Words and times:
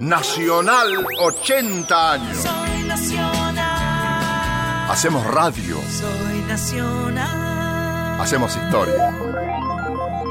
Nacional 0.00 1.06
80 1.18 2.12
años. 2.12 2.38
Soy 2.38 2.84
nacional. 2.84 3.60
Hacemos 4.90 5.26
radio. 5.26 5.76
Soy 5.90 6.40
nacional. 6.48 8.18
Hacemos 8.18 8.56
historia. 8.56 9.10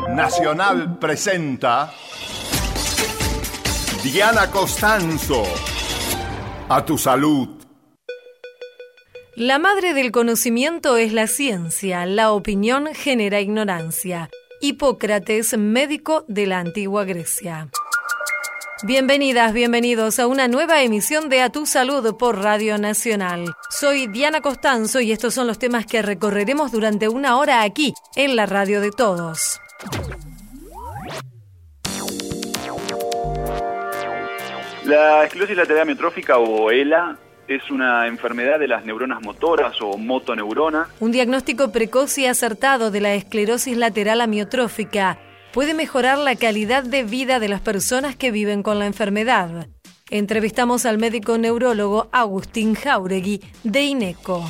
Nacional 0.10 0.98
presenta 0.98 1.94
Diana 4.02 4.50
Costanzo. 4.50 5.44
A 6.68 6.84
tu 6.84 6.98
salud. 6.98 7.50
La 9.36 9.60
madre 9.60 9.94
del 9.94 10.12
conocimiento 10.12 10.98
es 10.98 11.14
la 11.14 11.28
ciencia, 11.28 12.08
la 12.08 12.32
opinión 12.32 12.88
genera 12.96 13.40
ignorancia. 13.40 14.32
Hipócrates, 14.62 15.56
médico 15.60 16.26
de 16.28 16.48
la 16.48 16.58
antigua 16.58 17.04
Grecia. 17.04 17.70
Bienvenidas, 18.84 19.52
bienvenidos 19.52 20.20
a 20.20 20.28
una 20.28 20.48
nueva 20.48 20.82
emisión 20.82 21.28
de 21.28 21.42
A 21.42 21.50
Tu 21.50 21.66
Salud 21.66 22.16
por 22.16 22.42
Radio 22.42 22.78
Nacional. 22.78 23.54
Soy 23.70 24.08
Diana 24.08 24.40
Costanzo 24.40 25.02
y 25.02 25.12
estos 25.12 25.34
son 25.34 25.48
los 25.48 25.60
temas 25.60 25.86
que 25.86 26.02
recorreremos 26.02 26.72
durante 26.72 27.10
una 27.10 27.38
hora 27.38 27.64
aquí, 27.64 27.94
en 28.16 28.38
la 28.38 28.46
radio 28.46 28.80
de 28.80 28.92
todos. 28.92 29.60
La 34.86 35.26
esclerosis 35.26 35.58
lateral 35.58 35.82
amiotrófica 35.82 36.38
o 36.38 36.72
ELA 36.72 37.18
es 37.50 37.70
una 37.70 38.08
enfermedad 38.08 38.60
de 38.60 38.70
las 38.70 38.86
neuronas 38.86 39.22
motoras 39.22 39.76
o 39.82 39.98
motoneurona. 39.98 40.88
Un 41.02 41.12
diagnóstico 41.12 41.74
precoz 41.74 42.18
y 42.18 42.28
acertado 42.28 42.92
de 42.92 43.02
la 43.02 43.14
esclerosis 43.14 43.76
lateral 43.76 44.22
amiotrófica 44.22 45.20
puede 45.54 45.74
mejorar 45.74 46.18
la 46.18 46.36
calidad 46.36 46.84
de 46.84 47.04
vida 47.04 47.40
de 47.40 47.48
las 47.48 47.62
personas 47.62 48.16
que 48.16 48.32
viven 48.32 48.64
con 48.64 48.80
la 48.80 48.86
enfermedad. 48.86 49.68
Entrevistamos 50.10 50.86
al 50.86 50.98
médico 50.98 51.38
neurólogo 51.38 52.10
Agustín 52.12 52.76
Jauregui 52.76 53.42
de 53.64 53.82
INECO. 53.82 54.44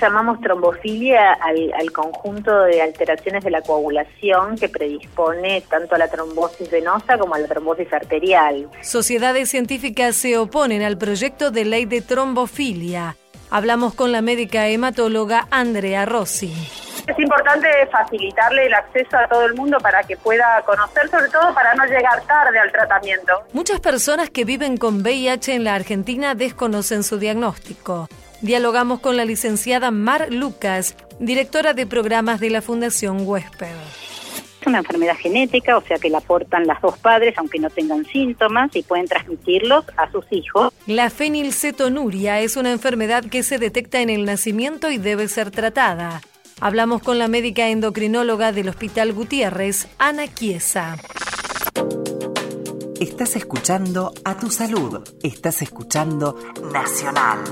Llamamos 0.00 0.40
trombofilia 0.40 1.32
al, 1.34 1.72
al, 1.72 1.90
conjunto 1.90 2.64
de 2.64 2.82
alteraciones 2.82 3.42
de 3.44 3.50
la 3.50 3.62
coagulación 3.62 4.56
que 4.56 4.68
predispone 4.68 5.62
tanto 5.70 5.94
a 5.94 5.98
la 5.98 6.08
trombosis 6.08 6.70
venosa 6.70 7.16
como 7.16 7.34
a 7.34 7.38
la 7.38 7.48
trombosis 7.48 7.90
arterial. 7.92 8.68
Sociedades 8.82 9.48
científicas 9.48 10.14
se 10.16 10.36
oponen 10.36 10.82
al 10.82 10.98
proyecto 10.98 11.50
de 11.50 11.64
ley 11.64 11.86
de 11.86 12.02
trombofilia. 12.02 13.16
Hablamos 13.48 13.94
con 13.94 14.12
la 14.12 14.20
médica 14.20 14.68
hematóloga 14.68 15.46
Andrea 15.50 16.04
Rossi. 16.04 16.52
Es 17.06 17.16
importante 17.20 17.68
facilitarle 17.92 18.66
el 18.66 18.74
acceso 18.74 19.16
a 19.16 19.28
todo 19.28 19.46
el 19.46 19.54
mundo 19.54 19.78
para 19.78 20.02
que 20.02 20.16
pueda 20.16 20.60
conocer, 20.66 21.08
sobre 21.08 21.28
todo 21.28 21.54
para 21.54 21.72
no 21.74 21.84
llegar 21.84 22.20
tarde 22.26 22.58
al 22.58 22.72
tratamiento. 22.72 23.32
Muchas 23.52 23.78
personas 23.78 24.28
que 24.28 24.44
viven 24.44 24.76
con 24.76 25.02
VIH 25.02 25.54
en 25.54 25.62
la 25.62 25.76
Argentina 25.76 26.34
desconocen 26.34 27.04
su 27.04 27.18
diagnóstico. 27.18 28.08
Dialogamos 28.42 28.98
con 28.98 29.16
la 29.16 29.24
licenciada 29.24 29.92
Mar 29.92 30.26
Lucas, 30.30 30.96
directora 31.20 31.74
de 31.74 31.86
programas 31.86 32.40
de 32.40 32.50
la 32.50 32.60
Fundación 32.60 33.18
Huésped. 33.20 33.68
Es 34.60 34.66
una 34.66 34.78
enfermedad 34.78 35.16
genética, 35.16 35.78
o 35.78 35.82
sea 35.82 35.98
que 35.98 36.10
la 36.10 36.20
portan 36.20 36.66
las 36.66 36.82
dos 36.82 36.98
padres, 36.98 37.34
aunque 37.38 37.60
no 37.60 37.70
tengan 37.70 38.04
síntomas, 38.06 38.74
y 38.74 38.82
pueden 38.82 39.06
transmitirlos 39.06 39.84
a 39.96 40.10
sus 40.10 40.24
hijos. 40.32 40.72
La 40.88 41.08
fenilcetonuria 41.08 42.40
es 42.40 42.56
una 42.56 42.72
enfermedad 42.72 43.24
que 43.24 43.44
se 43.44 43.58
detecta 43.58 44.00
en 44.00 44.10
el 44.10 44.24
nacimiento 44.24 44.90
y 44.90 44.98
debe 44.98 45.28
ser 45.28 45.52
tratada. 45.52 46.20
Hablamos 46.60 47.02
con 47.02 47.18
la 47.18 47.28
médica 47.28 47.68
endocrinóloga 47.68 48.50
del 48.50 48.70
Hospital 48.70 49.12
Gutiérrez, 49.12 49.88
Ana 49.98 50.32
Chiesa. 50.32 50.96
Estás 52.98 53.36
escuchando 53.36 54.14
a 54.24 54.38
tu 54.38 54.50
salud. 54.50 55.02
Estás 55.22 55.60
escuchando 55.60 56.38
Nacional. 56.72 57.44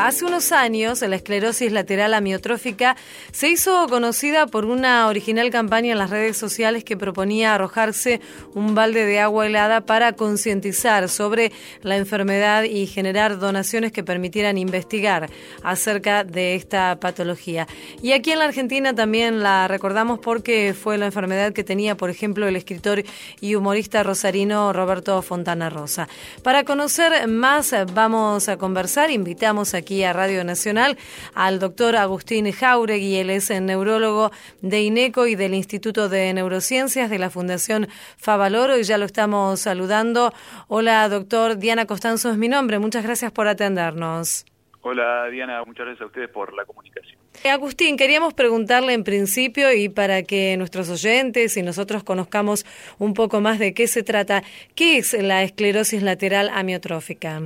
Hace 0.00 0.24
unos 0.24 0.52
años, 0.52 1.00
la 1.02 1.16
esclerosis 1.16 1.72
lateral 1.72 2.14
amiotrófica 2.14 2.96
se 3.32 3.48
hizo 3.48 3.88
conocida 3.88 4.46
por 4.46 4.64
una 4.64 5.08
original 5.08 5.50
campaña 5.50 5.90
en 5.90 5.98
las 5.98 6.10
redes 6.10 6.36
sociales 6.36 6.84
que 6.84 6.96
proponía 6.96 7.52
arrojarse 7.52 8.20
un 8.54 8.76
balde 8.76 9.04
de 9.04 9.18
agua 9.18 9.48
helada 9.48 9.80
para 9.80 10.12
concientizar 10.12 11.08
sobre 11.08 11.50
la 11.82 11.96
enfermedad 11.96 12.62
y 12.62 12.86
generar 12.86 13.40
donaciones 13.40 13.90
que 13.90 14.04
permitieran 14.04 14.56
investigar 14.56 15.30
acerca 15.64 16.22
de 16.22 16.54
esta 16.54 17.00
patología. 17.00 17.66
Y 18.00 18.12
aquí 18.12 18.30
en 18.30 18.38
la 18.38 18.44
Argentina 18.44 18.94
también 18.94 19.42
la 19.42 19.66
recordamos 19.66 20.20
porque 20.20 20.76
fue 20.80 20.96
la 20.96 21.06
enfermedad 21.06 21.52
que 21.52 21.64
tenía, 21.64 21.96
por 21.96 22.08
ejemplo, 22.08 22.46
el 22.46 22.54
escritor 22.54 23.02
y 23.40 23.56
humorista 23.56 24.04
rosarino 24.04 24.72
Roberto 24.72 25.20
Fontana 25.22 25.70
Rosa. 25.70 26.08
Para 26.44 26.62
conocer 26.62 27.26
más, 27.26 27.74
vamos 27.92 28.48
a 28.48 28.58
conversar, 28.58 29.10
invitamos 29.10 29.74
aquí 29.74 29.87
aquí 29.88 30.04
a 30.04 30.12
Radio 30.12 30.44
Nacional 30.44 30.98
al 31.34 31.58
doctor 31.58 31.96
Agustín 31.96 32.52
Jauregui, 32.52 33.16
él 33.16 33.30
es 33.30 33.48
neurólogo 33.48 34.30
de 34.60 34.82
INECO 34.82 35.26
y 35.26 35.34
del 35.34 35.54
Instituto 35.54 36.10
de 36.10 36.30
Neurociencias 36.34 37.08
de 37.08 37.18
la 37.18 37.30
Fundación 37.30 37.88
Favaloro 38.18 38.76
y 38.76 38.82
ya 38.82 38.98
lo 38.98 39.06
estamos 39.06 39.60
saludando. 39.60 40.34
Hola 40.66 41.08
doctor, 41.08 41.56
Diana 41.56 41.86
Costanzo 41.86 42.30
es 42.30 42.36
mi 42.36 42.48
nombre, 42.48 42.78
muchas 42.78 43.02
gracias 43.02 43.32
por 43.32 43.48
atendernos. 43.48 44.44
Hola 44.82 45.26
Diana, 45.30 45.64
muchas 45.64 45.86
gracias 45.86 46.02
a 46.02 46.06
ustedes 46.06 46.28
por 46.28 46.52
la 46.52 46.66
comunicación. 46.66 47.18
Agustín, 47.50 47.96
queríamos 47.96 48.34
preguntarle 48.34 48.92
en 48.92 49.04
principio 49.04 49.72
y 49.72 49.88
para 49.88 50.22
que 50.22 50.58
nuestros 50.58 50.90
oyentes 50.90 51.56
y 51.56 51.62
nosotros 51.62 52.04
conozcamos 52.04 52.66
un 52.98 53.14
poco 53.14 53.40
más 53.40 53.58
de 53.58 53.72
qué 53.72 53.86
se 53.86 54.02
trata, 54.02 54.42
¿qué 54.74 54.98
es 54.98 55.14
la 55.14 55.42
esclerosis 55.44 56.02
lateral 56.02 56.50
amiotrófica? 56.52 57.40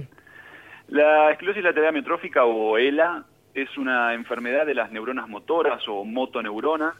La 0.93 1.31
esclerosis 1.31 1.65
lateral 1.65 1.89
amiotrófica 1.89 2.45
o 2.45 2.77
ELA 2.77 3.25
es 3.55 3.79
una 3.79 4.13
enfermedad 4.13 4.67
de 4.67 4.75
las 4.75 4.93
neuronas 4.93 5.27
motoras 5.27 5.83
o 5.89 6.05
motoneuronas 6.05 6.95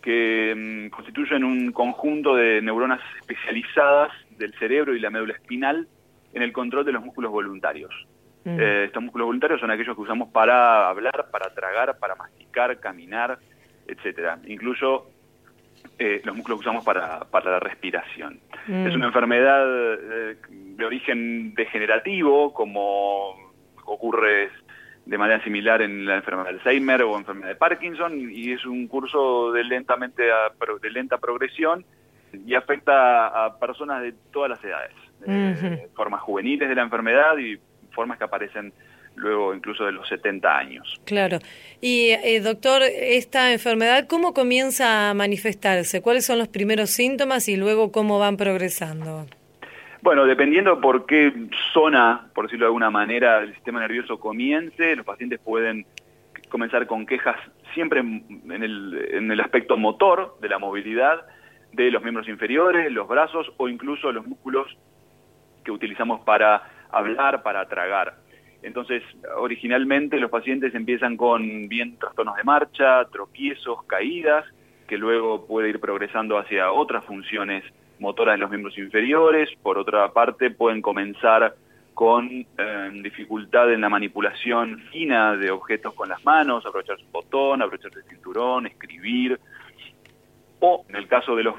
que 0.00 0.54
mmm, 0.56 0.88
constituyen 0.88 1.44
un 1.44 1.70
conjunto 1.72 2.34
de 2.34 2.62
neuronas 2.62 3.00
especializadas 3.20 4.12
del 4.38 4.54
cerebro 4.54 4.94
y 4.94 5.00
la 5.00 5.10
médula 5.10 5.34
espinal 5.34 5.86
en 6.32 6.40
el 6.40 6.54
control 6.54 6.86
de 6.86 6.92
los 6.92 7.04
músculos 7.04 7.30
voluntarios. 7.30 7.92
Mm. 8.44 8.60
Eh, 8.60 8.84
estos 8.84 9.02
músculos 9.02 9.26
voluntarios 9.26 9.60
son 9.60 9.70
aquellos 9.70 9.94
que 9.94 10.02
usamos 10.02 10.30
para 10.30 10.88
hablar, 10.88 11.28
para 11.30 11.52
tragar, 11.52 11.98
para 11.98 12.14
masticar, 12.14 12.80
caminar, 12.80 13.38
etcétera. 13.86 14.38
Incluso 14.46 15.10
eh, 15.98 16.20
los 16.24 16.36
músculos 16.36 16.60
que 16.60 16.68
usamos 16.68 16.84
para, 16.84 17.20
para 17.24 17.52
la 17.52 17.60
respiración. 17.60 18.40
Mm. 18.66 18.86
Es 18.86 18.94
una 18.94 19.06
enfermedad 19.06 19.64
eh, 19.66 20.36
de 20.50 20.84
origen 20.84 21.54
degenerativo, 21.54 22.52
como 22.52 23.52
ocurre 23.84 24.50
de 25.06 25.18
manera 25.18 25.42
similar 25.42 25.82
en 25.82 26.04
la 26.04 26.16
enfermedad 26.16 26.50
de 26.50 26.58
Alzheimer 26.58 27.02
o 27.02 27.16
enfermedad 27.16 27.48
de 27.48 27.56
Parkinson, 27.56 28.30
y 28.30 28.52
es 28.52 28.64
un 28.66 28.86
curso 28.86 29.52
de, 29.52 29.64
lentamente 29.64 30.30
a, 30.30 30.52
de 30.80 30.90
lenta 30.90 31.18
progresión 31.18 31.84
y 32.32 32.54
afecta 32.54 33.26
a 33.26 33.58
personas 33.58 34.02
de 34.02 34.12
todas 34.30 34.50
las 34.50 34.62
edades, 34.62 34.92
formas 35.94 36.20
juveniles 36.20 36.68
de 36.68 36.74
la 36.74 36.82
enfermedad 36.82 37.38
y 37.38 37.58
formas 37.90 38.18
que 38.18 38.24
aparecen 38.24 38.72
luego 39.18 39.54
incluso 39.54 39.84
de 39.84 39.92
los 39.92 40.08
70 40.08 40.56
años. 40.56 41.00
Claro. 41.04 41.38
Y, 41.80 42.10
eh, 42.10 42.40
doctor, 42.40 42.82
esta 42.82 43.52
enfermedad, 43.52 44.06
¿cómo 44.08 44.34
comienza 44.34 45.10
a 45.10 45.14
manifestarse? 45.14 46.02
¿Cuáles 46.02 46.24
son 46.26 46.38
los 46.38 46.48
primeros 46.48 46.90
síntomas 46.90 47.48
y 47.48 47.56
luego 47.56 47.92
cómo 47.92 48.18
van 48.18 48.36
progresando? 48.36 49.26
Bueno, 50.00 50.24
dependiendo 50.26 50.80
por 50.80 51.06
qué 51.06 51.32
zona, 51.72 52.28
por 52.34 52.46
decirlo 52.46 52.66
de 52.66 52.68
alguna 52.68 52.90
manera, 52.90 53.40
el 53.40 53.52
sistema 53.54 53.80
nervioso 53.80 54.18
comience, 54.18 54.94
los 54.96 55.04
pacientes 55.04 55.40
pueden 55.40 55.86
comenzar 56.48 56.86
con 56.86 57.04
quejas 57.04 57.36
siempre 57.74 58.00
en 58.00 58.62
el, 58.62 59.08
en 59.12 59.30
el 59.30 59.40
aspecto 59.40 59.76
motor 59.76 60.38
de 60.40 60.48
la 60.48 60.58
movilidad 60.58 61.26
de 61.72 61.90
los 61.90 62.02
miembros 62.02 62.28
inferiores, 62.28 62.90
los 62.90 63.06
brazos 63.08 63.52
o 63.56 63.68
incluso 63.68 64.10
los 64.12 64.26
músculos 64.26 64.76
que 65.64 65.70
utilizamos 65.70 66.20
para 66.20 66.62
hablar, 66.90 67.42
para 67.42 67.68
tragar. 67.68 68.16
Entonces, 68.62 69.02
originalmente 69.36 70.18
los 70.18 70.30
pacientes 70.30 70.74
empiezan 70.74 71.16
con 71.16 71.68
bien 71.68 71.96
trastornos 71.98 72.36
de 72.36 72.44
marcha, 72.44 73.04
tropiezos, 73.06 73.84
caídas, 73.84 74.44
que 74.86 74.98
luego 74.98 75.46
puede 75.46 75.68
ir 75.68 75.80
progresando 75.80 76.38
hacia 76.38 76.72
otras 76.72 77.04
funciones 77.04 77.64
motoras 78.00 78.34
de 78.34 78.38
los 78.38 78.50
miembros 78.50 78.76
inferiores. 78.78 79.48
Por 79.62 79.78
otra 79.78 80.12
parte, 80.12 80.50
pueden 80.50 80.82
comenzar 80.82 81.54
con 81.94 82.30
eh, 82.30 82.90
dificultad 83.02 83.72
en 83.72 83.80
la 83.80 83.88
manipulación 83.88 84.80
fina 84.92 85.36
de 85.36 85.50
objetos 85.50 85.94
con 85.94 86.08
las 86.08 86.24
manos, 86.24 86.64
aprovechar 86.64 86.98
su 86.98 87.06
botón, 87.10 87.60
aprovechar 87.60 87.90
el 87.96 88.04
cinturón, 88.04 88.66
escribir. 88.66 89.38
O, 90.60 90.84
en 90.88 90.96
el 90.96 91.06
caso 91.06 91.36
de 91.36 91.44
las 91.44 91.54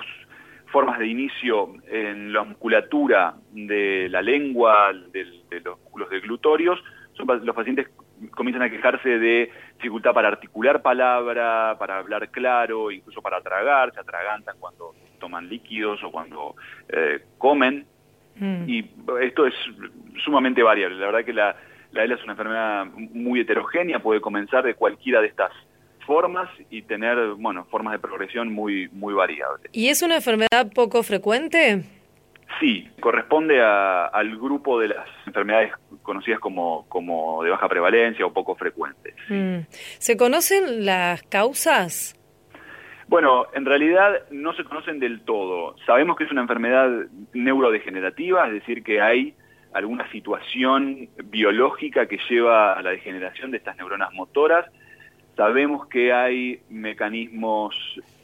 formas 0.72 1.00
de 1.00 1.08
inicio 1.08 1.74
en 1.88 2.32
la 2.34 2.44
musculatura 2.44 3.36
de 3.52 4.08
la 4.10 4.22
lengua, 4.22 4.92
de, 5.12 5.26
de 5.50 5.60
los 5.62 5.80
músculos 5.80 6.10
de 6.10 6.20
glutorios, 6.20 6.80
son, 7.14 7.28
los 7.46 7.56
pacientes 7.56 7.90
comienzan 8.32 8.64
a 8.64 8.70
quejarse 8.70 9.18
de 9.18 9.52
dificultad 9.76 10.14
para 10.14 10.28
articular 10.28 10.82
palabra, 10.82 11.76
para 11.80 12.00
hablar 12.00 12.30
claro, 12.30 12.92
incluso 12.92 13.22
para 13.22 13.42
tragar, 13.42 13.94
se 13.94 14.00
atragantan 14.00 14.58
cuando 14.60 14.94
toman 15.20 15.48
líquidos 15.48 16.04
o 16.04 16.12
cuando 16.12 16.56
eh, 16.90 17.22
comen. 17.38 17.86
Mm. 18.36 18.70
Y 18.70 18.92
esto 19.22 19.46
es 19.46 19.54
sumamente 20.24 20.64
variable. 20.64 20.98
La 20.98 21.08
verdad 21.08 21.26
que 21.26 21.34
la, 21.34 21.56
la 21.92 22.04
ELA 22.04 22.16
es 22.16 22.24
una 22.24 22.34
enfermedad 22.34 22.86
muy 22.86 23.42
heterogénea, 23.42 24.00
puede 24.00 24.22
comenzar 24.22 24.64
de 24.64 24.76
cualquiera 24.76 25.22
de 25.22 25.28
estas 25.28 25.52
formas 26.14 26.50
y 26.72 26.82
tener, 26.82 27.18
bueno, 27.38 27.66
formas 27.66 27.94
de 27.94 28.00
progresión 28.00 28.52
muy, 28.52 28.90
muy 28.94 29.14
variables. 29.14 29.70
¿Y 29.74 29.90
es 29.90 30.02
una 30.02 30.16
enfermedad 30.16 30.72
poco 30.74 31.04
frecuente? 31.04 31.84
Sí, 32.60 32.90
corresponde 33.00 33.62
a- 33.62 34.06
al 34.08 34.36
grupo 34.38 34.80
de 34.80 34.88
las 34.88 35.08
enfermedades 35.28 35.72
conocidas 36.02 36.40
como, 36.40 36.88
como 36.90 37.44
de 37.44 37.52
baja 37.52 37.70
prevalencia 37.70 38.26
o 38.26 38.34
poco 38.34 38.56
frecuentes. 38.56 39.14
Mm. 39.30 39.60
¿Se 40.00 40.18
conocen 40.18 40.84
las 40.84 41.22
causas? 41.22 42.16
Bueno, 43.08 43.46
en 43.54 43.66
realidad 43.66 44.12
no 44.32 44.54
se 44.54 44.64
conocen 44.64 45.00
del 45.00 45.22
todo. 45.22 45.76
Sabemos 45.86 46.18
que 46.18 46.24
es 46.24 46.32
una 46.32 46.42
enfermedad 46.42 46.90
neurodegenerativa, 47.34 48.48
es 48.48 48.54
decir, 48.54 48.82
que 48.84 49.00
hay 49.00 49.36
alguna 49.74 50.10
situación 50.12 51.08
biológica 51.26 52.08
que 52.08 52.18
lleva 52.28 52.74
a 52.74 52.82
la 52.82 52.90
degeneración 52.90 53.52
de 53.52 53.58
estas 53.58 53.78
neuronas 53.78 54.12
motoras. 54.14 54.66
Sabemos 55.40 55.88
que 55.88 56.12
hay 56.12 56.60
mecanismos 56.70 57.74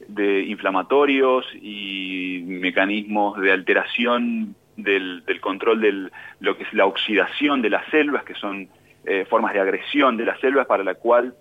de 0.06 0.42
inflamatorios 0.42 1.46
y 1.62 2.44
mecanismos 2.46 3.40
de 3.40 3.54
alteración 3.54 4.54
del, 4.76 5.24
del 5.24 5.40
control 5.40 5.80
de 5.80 6.10
lo 6.42 6.58
que 6.58 6.64
es 6.64 6.74
la 6.74 6.86
oxidación 6.86 7.62
de 7.62 7.70
las 7.70 7.88
células, 7.90 8.26
que 8.26 8.34
son 8.34 8.68
eh, 9.06 9.24
formas 9.30 9.54
de 9.54 9.62
agresión 9.62 10.18
de 10.18 10.26
las 10.26 10.42
células 10.42 10.68
para 10.68 10.84
la 10.84 10.96
cual 10.96 11.34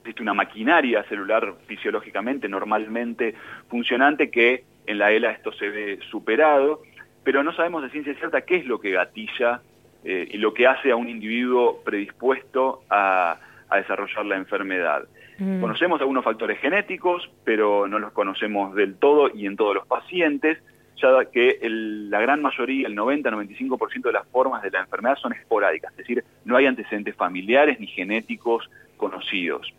existe 0.00 0.20
una 0.20 0.34
maquinaria 0.34 1.02
celular 1.04 1.54
fisiológicamente, 1.66 2.46
normalmente 2.46 3.34
funcionante, 3.70 4.30
que 4.30 4.64
en 4.84 4.98
la 4.98 5.12
ELA 5.12 5.30
esto 5.30 5.50
se 5.52 5.70
ve 5.70 5.98
superado, 6.10 6.82
pero 7.24 7.42
no 7.42 7.54
sabemos 7.54 7.82
de 7.82 7.88
ciencia 7.88 8.14
cierta 8.16 8.42
qué 8.42 8.56
es 8.56 8.66
lo 8.66 8.78
que 8.78 8.90
gatilla 8.90 9.62
eh, 10.04 10.28
y 10.30 10.36
lo 10.36 10.52
que 10.52 10.66
hace 10.66 10.90
a 10.90 10.96
un 10.96 11.08
individuo 11.08 11.80
predispuesto 11.82 12.82
a 12.90 13.38
desarrollar 13.74 14.26
la 14.26 14.36
enfermedad. 14.36 15.04
Mm. 15.38 15.60
Conocemos 15.60 16.00
algunos 16.00 16.24
factores 16.24 16.58
genéticos, 16.60 17.30
pero 17.44 17.86
no 17.88 17.98
los 17.98 18.12
conocemos 18.12 18.74
del 18.74 18.96
todo 18.96 19.30
y 19.34 19.46
en 19.46 19.56
todos 19.56 19.74
los 19.74 19.86
pacientes, 19.86 20.58
ya 21.00 21.08
que 21.32 21.58
el- 21.62 22.10
la 22.10 22.20
gran 22.20 22.42
mayoría, 22.42 22.86
el 22.86 22.94
90-95% 22.94 24.08
de 24.08 24.12
las 24.12 24.26
formas 24.28 24.62
de 24.62 24.70
la 24.70 24.80
enfermedad 24.80 25.16
son 25.16 25.32
esporádicas, 25.32 25.90
es 25.92 25.98
decir, 25.98 26.24
no 26.44 26.56
hay 26.56 26.66
antecedentes 26.66 27.16
familiares 27.16 27.80
ni 27.80 27.86
genéticos 27.86 28.70
conocidos. 28.96 29.72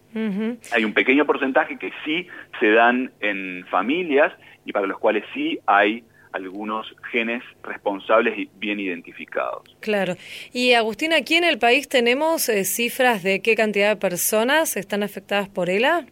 Hay 0.74 0.84
un 0.84 0.94
pequeño 0.94 1.26
porcentaje 1.26 1.78
que 1.78 1.92
sí 2.04 2.28
se 2.60 2.72
dan 2.72 3.12
en 3.22 3.66
familias 3.70 4.34
y 4.66 4.74
para 4.74 4.86
los 4.86 5.00
cuales 5.00 5.24
sí 5.34 5.60
hay 5.66 6.04
algunos 6.34 6.94
genes 7.12 7.44
responsables 7.64 8.38
y 8.38 8.50
bien 8.56 8.80
identificados. 8.80 9.64
Claro. 9.80 10.16
Y 10.52 10.74
Agustín, 10.74 11.14
aquí 11.14 11.36
en 11.36 11.44
el 11.44 11.60
país 11.60 11.88
tenemos 11.88 12.50
eh, 12.50 12.66
cifras 12.66 13.24
de 13.24 13.42
qué 13.42 13.56
cantidad 13.56 13.90
de 13.90 13.96
personas 13.96 14.76
están 14.76 15.04
afectadas 15.04 15.48
por 15.48 15.70
ELA. 15.70 16.06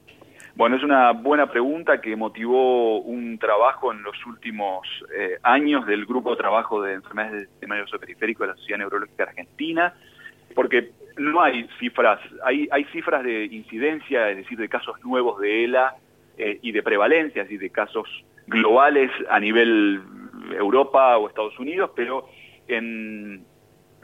Bueno, 0.56 0.76
es 0.76 0.84
una 0.84 1.12
buena 1.14 1.50
pregunta 1.50 2.02
que 2.02 2.16
motivó 2.16 3.00
un 3.00 3.38
trabajo 3.40 3.92
en 3.92 4.04
los 4.04 4.16
últimos 4.26 4.86
eh, 5.18 5.38
años 5.44 5.86
del 5.88 6.06
Grupo 6.06 6.32
de 6.32 6.38
Trabajo 6.38 6.82
de 6.82 6.94
Enfermedades 6.94 7.40
del 7.40 7.48
Sistema 7.48 7.76
Nervioso 7.76 8.00
Periférico 8.00 8.44
de 8.44 8.50
la 8.50 8.56
Sociedad 8.58 8.80
Neurológica 8.80 9.24
Argentina, 9.24 9.94
porque 10.54 10.92
no 11.18 11.42
hay 11.42 11.68
cifras, 11.80 12.20
hay, 12.44 12.68
hay 12.72 12.84
cifras 12.86 13.24
de 13.24 13.46
incidencia, 13.46 14.30
es 14.30 14.38
decir, 14.38 14.58
de 14.58 14.68
casos 14.68 15.04
nuevos 15.04 15.40
de 15.40 15.64
ELA 15.64 15.96
eh, 16.38 16.60
y 16.62 16.72
de 16.74 16.84
prevalencias 16.84 17.50
y 17.50 17.58
de 17.58 17.70
casos 17.70 18.08
globales 18.48 19.12
a 19.30 19.40
nivel 19.40 20.02
Europa 20.58 21.18
o 21.18 21.28
Estados 21.28 21.58
Unidos, 21.60 21.92
pero 21.96 22.28
en, 22.68 23.44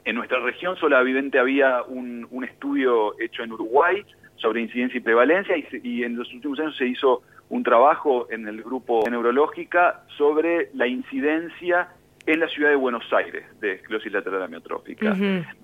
en 0.05 0.15
nuestra 0.15 0.39
región 0.39 0.75
solamente 0.77 1.39
había 1.39 1.83
un, 1.83 2.27
un 2.31 2.43
estudio 2.43 3.19
hecho 3.19 3.43
en 3.43 3.51
Uruguay 3.51 4.03
sobre 4.37 4.61
incidencia 4.61 4.97
y 4.97 5.01
prevalencia 5.01 5.57
y, 5.57 5.63
se- 5.63 5.81
y 5.83 6.03
en 6.03 6.15
los 6.15 6.31
últimos 6.33 6.59
años 6.59 6.75
se 6.77 6.85
hizo 6.87 7.21
un 7.49 7.63
trabajo 7.63 8.27
en 8.29 8.47
el 8.47 8.61
grupo 8.61 9.03
de 9.05 9.11
neurológica 9.11 10.03
sobre 10.17 10.69
la 10.73 10.85
incidencia 10.87 11.89
en 12.25 12.41
la 12.41 12.47
ciudad 12.49 12.69
de 12.71 12.75
Buenos 12.75 13.05
Aires 13.13 13.45
de 13.61 13.73
esclerosis 13.73 14.11
lateral 14.11 14.43
amiotrófica. 14.43 15.11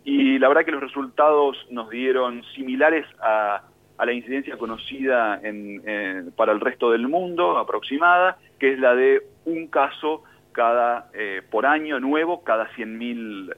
Y 0.06 0.40
la 0.40 0.48
verdad 0.48 0.64
que 0.64 0.72
los 0.72 0.82
resultados 0.82 1.58
nos 1.70 1.90
dieron 1.90 2.42
similares 2.56 3.06
a, 3.22 3.64
a 4.04 4.06
la 4.06 4.14
incidencia 4.14 4.58
conocida 4.58 5.40
en, 5.44 5.82
eh, 5.86 6.24
para 6.36 6.52
el 6.52 6.60
resto 6.60 6.92
del 6.92 7.08
mundo, 7.08 7.58
aproximada, 7.58 8.38
que 8.60 8.74
es 8.74 8.80
la 8.80 8.94
de 8.96 9.22
un 9.46 9.68
caso 9.68 10.24
cada 10.52 11.10
eh, 11.14 11.42
por 11.50 11.66
año 11.66 12.00
nuevo 12.00 12.44
cada 12.44 12.70
100.000 12.76 13.52
eh, 13.52 13.56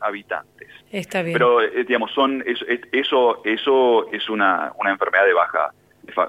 habitantes. 0.00 0.68
Está 0.90 1.22
bien. 1.22 1.34
Pero, 1.34 1.60
eh, 1.60 1.84
digamos, 1.86 2.10
son 2.12 2.42
es- 2.46 2.62
es- 2.68 2.80
eso 2.92 3.42
eso 3.44 4.10
es 4.12 4.28
una, 4.30 4.72
una 4.80 4.90
enfermedad 4.90 5.26
de 5.26 5.34
baja 5.34 5.72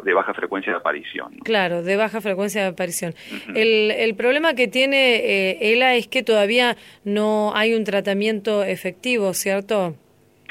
de 0.03 0.13
baja 0.13 0.33
frecuencia 0.33 0.73
de 0.73 0.77
aparición. 0.79 1.37
¿no? 1.37 1.43
Claro, 1.45 1.83
de 1.83 1.95
baja 1.95 2.19
frecuencia 2.19 2.61
de 2.63 2.67
aparición. 2.67 3.13
el, 3.55 3.91
el 3.91 4.13
problema 4.15 4.53
que 4.53 4.67
tiene 4.67 5.15
eh, 5.51 5.71
ELA 5.73 5.95
es 5.95 6.07
que 6.09 6.21
todavía 6.21 6.75
no 7.05 7.53
hay 7.55 7.73
un 7.73 7.85
tratamiento 7.85 8.61
efectivo, 8.63 9.33
¿cierto? 9.33 9.95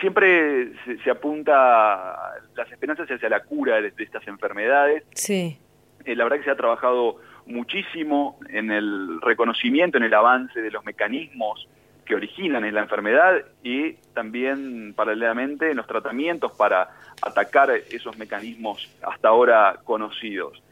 Siempre 0.01 0.73
se, 0.85 0.99
se 0.99 1.11
apunta 1.11 2.35
las 2.55 2.71
esperanzas 2.71 3.11
hacia 3.11 3.29
la 3.29 3.41
cura 3.41 3.81
de, 3.81 3.91
de 3.91 4.05
estas 4.05 4.27
enfermedades. 4.29 5.05
Sí. 5.15 5.59
Eh, 6.05 6.15
la 6.15 6.25
verdad 6.25 6.39
que 6.39 6.45
se 6.45 6.51
ha 6.51 6.57
trabajado 6.57 7.17
muchísimo 7.47 8.39
en 8.49 8.71
el 8.71 9.21
reconocimiento, 9.23 9.99
en 9.99 10.05
el 10.05 10.15
avance 10.15 10.61
de 10.61 10.71
los 10.71 10.85
mecanismos 10.85 11.69
que 12.05 12.15
originan 12.15 12.65
en 12.65 12.75
la 12.75 12.81
enfermedad 12.81 13.45
y 13.63 13.93
también 14.15 14.95
paralelamente 14.95 15.71
en 15.71 15.77
los 15.77 15.87
tratamientos 15.87 16.53
para 16.57 16.89
atacar 17.21 17.71
esos 17.71 18.17
mecanismos 18.17 18.89
hasta 19.03 19.29
ahora 19.29 19.79
conocidos. 19.85 20.63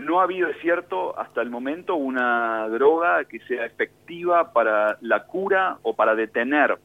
No 0.00 0.20
ha 0.20 0.22
habido, 0.22 0.48
es 0.48 0.56
cierto, 0.62 1.18
hasta 1.18 1.42
el 1.42 1.50
momento 1.50 1.94
una 1.96 2.66
droga 2.68 3.24
que 3.24 3.40
sea 3.40 3.66
efectiva 3.66 4.54
para 4.54 4.96
la 5.02 5.24
cura 5.24 5.76
o 5.82 5.94
para 5.94 6.14
detener 6.14 6.78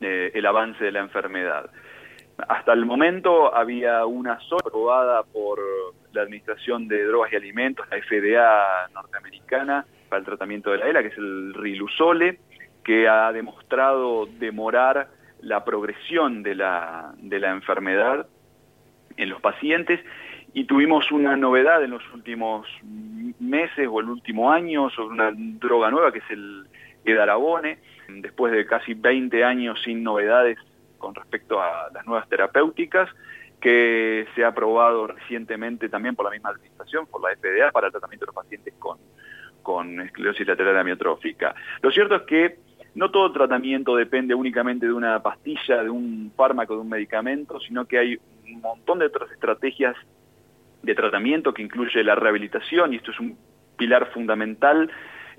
eh, 0.00 0.30
el 0.34 0.46
avance 0.46 0.84
de 0.84 0.92
la 0.92 1.00
enfermedad. 1.00 1.70
Hasta 2.48 2.72
el 2.72 2.86
momento 2.86 3.54
había 3.54 4.06
una 4.06 4.40
sola 4.40 4.62
aprobada 4.66 5.22
por 5.24 5.60
la 6.12 6.22
Administración 6.22 6.88
de 6.88 7.04
Drogas 7.04 7.32
y 7.32 7.36
Alimentos, 7.36 7.86
la 7.90 7.98
FDA 7.98 8.88
norteamericana, 8.94 9.84
para 10.08 10.20
el 10.20 10.26
tratamiento 10.26 10.70
de 10.70 10.78
la 10.78 10.88
ELA, 10.88 11.02
que 11.02 11.08
es 11.08 11.18
el 11.18 11.54
Riluzole, 11.54 12.38
que 12.82 13.08
ha 13.08 13.30
demostrado 13.32 14.26
demorar 14.26 15.08
la 15.42 15.64
progresión 15.64 16.42
de 16.42 16.54
la, 16.54 17.12
de 17.18 17.38
la 17.38 17.50
enfermedad 17.50 18.26
en 19.16 19.28
los 19.28 19.40
pacientes 19.40 20.00
y 20.52 20.64
tuvimos 20.64 21.10
una 21.12 21.36
novedad 21.36 21.82
en 21.84 21.90
los 21.90 22.02
últimos 22.12 22.66
meses 23.38 23.86
o 23.90 24.00
el 24.00 24.08
último 24.08 24.50
año 24.50 24.90
sobre 24.90 25.14
una 25.14 25.30
droga 25.34 25.90
nueva 25.90 26.12
que 26.12 26.18
es 26.18 26.30
el 26.30 26.66
edarabone, 27.04 27.78
después 28.08 28.52
de 28.52 28.66
casi 28.66 28.94
20 28.94 29.44
años 29.44 29.80
sin 29.82 30.02
novedades 30.02 30.58
con 30.98 31.14
respecto 31.14 31.60
a 31.60 31.90
las 31.92 32.06
nuevas 32.06 32.28
terapéuticas, 32.28 33.08
que 33.60 34.26
se 34.34 34.44
ha 34.44 34.48
aprobado 34.48 35.06
recientemente 35.06 35.88
también 35.88 36.16
por 36.16 36.24
la 36.24 36.30
misma 36.30 36.50
administración, 36.50 37.06
por 37.06 37.22
la 37.22 37.36
FDA, 37.36 37.70
para 37.72 37.88
el 37.88 37.92
tratamiento 37.92 38.24
de 38.24 38.28
los 38.28 38.34
pacientes 38.34 38.74
con, 38.78 38.98
con 39.62 40.00
esclerosis 40.00 40.46
lateral 40.46 40.78
amiotrófica. 40.78 41.54
Lo 41.82 41.90
cierto 41.90 42.16
es 42.16 42.22
que 42.22 42.58
no 42.94 43.10
todo 43.10 43.30
tratamiento 43.32 43.94
depende 43.96 44.34
únicamente 44.34 44.86
de 44.86 44.92
una 44.92 45.22
pastilla, 45.22 45.82
de 45.82 45.90
un 45.90 46.32
fármaco, 46.36 46.74
de 46.74 46.80
un 46.80 46.88
medicamento, 46.88 47.60
sino 47.60 47.84
que 47.84 47.98
hay 47.98 48.18
un 48.44 48.60
montón 48.60 48.98
de 48.98 49.06
otras 49.06 49.30
estrategias 49.30 49.94
de 50.82 50.94
tratamiento 50.94 51.52
que 51.54 51.62
incluye 51.62 52.02
la 52.02 52.14
rehabilitación 52.14 52.92
y 52.92 52.96
esto 52.96 53.10
es 53.10 53.20
un 53.20 53.38
pilar 53.76 54.10
fundamental 54.12 54.90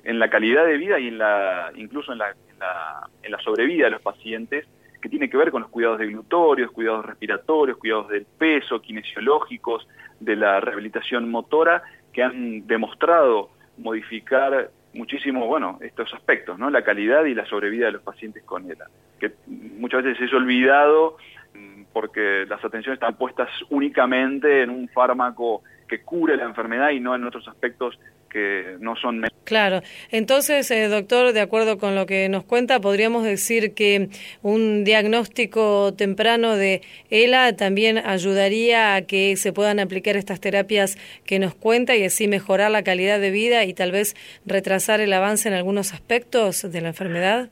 en 0.04 0.20
la 0.20 0.30
calidad 0.30 0.66
de 0.66 0.78
vida 0.78 1.00
y 1.00 1.08
en 1.08 1.18
la 1.18 1.72
incluso 1.76 2.12
en 2.12 2.20
la, 2.20 2.30
en 2.30 2.60
la, 2.60 3.10
en 3.24 3.32
la 3.32 3.40
sobrevida 3.40 3.86
de 3.86 3.92
los 3.92 4.02
pacientes 4.02 4.68
que 5.02 5.10
tiene 5.10 5.30
que 5.30 5.38
ver 5.38 5.52
con 5.52 5.64
los 5.64 5.72
cuidados 5.72 6.00
glutorios, 6.00 6.72
cuidados 6.72 7.06
respiratorios, 7.06 7.78
cuidados 7.78 8.10
del 8.10 8.26
peso, 8.26 8.82
kinesiológicos, 8.82 9.88
de 10.20 10.36
la 10.36 10.60
rehabilitación 10.60 11.30
motora, 11.30 11.82
que 12.14 12.22
han 12.22 12.68
demostrado 12.68 13.50
modificar 13.78 14.70
muchísimo, 14.94 15.48
bueno, 15.48 15.80
estos 15.82 16.14
aspectos, 16.14 16.60
¿no? 16.60 16.70
La 16.70 16.84
calidad 16.84 17.26
y 17.26 17.34
la 17.34 17.46
sobrevida 17.46 17.88
de 17.88 17.94
los 17.94 18.04
pacientes 18.04 18.44
con 18.44 18.70
ELA, 18.70 18.88
que 19.20 19.32
muchas 19.48 20.04
veces 20.04 20.22
es 20.28 20.34
olvidado 20.34 21.18
mm, 21.56 21.84
porque 21.94 22.46
las 22.48 22.64
atenciones 22.64 22.98
están 22.98 23.16
puestas 23.16 23.50
únicamente 23.70 24.62
en 24.62 24.70
un 24.70 24.88
fármaco 24.90 25.64
que 25.88 26.02
cure 26.02 26.38
la 26.38 26.44
enfermedad 26.44 26.92
y 26.92 27.00
no 27.00 27.16
en 27.16 27.26
otros 27.26 27.48
aspectos 27.48 28.00
que 28.32 28.78
no 28.80 28.96
son 28.96 29.22
Claro, 29.44 29.82
entonces, 30.12 30.70
eh, 30.72 30.88
doctor, 30.88 31.34
de 31.34 31.42
acuerdo 31.42 31.78
con 31.78 31.96
lo 31.96 32.06
que 32.06 32.30
nos 32.30 32.44
cuenta, 32.44 32.80
podríamos 32.80 33.24
decir 33.24 33.74
que 33.74 34.10
un 34.42 34.84
diagnóstico 34.84 35.94
temprano 35.94 36.56
de 36.56 36.82
ELA 37.10 37.56
también 37.56 37.98
ayudaría 37.98 38.96
a 38.96 39.02
que 39.02 39.36
se 39.36 39.52
puedan 39.52 39.80
aplicar 39.80 40.16
estas 40.16 40.40
terapias 40.40 40.98
que 41.26 41.40
nos 41.40 41.54
cuenta 41.54 41.96
y 41.96 42.06
así 42.06 42.28
mejorar 42.28 42.72
la 42.72 42.84
calidad 42.84 43.20
de 43.20 43.32
vida 43.32 43.66
y 43.66 43.74
tal 43.74 43.92
vez 43.92 44.16
retrasar 44.46 45.02
el 45.02 45.12
avance 45.12 45.50
en 45.50 45.56
algunos 45.56 45.94
aspectos 45.94 46.72
de 46.72 46.82
la 46.82 46.90
enfermedad. 46.90 47.50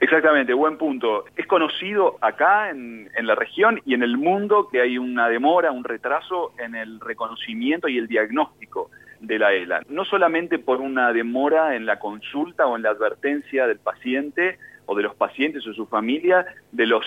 Exactamente, 0.00 0.52
buen 0.52 0.78
punto. 0.78 1.24
Es 1.36 1.46
conocido 1.46 2.18
acá 2.20 2.70
en, 2.70 3.08
en, 3.16 3.26
la 3.26 3.36
región 3.36 3.80
y 3.84 3.94
en 3.94 4.02
el 4.02 4.16
mundo 4.16 4.68
que 4.70 4.80
hay 4.80 4.98
una 4.98 5.28
demora, 5.28 5.70
un 5.70 5.84
retraso 5.84 6.52
en 6.58 6.74
el 6.74 7.00
reconocimiento 7.00 7.88
y 7.88 7.98
el 7.98 8.08
diagnóstico 8.08 8.90
de 9.22 9.38
la 9.38 9.52
ELA. 9.52 9.82
No 9.88 10.04
solamente 10.04 10.58
por 10.58 10.80
una 10.80 11.12
demora 11.12 11.76
en 11.76 11.86
la 11.86 11.98
consulta 11.98 12.66
o 12.66 12.76
en 12.76 12.82
la 12.82 12.90
advertencia 12.90 13.66
del 13.66 13.78
paciente 13.78 14.58
o 14.84 14.94
de 14.96 15.04
los 15.04 15.14
pacientes 15.14 15.66
o 15.66 15.72
su 15.72 15.86
familia 15.86 16.44
de 16.72 16.86
los 16.86 17.06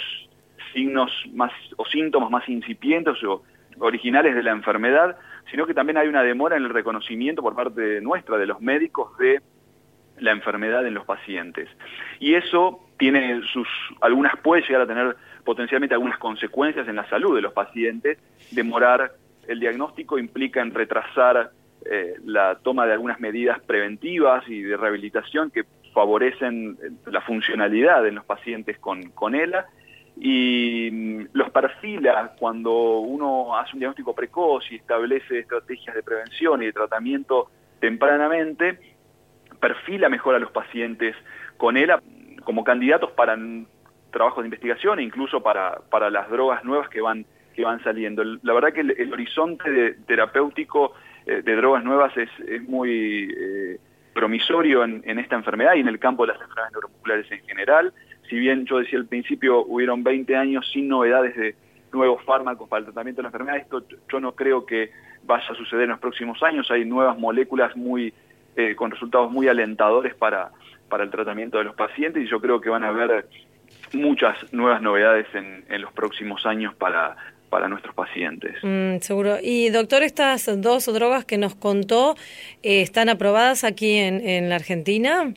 signos 0.73 1.11
más 1.33 1.51
o 1.77 1.85
síntomas 1.85 2.31
más 2.31 2.47
incipientes 2.49 3.21
o 3.23 3.43
originales 3.79 4.33
de 4.33 4.43
la 4.43 4.51
enfermedad, 4.51 5.17
sino 5.51 5.67
que 5.67 5.73
también 5.73 5.97
hay 5.97 6.07
una 6.07 6.23
demora 6.23 6.55
en 6.55 6.63
el 6.63 6.69
reconocimiento 6.69 7.41
por 7.41 7.53
parte 7.53 7.99
nuestra, 8.01 8.37
de 8.37 8.45
los 8.45 8.61
médicos, 8.61 9.17
de 9.17 9.41
la 10.17 10.31
enfermedad 10.31 10.87
en 10.87 10.93
los 10.93 11.05
pacientes. 11.05 11.69
Y 12.19 12.35
eso 12.35 12.87
tiene 12.97 13.41
sus, 13.51 13.67
algunas 13.99 14.37
puede 14.37 14.61
llegar 14.61 14.81
a 14.81 14.87
tener 14.87 15.17
potencialmente 15.43 15.93
algunas 15.93 16.17
consecuencias 16.17 16.87
en 16.87 16.95
la 16.95 17.07
salud 17.09 17.35
de 17.35 17.41
los 17.41 17.51
pacientes. 17.51 18.17
Demorar 18.51 19.11
el 19.47 19.59
diagnóstico 19.59 20.17
implica 20.17 20.61
en 20.61 20.73
retrasar 20.73 21.51
eh, 21.85 22.15
la 22.25 22.55
toma 22.55 22.85
de 22.85 22.93
algunas 22.93 23.19
medidas 23.19 23.59
preventivas 23.61 24.47
y 24.47 24.61
de 24.61 24.77
rehabilitación 24.77 25.51
que 25.51 25.65
favorecen 25.93 26.77
eh, 26.83 26.91
la 27.11 27.21
funcionalidad 27.21 28.05
en 28.07 28.15
los 28.15 28.25
pacientes 28.25 28.77
con, 28.79 29.11
con 29.11 29.35
ELA 29.35 29.65
y 30.17 30.89
mm, 30.91 31.27
los 31.33 31.49
perfila 31.51 32.33
cuando 32.39 32.99
uno 32.99 33.57
hace 33.57 33.73
un 33.73 33.79
diagnóstico 33.79 34.13
precoz 34.13 34.71
y 34.71 34.75
establece 34.75 35.39
estrategias 35.39 35.95
de 35.95 36.03
prevención 36.03 36.61
y 36.61 36.67
de 36.67 36.73
tratamiento 36.73 37.49
tempranamente, 37.79 38.79
perfila 39.59 40.09
mejor 40.09 40.35
a 40.35 40.39
los 40.39 40.51
pacientes 40.51 41.15
con 41.57 41.77
ELA 41.77 42.01
como 42.43 42.63
candidatos 42.63 43.11
para 43.11 43.37
trabajos 44.11 44.43
de 44.43 44.47
investigación 44.47 44.99
e 44.99 45.03
incluso 45.03 45.41
para, 45.41 45.81
para 45.89 46.09
las 46.09 46.29
drogas 46.29 46.63
nuevas 46.63 46.89
que 46.89 47.01
van, 47.01 47.25
que 47.53 47.63
van 47.63 47.83
saliendo. 47.83 48.23
La 48.23 48.53
verdad 48.53 48.71
que 48.71 48.81
el, 48.81 49.11
horizonte 49.11 49.69
de, 49.69 49.93
terapéutico 50.07 50.93
eh, 51.25 51.41
de 51.41 51.55
drogas 51.55 51.83
nuevas 51.83 52.15
es, 52.17 52.29
muy 52.67 53.33
eh, 53.35 53.79
promisorio 54.13 54.83
en, 54.83 55.01
en, 55.05 55.19
esta 55.19 55.35
enfermedad 55.35 55.75
y 55.75 55.79
en 55.79 55.87
el 55.87 55.99
campo 55.99 56.25
de 56.25 56.33
las 56.33 56.41
enfermedades 56.41 56.73
neuromusculares 56.73 57.31
en 57.31 57.41
general. 57.45 57.93
Si 58.29 58.37
bien 58.37 58.65
yo 58.65 58.79
decía 58.79 58.99
al 58.99 59.07
principio, 59.07 59.65
hubieron 59.65 60.03
20 60.03 60.35
años 60.35 60.69
sin 60.71 60.87
novedades 60.87 61.35
de 61.35 61.55
nuevos 61.91 62.23
fármacos 62.23 62.67
para 62.69 62.79
el 62.79 62.85
tratamiento 62.85 63.19
de 63.19 63.23
la 63.23 63.29
enfermedad, 63.29 63.57
esto 63.57 63.83
yo 64.11 64.19
no 64.19 64.33
creo 64.33 64.65
que 64.65 64.91
vaya 65.23 65.45
a 65.49 65.55
suceder 65.55 65.83
en 65.83 65.91
los 65.91 65.99
próximos 65.99 66.41
años. 66.43 66.69
Hay 66.69 66.85
nuevas 66.85 67.17
moléculas 67.17 67.75
muy 67.75 68.13
eh, 68.55 68.75
con 68.75 68.91
resultados 68.91 69.31
muy 69.31 69.47
alentadores 69.47 70.13
para, 70.15 70.51
para 70.89 71.03
el 71.03 71.09
tratamiento 71.09 71.57
de 71.57 71.63
los 71.63 71.75
pacientes 71.75 72.23
y 72.23 72.27
yo 72.27 72.39
creo 72.39 72.61
que 72.61 72.69
van 72.69 72.83
a 72.83 72.89
haber 72.89 73.27
muchas 73.93 74.53
nuevas 74.53 74.81
novedades 74.81 75.27
en, 75.33 75.65
en 75.69 75.81
los 75.81 75.91
próximos 75.93 76.45
años 76.45 76.75
para, 76.75 77.15
para 77.49 77.67
nuestros 77.67 77.95
pacientes. 77.95 78.55
Mm, 78.63 78.97
seguro. 78.99 79.37
Y 79.41 79.69
doctor, 79.69 80.03
estas 80.03 80.61
dos 80.61 80.85
drogas 80.91 81.25
que 81.25 81.37
nos 81.37 81.55
contó, 81.55 82.15
eh, 82.63 82.81
¿están 82.81 83.09
aprobadas 83.09 83.63
aquí 83.63 83.97
en, 83.97 84.27
en, 84.27 84.49
la 84.49 84.55
Argentina? 84.55 85.33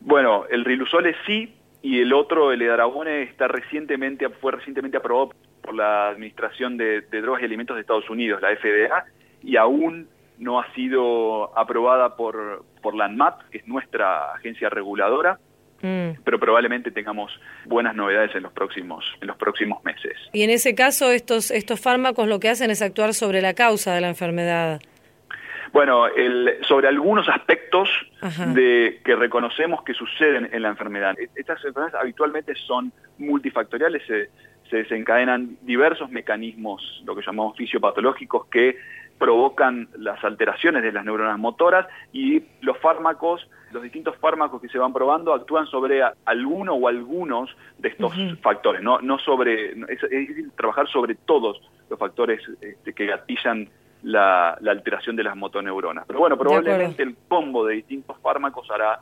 Bueno, 0.00 0.44
el 0.50 0.64
Rilusole 0.64 1.14
sí 1.26 1.52
y 1.82 2.00
el 2.00 2.12
otro, 2.12 2.52
el 2.52 2.62
Edarabone, 2.62 3.22
está 3.22 3.48
recientemente, 3.48 4.28
fue 4.28 4.52
recientemente 4.52 4.96
aprobado 4.96 5.32
por 5.62 5.74
la 5.74 6.08
Administración 6.08 6.76
de, 6.76 7.02
de 7.02 7.20
Drogas 7.20 7.42
y 7.42 7.44
Alimentos 7.44 7.76
de 7.76 7.82
Estados 7.82 8.08
Unidos, 8.10 8.40
la 8.40 8.54
FDA, 8.56 9.04
y 9.42 9.56
aún 9.56 10.08
no 10.38 10.60
ha 10.60 10.72
sido 10.72 11.56
aprobada 11.58 12.16
por, 12.16 12.64
por 12.82 12.94
la 12.94 13.06
ANMAT, 13.06 13.48
que 13.50 13.58
es 13.58 13.66
nuestra 13.66 14.32
agencia 14.32 14.68
reguladora, 14.68 15.38
mm. 15.82 16.22
pero 16.24 16.38
probablemente 16.38 16.90
tengamos 16.90 17.38
buenas 17.66 17.94
novedades 17.94 18.34
en 18.34 18.44
los 18.44 18.52
próximos 18.52 19.04
en 19.20 19.28
los 19.28 19.36
próximos 19.36 19.82
meses. 19.84 20.16
Y 20.32 20.42
en 20.42 20.50
ese 20.50 20.74
caso 20.74 21.10
estos 21.10 21.50
estos 21.50 21.80
fármacos 21.80 22.28
lo 22.28 22.40
que 22.40 22.48
hacen 22.48 22.70
es 22.70 22.82
actuar 22.82 23.14
sobre 23.14 23.40
la 23.40 23.54
causa 23.54 23.94
de 23.94 24.00
la 24.00 24.08
enfermedad. 24.08 24.80
Bueno, 25.72 26.06
el, 26.06 26.58
sobre 26.62 26.88
algunos 26.88 27.28
aspectos 27.28 27.88
de 28.54 29.00
que 29.04 29.16
reconocemos 29.16 29.82
que 29.82 29.92
suceden 29.92 30.48
en 30.52 30.62
la 30.62 30.68
enfermedad. 30.68 31.18
E, 31.18 31.28
estas 31.34 31.62
enfermedades 31.64 31.94
habitualmente 32.00 32.54
son 32.54 32.90
multifactoriales, 33.18 34.02
se, 34.06 34.30
se 34.70 34.76
desencadenan 34.76 35.58
diversos 35.62 36.10
mecanismos, 36.10 37.02
lo 37.04 37.14
que 37.14 37.22
llamamos 37.22 37.56
fisiopatológicos, 37.56 38.46
que 38.46 38.76
provocan 39.18 39.88
las 39.98 40.22
alteraciones 40.24 40.82
de 40.82 40.92
las 40.92 41.04
neuronas 41.04 41.38
motoras 41.38 41.86
y 42.12 42.42
los 42.60 42.78
fármacos, 42.78 43.48
los 43.72 43.82
distintos 43.82 44.16
fármacos 44.16 44.62
que 44.62 44.68
se 44.68 44.78
van 44.78 44.92
probando 44.92 45.34
actúan 45.34 45.66
sobre 45.66 46.02
alguno 46.24 46.74
o 46.74 46.88
algunos 46.88 47.50
de 47.78 47.88
estos 47.88 48.12
factores, 48.40 48.82
no, 48.82 49.00
no 49.00 49.18
sobre, 49.18 49.72
es, 49.72 50.00
difícil 50.10 50.52
trabajar 50.56 50.88
sobre 50.88 51.16
todos 51.16 51.60
los 51.90 51.98
factores 51.98 52.40
este, 52.60 52.92
que 52.92 53.06
gatillan 53.06 53.68
la, 54.02 54.50
alteración 54.50 55.16
de 55.16 55.24
las 55.24 55.36
motoneuronas. 55.36 56.04
Pero 56.06 56.20
bueno, 56.20 56.38
probablemente 56.38 57.02
el 57.02 57.16
combo 57.28 57.66
de 57.66 57.76
distintos 57.76 58.16
fármacos 58.22 58.70
hará 58.70 59.00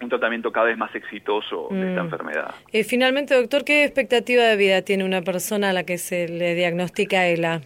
un 0.00 0.08
tratamiento 0.08 0.52
cada 0.52 0.66
vez 0.66 0.76
más 0.76 0.94
exitoso 0.94 1.68
de 1.70 1.88
esta 1.88 2.02
mm. 2.02 2.04
enfermedad. 2.04 2.54
Eh, 2.72 2.84
finalmente, 2.84 3.34
doctor, 3.34 3.64
¿qué 3.64 3.84
expectativa 3.84 4.44
de 4.44 4.56
vida 4.56 4.82
tiene 4.82 5.04
una 5.04 5.22
persona 5.22 5.70
a 5.70 5.72
la 5.72 5.84
que 5.84 5.98
se 5.98 6.28
le 6.28 6.54
diagnostica 6.54 7.26
ELA? 7.26 7.62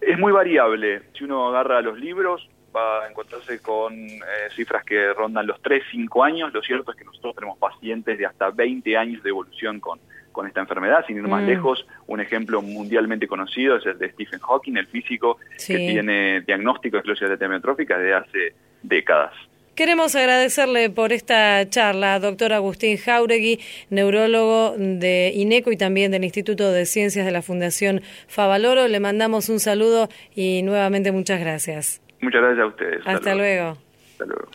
Es 0.00 0.18
muy 0.18 0.32
variable. 0.32 1.02
Si 1.16 1.24
uno 1.24 1.48
agarra 1.48 1.80
los 1.82 1.98
libros, 1.98 2.48
va 2.74 3.04
a 3.04 3.08
encontrarse 3.08 3.60
con 3.60 3.94
eh, 3.94 4.20
cifras 4.54 4.84
que 4.84 5.12
rondan 5.12 5.46
los 5.46 5.60
3, 5.62 5.82
5 5.90 6.24
años. 6.24 6.52
Lo 6.52 6.62
cierto 6.62 6.92
es 6.92 6.96
que 6.96 7.04
nosotros 7.04 7.34
tenemos 7.34 7.58
pacientes 7.58 8.18
de 8.18 8.26
hasta 8.26 8.50
20 8.50 8.96
años 8.96 9.22
de 9.22 9.30
evolución 9.30 9.80
con, 9.80 10.00
con 10.32 10.46
esta 10.46 10.60
enfermedad. 10.60 11.04
Sin 11.06 11.16
ir 11.16 11.28
más 11.28 11.42
mm. 11.42 11.46
lejos, 11.46 11.86
un 12.06 12.20
ejemplo 12.20 12.62
mundialmente 12.62 13.26
conocido 13.26 13.76
es 13.76 13.86
el 13.86 13.98
de 13.98 14.10
Stephen 14.12 14.40
Hawking, 14.40 14.76
el 14.76 14.86
físico 14.86 15.38
que 15.66 15.76
tiene 15.76 16.40
diagnóstico 16.42 16.96
de 16.96 17.00
esclerosis 17.12 17.42
amiotrófica 17.42 17.98
desde 17.98 18.14
hace 18.14 18.54
décadas. 18.82 19.34
Queremos 19.80 20.14
agradecerle 20.14 20.90
por 20.90 21.10
esta 21.10 21.66
charla, 21.70 22.20
doctor 22.20 22.52
Agustín 22.52 22.98
Jauregui, 22.98 23.60
neurólogo 23.88 24.74
de 24.76 25.32
INECO 25.34 25.72
y 25.72 25.78
también 25.78 26.12
del 26.12 26.22
Instituto 26.22 26.70
de 26.70 26.84
Ciencias 26.84 27.24
de 27.24 27.32
la 27.32 27.40
Fundación 27.40 28.02
Favaloro. 28.28 28.88
Le 28.88 29.00
mandamos 29.00 29.48
un 29.48 29.58
saludo 29.58 30.10
y 30.34 30.62
nuevamente 30.64 31.12
muchas 31.12 31.40
gracias. 31.40 32.02
Muchas 32.20 32.42
gracias 32.42 32.62
a 32.62 32.66
ustedes. 32.66 33.00
Hasta, 33.06 33.34
luego. 33.34 33.78
Hasta 34.10 34.26
luego. 34.26 34.50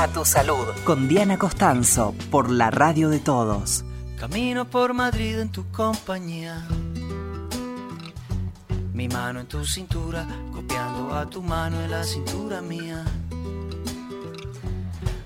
A 0.00 0.08
tu 0.08 0.24
salud. 0.24 0.66
Con 0.84 1.08
Diana 1.08 1.36
Costanzo, 1.36 2.14
por 2.30 2.50
la 2.50 2.70
radio 2.70 3.10
de 3.10 3.18
todos. 3.18 3.84
Camino 4.18 4.64
por 4.64 4.94
Madrid 4.94 5.38
en 5.38 5.50
tu 5.50 5.70
compañía. 5.70 6.66
Mi 8.94 9.08
mano 9.08 9.40
en 9.40 9.46
tu 9.46 9.62
cintura, 9.62 10.26
copiando 10.54 11.14
a 11.14 11.28
tu 11.28 11.42
mano 11.42 11.78
en 11.82 11.90
la 11.90 12.02
cintura 12.02 12.62
mía. 12.62 13.04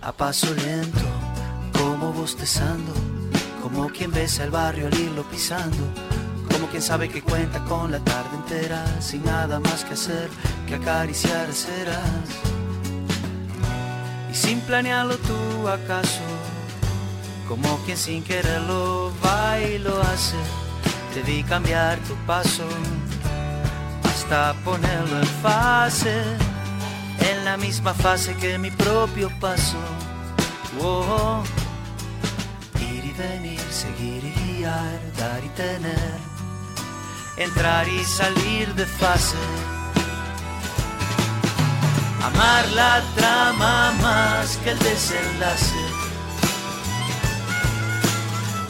A 0.02 0.10
paso 0.10 0.52
lento, 0.52 1.06
como 1.78 2.12
bostezando, 2.12 2.92
como 3.62 3.86
quien 3.90 4.10
besa 4.10 4.42
el 4.42 4.50
barrio 4.50 4.88
al 4.88 4.98
irlo 4.98 5.22
pisando. 5.30 5.84
Como 6.50 6.66
quien 6.66 6.82
sabe 6.82 7.08
que 7.08 7.22
cuenta 7.22 7.62
con 7.66 7.92
la 7.92 8.00
tarde 8.00 8.34
entera, 8.38 8.84
sin 9.00 9.24
nada 9.24 9.60
más 9.60 9.84
que 9.84 9.94
hacer 9.94 10.28
que 10.66 10.74
acariciar 10.74 11.52
ceras 11.52 12.53
sin 14.34 14.60
planearlo 14.60 15.16
tú 15.18 15.68
acaso, 15.68 16.20
como 17.48 17.78
quien 17.84 17.96
sin 17.96 18.22
quererlo 18.22 19.12
va 19.24 19.60
y 19.60 19.78
lo 19.78 20.00
hace, 20.02 20.36
te 21.14 21.22
vi 21.22 21.44
cambiar 21.44 21.98
tu 22.00 22.14
paso 22.26 22.64
hasta 24.02 24.54
ponerlo 24.64 25.20
en 25.20 25.26
fase, 25.42 26.22
en 27.20 27.44
la 27.44 27.56
misma 27.56 27.94
fase 27.94 28.34
que 28.34 28.58
mi 28.58 28.70
propio 28.70 29.30
paso. 29.40 29.78
Oh, 30.80 31.42
ir 32.80 33.04
y 33.04 33.12
venir, 33.12 33.60
seguir 33.70 34.24
y 34.24 34.58
guiar, 34.58 35.00
dar 35.16 35.44
y 35.44 35.48
tener, 35.50 36.18
entrar 37.36 37.88
y 37.88 38.04
salir 38.04 38.74
de 38.74 38.84
fase 38.84 39.73
Amar 42.26 42.68
la 42.70 43.02
trama 43.16 43.92
más 44.00 44.56
que 44.58 44.70
el 44.70 44.78
desenlace. 44.78 45.84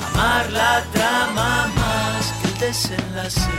Amar 0.08 0.50
la 0.50 0.82
trama 0.92 1.70
más 1.76 2.32
que 2.40 2.48
el 2.48 2.58
desenlace. 2.58 3.50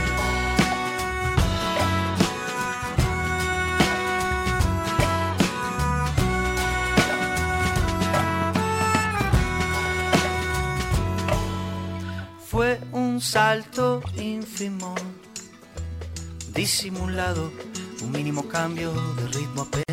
Fue 12.50 12.80
un 12.92 13.20
salto 13.20 14.02
ínfimo, 14.16 14.94
disimulado, 16.54 17.52
un 18.02 18.10
mínimo 18.12 18.48
cambio 18.48 18.92
de 18.92 19.28
ritmo 19.28 19.62
apenas, 19.62 19.85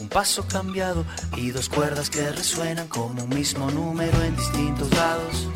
un 0.00 0.08
paso 0.08 0.46
cambiado 0.46 1.04
y 1.36 1.50
dos 1.50 1.68
cuerdas 1.68 2.10
que 2.10 2.30
resuenan 2.30 2.88
como 2.88 3.22
un 3.22 3.28
mismo 3.28 3.70
número 3.70 4.22
en 4.22 4.36
distintos 4.36 4.90
lados, 4.90 5.48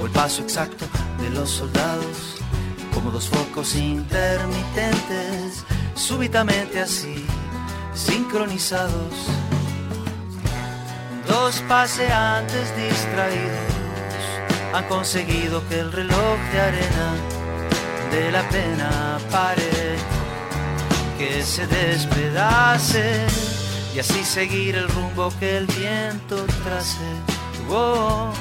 o 0.00 0.06
el 0.06 0.12
paso 0.12 0.42
exacto 0.42 0.86
de 1.20 1.30
los 1.30 1.50
soldados, 1.50 2.36
como 2.94 3.10
dos 3.10 3.28
focos 3.28 3.74
intermitentes, 3.74 5.64
súbitamente 5.94 6.80
así, 6.80 7.24
sincronizados, 7.94 9.14
dos 11.28 11.62
paseantes 11.68 12.72
distraídos 12.76 13.82
han 14.72 14.84
conseguido 14.84 15.66
que 15.68 15.80
el 15.80 15.92
reloj 15.92 16.38
de 16.52 16.60
arena 16.60 17.14
de 18.10 18.32
la 18.32 18.48
pena 18.48 19.18
pare, 19.30 19.91
que 21.22 21.42
se 21.44 21.66
despedace 21.68 23.24
y 23.94 24.00
así 24.00 24.24
seguir 24.24 24.74
el 24.74 24.88
rumbo 24.88 25.32
que 25.38 25.56
el 25.58 25.66
viento 25.66 26.44
trace. 26.64 27.10
Oh, 27.70 28.32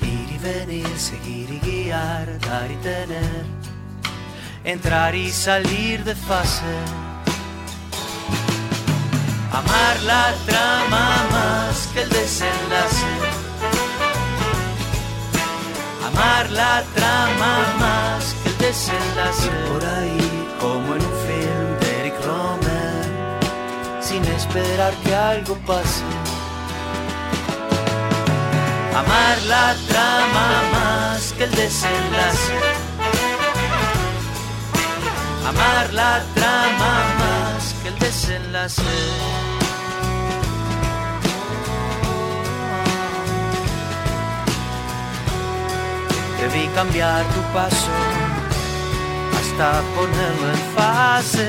ir 0.00 0.28
y 0.34 0.38
venir, 0.38 0.98
seguir 0.98 1.48
y 1.50 1.60
guiar, 1.60 2.40
dar 2.40 2.68
y 2.68 2.76
tener, 2.76 3.44
entrar 4.64 5.14
y 5.14 5.30
salir 5.30 6.02
de 6.02 6.16
fase. 6.16 6.74
Amar 9.52 10.02
la 10.02 10.34
trama 10.46 11.06
más 11.30 11.86
que 11.92 12.02
el 12.02 12.08
desenlace 12.08 13.44
amar 16.06 16.50
la 16.50 16.82
trama 16.94 17.54
más 17.78 18.34
que 18.42 18.48
el 18.50 18.58
desenlace. 18.58 19.50
Por 19.68 19.84
ahí, 19.84 20.48
como 20.60 20.94
en 20.94 21.02
un 21.02 21.23
sin 24.14 24.24
esperar 24.26 24.92
que 25.02 25.12
algo 25.12 25.54
pase. 25.66 26.04
Amar 29.00 29.36
la 29.54 29.74
trama 29.88 30.46
más 30.74 31.32
que 31.36 31.44
el 31.44 31.50
desenlace. 31.50 32.56
Amar 35.50 35.92
la 35.92 36.22
trama 36.36 36.92
más 37.22 37.74
que 37.82 37.88
el 37.88 37.98
desenlace. 37.98 38.82
Debí 46.40 46.66
cambiar 46.78 47.22
tu 47.34 47.40
paso 47.56 47.92
hasta 49.38 49.68
ponerlo 49.96 50.46
en 50.56 50.62
fase, 50.76 51.48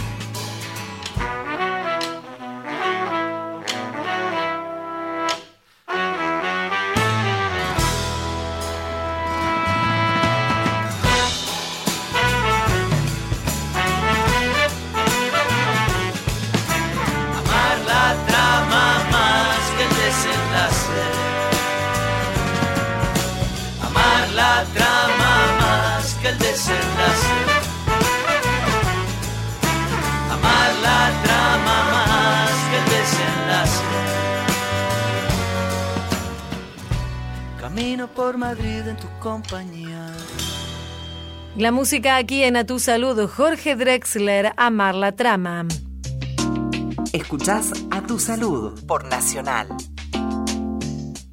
Camino 38.01 38.07
por 38.15 38.37
Madrid 38.37 38.87
en 38.87 38.97
tu 38.97 39.07
compañía. 39.19 40.07
La 41.55 41.71
música 41.71 42.15
aquí 42.15 42.43
en 42.43 42.55
A 42.55 42.65
Tu 42.65 42.79
Salud, 42.79 43.27
Jorge 43.29 43.75
Drexler, 43.75 44.53
Amar 44.57 44.95
la 44.95 45.11
Trama. 45.11 45.67
Escuchás 47.13 47.71
a 47.91 48.01
tu 48.01 48.17
salud 48.17 48.79
por 48.87 49.05
Nacional. 49.05 49.67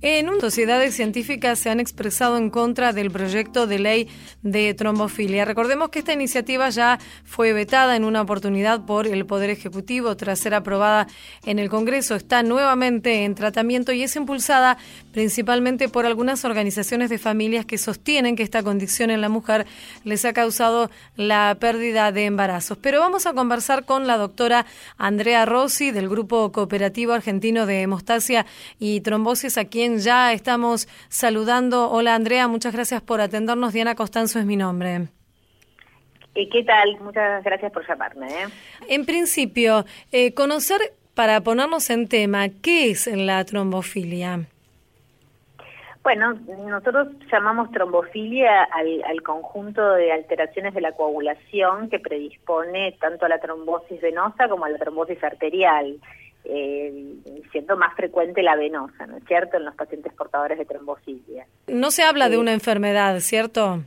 En 0.00 0.28
un 0.28 0.40
sociedades 0.40 0.94
científicas 0.94 1.58
se 1.58 1.70
han 1.70 1.80
expresado 1.80 2.37
en 2.37 2.50
contra 2.50 2.92
del 2.92 3.11
proyecto 3.11 3.66
de 3.66 3.80
ley 3.80 4.08
de 4.42 4.72
trombofilia. 4.72 5.44
Recordemos 5.44 5.88
que 5.88 5.98
esta 5.98 6.12
iniciativa 6.12 6.70
ya 6.70 7.00
fue 7.24 7.52
vetada 7.52 7.96
en 7.96 8.04
una 8.04 8.22
oportunidad 8.22 8.87
por 8.87 9.08
el 9.08 9.26
Poder 9.26 9.50
Ejecutivo 9.50 10.16
tras 10.16 10.38
ser 10.38 10.54
aprobada 10.54 11.08
en 11.44 11.58
el 11.58 11.68
Congreso. 11.68 12.14
Está 12.14 12.44
nuevamente 12.44 13.24
en 13.24 13.34
tratamiento 13.34 13.90
y 13.90 14.04
es 14.04 14.14
impulsada 14.14 14.78
principalmente 15.12 15.88
por 15.88 16.06
algunas 16.06 16.44
organizaciones 16.44 17.11
de 17.11 17.18
familias 17.18 17.66
que 17.66 17.76
sostienen 17.76 18.37
que 18.37 18.44
esta 18.44 18.62
condición 18.62 19.11
en 19.11 19.20
la 19.20 19.28
mujer 19.28 19.66
les 20.04 20.24
ha 20.24 20.32
causado 20.32 20.92
la 21.16 21.56
pérdida 21.58 22.12
de 22.12 22.26
embarazos. 22.26 22.78
Pero 22.80 23.00
vamos 23.00 23.26
a 23.26 23.32
conversar 23.32 23.84
con 23.84 24.06
la 24.06 24.16
doctora 24.16 24.64
Andrea 24.96 25.44
Rossi 25.44 25.90
del 25.90 26.08
Grupo 26.08 26.52
Cooperativo 26.52 27.14
Argentino 27.14 27.66
de 27.66 27.82
Hemostasia 27.82 28.46
y 28.78 29.00
Trombosis, 29.00 29.58
a 29.58 29.64
quien 29.88 29.98
ya 30.01 30.33
estamos 30.33 30.87
saludando. 31.09 31.90
Hola 31.90 32.14
Andrea, 32.14 32.46
muchas 32.48 32.74
gracias 32.74 33.01
por 33.01 33.20
atendernos. 33.20 33.72
Diana 33.72 33.94
Costanzo 33.94 34.38
es 34.38 34.44
mi 34.44 34.57
nombre. 34.57 35.09
¿Y 36.35 36.48
qué 36.51 36.62
tal? 36.62 37.01
Muchas 37.01 37.42
gracias 37.42 37.72
por 37.72 37.87
llamarme. 37.88 38.27
¿eh? 38.27 38.46
En 38.88 39.07
principio, 39.07 39.85
eh, 40.12 40.35
conocer, 40.35 40.81
para 41.14 41.40
ponernos 41.40 41.88
en 41.90 42.07
tema, 42.07 42.48
¿qué 42.62 42.90
es 42.90 43.07
la 43.07 43.42
trombofilia? 43.44 44.40
Bueno, 46.03 46.35
nosotros 46.68 47.09
llamamos 47.33 47.70
trombofilia 47.72 48.64
al, 48.64 49.03
al, 49.05 49.22
conjunto 49.22 49.94
de 49.94 50.12
alteraciones 50.12 50.74
de 50.74 50.81
la 50.81 50.92
coagulación 50.92 51.90
que 51.90 51.98
predispone 51.98 52.92
tanto 53.01 53.27
a 53.27 53.29
la 53.29 53.40
trombosis 53.40 54.01
venosa 54.01 54.48
como 54.48 54.64
a 54.64 54.70
la 54.70 54.79
trombosis 54.79 55.22
arterial, 55.24 55.98
eh, 56.44 57.14
siendo 57.53 57.77
más 57.77 57.94
frecuente 57.94 58.42
la 58.42 58.57
venosa, 58.57 59.07
¿no 59.07 59.16
es 59.16 59.24
cierto?, 59.24 59.57
en 59.57 59.64
los 59.64 59.74
pacientes 59.74 60.12
portadores 60.12 60.59
de 60.59 60.64
trombofilia. 60.64 61.46
No 61.66 61.90
se 61.90 62.03
habla 62.03 62.29
de 62.29 62.38
una 62.38 62.53
enfermedad, 62.53 63.18
¿cierto? 63.20 63.81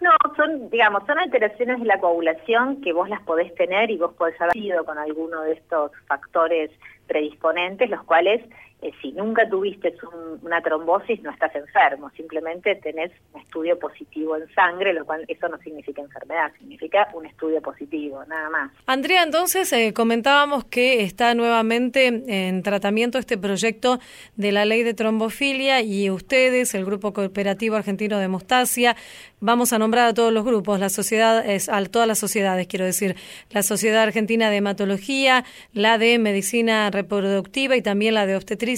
No, 0.00 0.10
son, 0.34 0.70
digamos, 0.70 1.04
son 1.06 1.18
alteraciones 1.18 1.78
de 1.78 1.84
la 1.84 2.00
coagulación 2.00 2.80
que 2.80 2.92
vos 2.92 3.08
las 3.08 3.20
podés 3.22 3.54
tener 3.54 3.90
y 3.90 3.98
vos 3.98 4.14
podés 4.14 4.40
haber 4.40 4.54
sido 4.54 4.84
con 4.84 4.96
alguno 4.96 5.42
de 5.42 5.52
estos 5.52 5.92
factores 6.06 6.70
predisponentes, 7.06 7.90
los 7.90 8.02
cuales 8.04 8.42
eh, 8.82 8.92
si 9.02 9.12
nunca 9.12 9.46
tuviste 9.46 9.94
un, 10.02 10.38
una 10.42 10.62
trombosis 10.62 11.22
no 11.22 11.30
estás 11.30 11.54
enfermo, 11.54 12.10
simplemente 12.16 12.76
tenés 12.76 13.12
un 13.34 13.42
estudio 13.42 13.78
positivo 13.78 14.36
en 14.36 14.48
sangre, 14.54 14.94
lo 14.94 15.04
cual 15.04 15.24
eso 15.28 15.48
no 15.48 15.58
significa 15.58 16.00
enfermedad, 16.00 16.50
significa 16.58 17.08
un 17.12 17.26
estudio 17.26 17.60
positivo, 17.60 18.24
nada 18.26 18.48
más. 18.48 18.72
Andrea, 18.86 19.22
entonces 19.22 19.70
eh, 19.74 19.92
comentábamos 19.92 20.64
que 20.64 21.02
está 21.02 21.34
nuevamente 21.34 22.06
en 22.06 22.62
tratamiento 22.62 23.18
este 23.18 23.36
proyecto 23.36 23.98
de 24.36 24.50
la 24.50 24.64
ley 24.64 24.82
de 24.82 24.94
trombofilia 24.94 25.82
y 25.82 26.08
ustedes, 26.08 26.74
el 26.74 26.86
Grupo 26.86 27.12
Cooperativo 27.12 27.76
Argentino 27.76 28.18
de 28.18 28.24
Hemostasia, 28.24 28.96
vamos 29.40 29.74
a 29.74 29.78
nombrar 29.78 30.06
a 30.06 30.14
todos 30.14 30.32
los 30.32 30.44
grupos, 30.44 30.80
la 30.80 30.88
sociedad, 30.88 31.44
es, 31.46 31.68
a 31.68 31.84
todas 31.84 32.08
las 32.08 32.18
sociedades, 32.18 32.66
quiero 32.66 32.86
decir, 32.86 33.16
la 33.50 33.62
Sociedad 33.62 34.02
Argentina 34.02 34.48
de 34.48 34.56
Hematología, 34.56 35.44
la 35.74 35.98
de 35.98 36.18
Medicina 36.18 36.90
Reproductiva 36.90 37.76
y 37.76 37.82
también 37.82 38.14
la 38.14 38.24
de 38.24 38.36
Obstetricia 38.36 38.69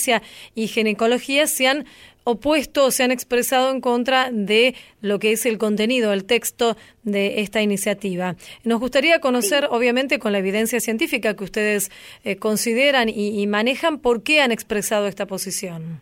y 0.54 0.66
Ginecología, 0.68 1.46
se 1.46 1.66
han 1.66 1.84
opuesto 2.24 2.86
o 2.86 2.90
se 2.90 3.02
han 3.02 3.10
expresado 3.10 3.70
en 3.70 3.80
contra 3.80 4.30
de 4.30 4.74
lo 5.00 5.18
que 5.18 5.32
es 5.32 5.44
el 5.46 5.58
contenido, 5.58 6.12
el 6.12 6.24
texto 6.24 6.76
de 7.02 7.40
esta 7.40 7.62
iniciativa. 7.62 8.36
Nos 8.64 8.80
gustaría 8.80 9.20
conocer, 9.20 9.64
sí. 9.64 9.68
obviamente, 9.70 10.18
con 10.18 10.32
la 10.32 10.38
evidencia 10.38 10.80
científica 10.80 11.34
que 11.34 11.44
ustedes 11.44 11.90
eh, 12.24 12.36
consideran 12.36 13.08
y, 13.08 13.40
y 13.40 13.46
manejan, 13.46 13.98
por 13.98 14.22
qué 14.22 14.40
han 14.40 14.52
expresado 14.52 15.06
esta 15.06 15.26
posición. 15.26 16.00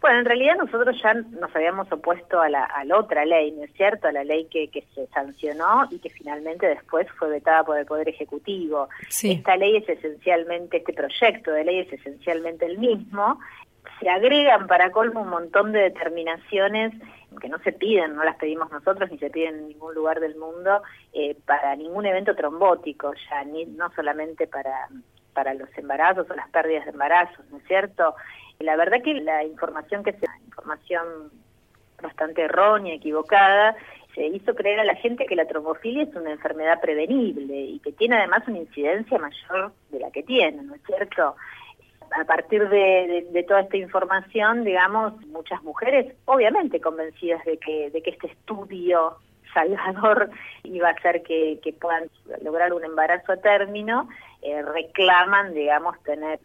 Bueno, 0.00 0.20
en 0.20 0.24
realidad 0.26 0.56
nosotros 0.56 0.96
ya 1.02 1.14
nos 1.14 1.54
habíamos 1.56 1.90
opuesto 1.90 2.40
a 2.40 2.48
la, 2.48 2.64
a 2.64 2.84
la 2.84 2.98
otra 2.98 3.24
ley, 3.24 3.50
¿no 3.50 3.64
es 3.64 3.72
cierto? 3.72 4.06
A 4.06 4.12
la 4.12 4.22
ley 4.22 4.46
que, 4.46 4.68
que, 4.68 4.84
se 4.94 5.06
sancionó 5.08 5.88
y 5.90 5.98
que 5.98 6.08
finalmente 6.10 6.66
después 6.66 7.08
fue 7.18 7.28
vetada 7.28 7.64
por 7.64 7.78
el 7.78 7.86
Poder 7.86 8.08
Ejecutivo. 8.08 8.88
Sí. 9.08 9.32
Esta 9.32 9.56
ley 9.56 9.76
es 9.76 9.88
esencialmente, 9.88 10.78
este 10.78 10.92
proyecto 10.92 11.50
de 11.50 11.64
ley 11.64 11.80
es 11.80 11.92
esencialmente 11.92 12.66
el 12.66 12.78
mismo. 12.78 13.40
Se 14.00 14.08
agregan 14.08 14.68
para 14.68 14.92
colmo 14.92 15.22
un 15.22 15.30
montón 15.30 15.72
de 15.72 15.80
determinaciones 15.80 16.94
que 17.40 17.48
no 17.48 17.58
se 17.58 17.72
piden, 17.72 18.14
no 18.14 18.24
las 18.24 18.36
pedimos 18.36 18.70
nosotros 18.70 19.10
ni 19.10 19.18
se 19.18 19.30
piden 19.30 19.56
en 19.56 19.68
ningún 19.68 19.94
lugar 19.94 20.20
del 20.20 20.36
mundo 20.36 20.82
eh, 21.12 21.36
para 21.44 21.74
ningún 21.76 22.06
evento 22.06 22.34
trombótico, 22.34 23.12
ya 23.28 23.44
ni 23.44 23.66
no 23.66 23.90
solamente 23.94 24.46
para 24.46 24.88
para 25.38 25.54
los 25.54 25.68
embarazos 25.78 26.28
o 26.28 26.34
las 26.34 26.48
pérdidas 26.48 26.84
de 26.84 26.90
embarazos, 26.90 27.48
¿no 27.52 27.58
es 27.58 27.64
cierto? 27.68 28.16
La 28.60 28.76
verdad 28.76 29.02
que 29.02 29.14
la 29.14 29.44
información 29.44 30.02
que 30.02 30.12
se 30.12 30.26
información 30.46 31.30
bastante 32.02 32.42
errónea, 32.42 32.94
equivocada, 32.94 33.76
se 34.14 34.26
hizo 34.26 34.54
creer 34.54 34.80
a 34.80 34.84
la 34.84 34.96
gente 34.96 35.26
que 35.26 35.36
la 35.36 35.46
trombofilia 35.46 36.02
es 36.02 36.14
una 36.14 36.32
enfermedad 36.32 36.80
prevenible 36.80 37.54
y 37.54 37.78
que 37.78 37.92
tiene 37.92 38.16
además 38.16 38.42
una 38.48 38.58
incidencia 38.58 39.18
mayor 39.18 39.72
de 39.90 40.00
la 40.00 40.10
que 40.10 40.24
tiene, 40.24 40.62
¿no 40.62 40.74
es 40.74 40.82
cierto? 40.84 41.36
A 42.18 42.24
partir 42.24 42.68
de, 42.68 43.44
toda 43.46 43.60
esta 43.60 43.76
información, 43.76 44.64
digamos, 44.64 45.14
muchas 45.26 45.62
mujeres, 45.62 46.14
obviamente 46.24 46.80
convencidas 46.80 47.44
de 47.44 47.58
que, 47.58 47.90
de 47.90 48.02
que 48.02 48.10
este 48.10 48.26
estudio 48.28 49.18
salvador 49.54 50.30
iba 50.64 50.88
a 50.88 50.92
hacer 50.92 51.22
que, 51.22 51.60
que 51.62 51.72
puedan 51.72 52.10
lograr 52.42 52.72
un 52.72 52.84
embarazo 52.84 53.32
a 53.32 53.36
término, 53.36 54.08
eh, 54.42 54.62
reclaman, 54.62 55.54
digamos, 55.54 56.02
tener 56.02 56.40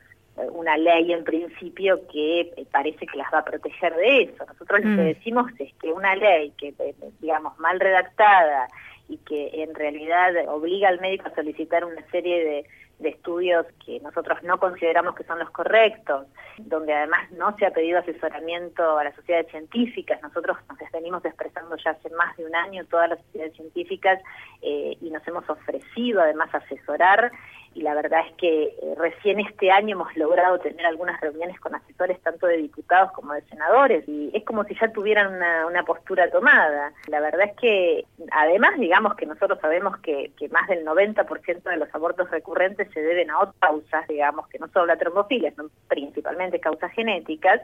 una 0.51 0.77
ley 0.77 1.11
en 1.13 1.23
principio 1.23 2.01
que 2.11 2.41
eh, 2.41 2.65
parece 2.71 3.05
que 3.05 3.17
las 3.17 3.31
va 3.33 3.39
a 3.39 3.45
proteger 3.45 3.95
de 3.95 4.23
eso. 4.23 4.45
Nosotros 4.45 4.79
lo 4.83 4.95
que 4.95 5.01
Mm. 5.01 5.05
decimos 5.13 5.51
es 5.59 5.73
que 5.81 5.91
una 5.91 6.15
ley 6.15 6.51
que, 6.57 6.69
eh, 6.79 6.95
digamos, 7.21 7.57
mal 7.59 7.79
redactada 7.79 8.67
y 9.09 9.17
que 9.17 9.63
en 9.63 9.75
realidad 9.75 10.33
obliga 10.47 10.89
al 10.89 10.99
médico 11.01 11.27
a 11.27 11.35
solicitar 11.35 11.85
una 11.85 12.01
serie 12.09 12.43
de, 12.43 12.65
de 12.99 13.09
estudios 13.09 13.65
que 13.85 13.99
nosotros 13.99 14.41
no 14.43 14.59
consideramos 14.59 15.15
que 15.15 15.23
son 15.25 15.37
los 15.39 15.49
correctos, 15.49 16.25
donde 16.57 16.93
además 16.93 17.29
no 17.31 17.55
se 17.57 17.65
ha 17.65 17.71
pedido 17.71 17.99
asesoramiento 17.99 18.97
a 18.97 19.03
las 19.03 19.15
sociedades 19.15 19.51
científicas. 19.51 20.21
Nosotros 20.21 20.57
nos 20.69 20.91
venimos 20.91 21.23
expresando 21.25 21.75
ya 21.77 21.91
hace 21.91 22.09
más 22.11 22.35
de 22.37 22.45
un 22.45 22.55
año 22.55 22.85
todas 22.85 23.09
las 23.09 23.19
sociedades 23.25 23.53
científicas 23.55 24.19
eh, 24.61 24.95
y 25.01 25.09
nos 25.09 25.27
hemos 25.27 25.47
ofrecido 25.49 26.21
además 26.21 26.53
asesorar 26.53 27.31
y 27.75 27.81
la 27.81 27.93
verdad 27.95 28.21
es 28.27 28.33
que 28.35 28.63
eh, 28.63 28.95
recién 28.97 29.39
este 29.39 29.71
año 29.71 29.95
hemos 29.95 30.15
logrado 30.15 30.59
tener 30.59 30.85
algunas 30.85 31.19
reuniones 31.21 31.59
con 31.59 31.75
asesores 31.75 32.19
tanto 32.21 32.47
de 32.47 32.57
diputados 32.57 33.11
como 33.11 33.33
de 33.33 33.41
senadores 33.43 34.07
y 34.07 34.31
es 34.33 34.43
como 34.45 34.63
si 34.63 34.75
ya 34.75 34.91
tuvieran 34.91 35.35
una, 35.35 35.65
una 35.65 35.83
postura 35.83 36.29
tomada. 36.29 36.93
La 37.07 37.19
verdad 37.19 37.49
es 37.49 37.55
que 37.59 38.05
además 38.31 38.79
digamos 38.79 39.15
que 39.15 39.25
nosotros 39.25 39.59
sabemos 39.59 39.97
que, 39.99 40.31
que 40.37 40.49
más 40.49 40.67
del 40.67 40.85
90% 40.85 41.63
de 41.63 41.77
los 41.77 41.93
abortos 41.93 42.29
recurrentes 42.31 42.89
se 42.93 43.01
deben 43.01 43.29
a 43.31 43.39
otras 43.39 43.55
causas, 43.59 44.07
digamos 44.07 44.47
que 44.47 44.59
no 44.59 44.67
solo 44.67 44.85
la 44.87 44.97
trombofilia, 44.97 45.53
son 45.55 45.71
principalmente 45.87 46.59
causas 46.59 46.91
genéticas, 46.91 47.61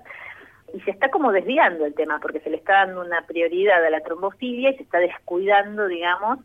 y 0.74 0.80
se 0.82 0.92
está 0.92 1.10
como 1.10 1.32
desviando 1.32 1.86
el 1.86 1.94
tema 1.94 2.20
porque 2.20 2.40
se 2.42 2.50
le 2.50 2.58
está 2.58 2.86
dando 2.86 3.02
una 3.02 3.22
prioridad 3.26 3.84
a 3.84 3.90
la 3.90 4.02
trombofilia 4.02 4.72
y 4.72 4.76
se 4.76 4.84
está 4.84 5.00
descuidando, 5.00 5.88
digamos, 5.88 6.40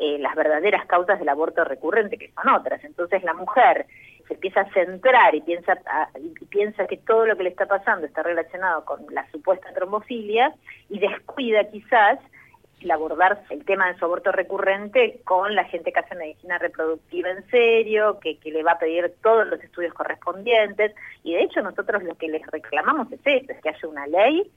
eh, 0.00 0.18
las 0.18 0.34
verdaderas 0.34 0.86
causas 0.86 1.18
del 1.18 1.28
aborto 1.28 1.62
recurrente, 1.62 2.16
que 2.16 2.32
son 2.32 2.48
otras. 2.48 2.82
Entonces 2.84 3.22
la 3.22 3.34
mujer 3.34 3.86
se 4.26 4.32
empieza 4.32 4.62
a 4.62 4.72
centrar 4.72 5.34
y 5.34 5.42
piensa, 5.42 5.78
a, 5.84 6.08
y 6.18 6.46
piensa 6.46 6.86
que 6.86 6.96
todo 6.96 7.26
lo 7.26 7.36
que 7.36 7.42
le 7.42 7.50
está 7.50 7.66
pasando 7.66 8.06
está 8.06 8.22
relacionado 8.22 8.84
con 8.86 9.04
la 9.10 9.30
supuesta 9.30 9.72
trombofilia 9.74 10.54
y 10.88 10.98
descuida 11.00 11.64
quizás 11.64 12.18
el 12.80 12.90
abordar 12.90 13.42
el 13.50 13.62
tema 13.66 13.92
de 13.92 13.98
su 13.98 14.06
aborto 14.06 14.32
recurrente 14.32 15.20
con 15.24 15.54
la 15.54 15.64
gente 15.64 15.92
que 15.92 16.00
hace 16.00 16.14
medicina 16.14 16.56
reproductiva 16.56 17.28
en 17.28 17.46
serio, 17.50 18.18
que, 18.20 18.38
que 18.38 18.50
le 18.50 18.62
va 18.62 18.72
a 18.72 18.78
pedir 18.78 19.12
todos 19.22 19.46
los 19.48 19.62
estudios 19.62 19.92
correspondientes. 19.92 20.94
Y 21.22 21.34
de 21.34 21.42
hecho 21.42 21.60
nosotros 21.60 22.02
lo 22.02 22.14
que 22.14 22.28
les 22.28 22.46
reclamamos 22.46 23.12
es 23.12 23.20
esto, 23.22 23.52
es 23.52 23.60
que 23.60 23.68
haya 23.68 23.86
una 23.86 24.06
ley 24.06 24.50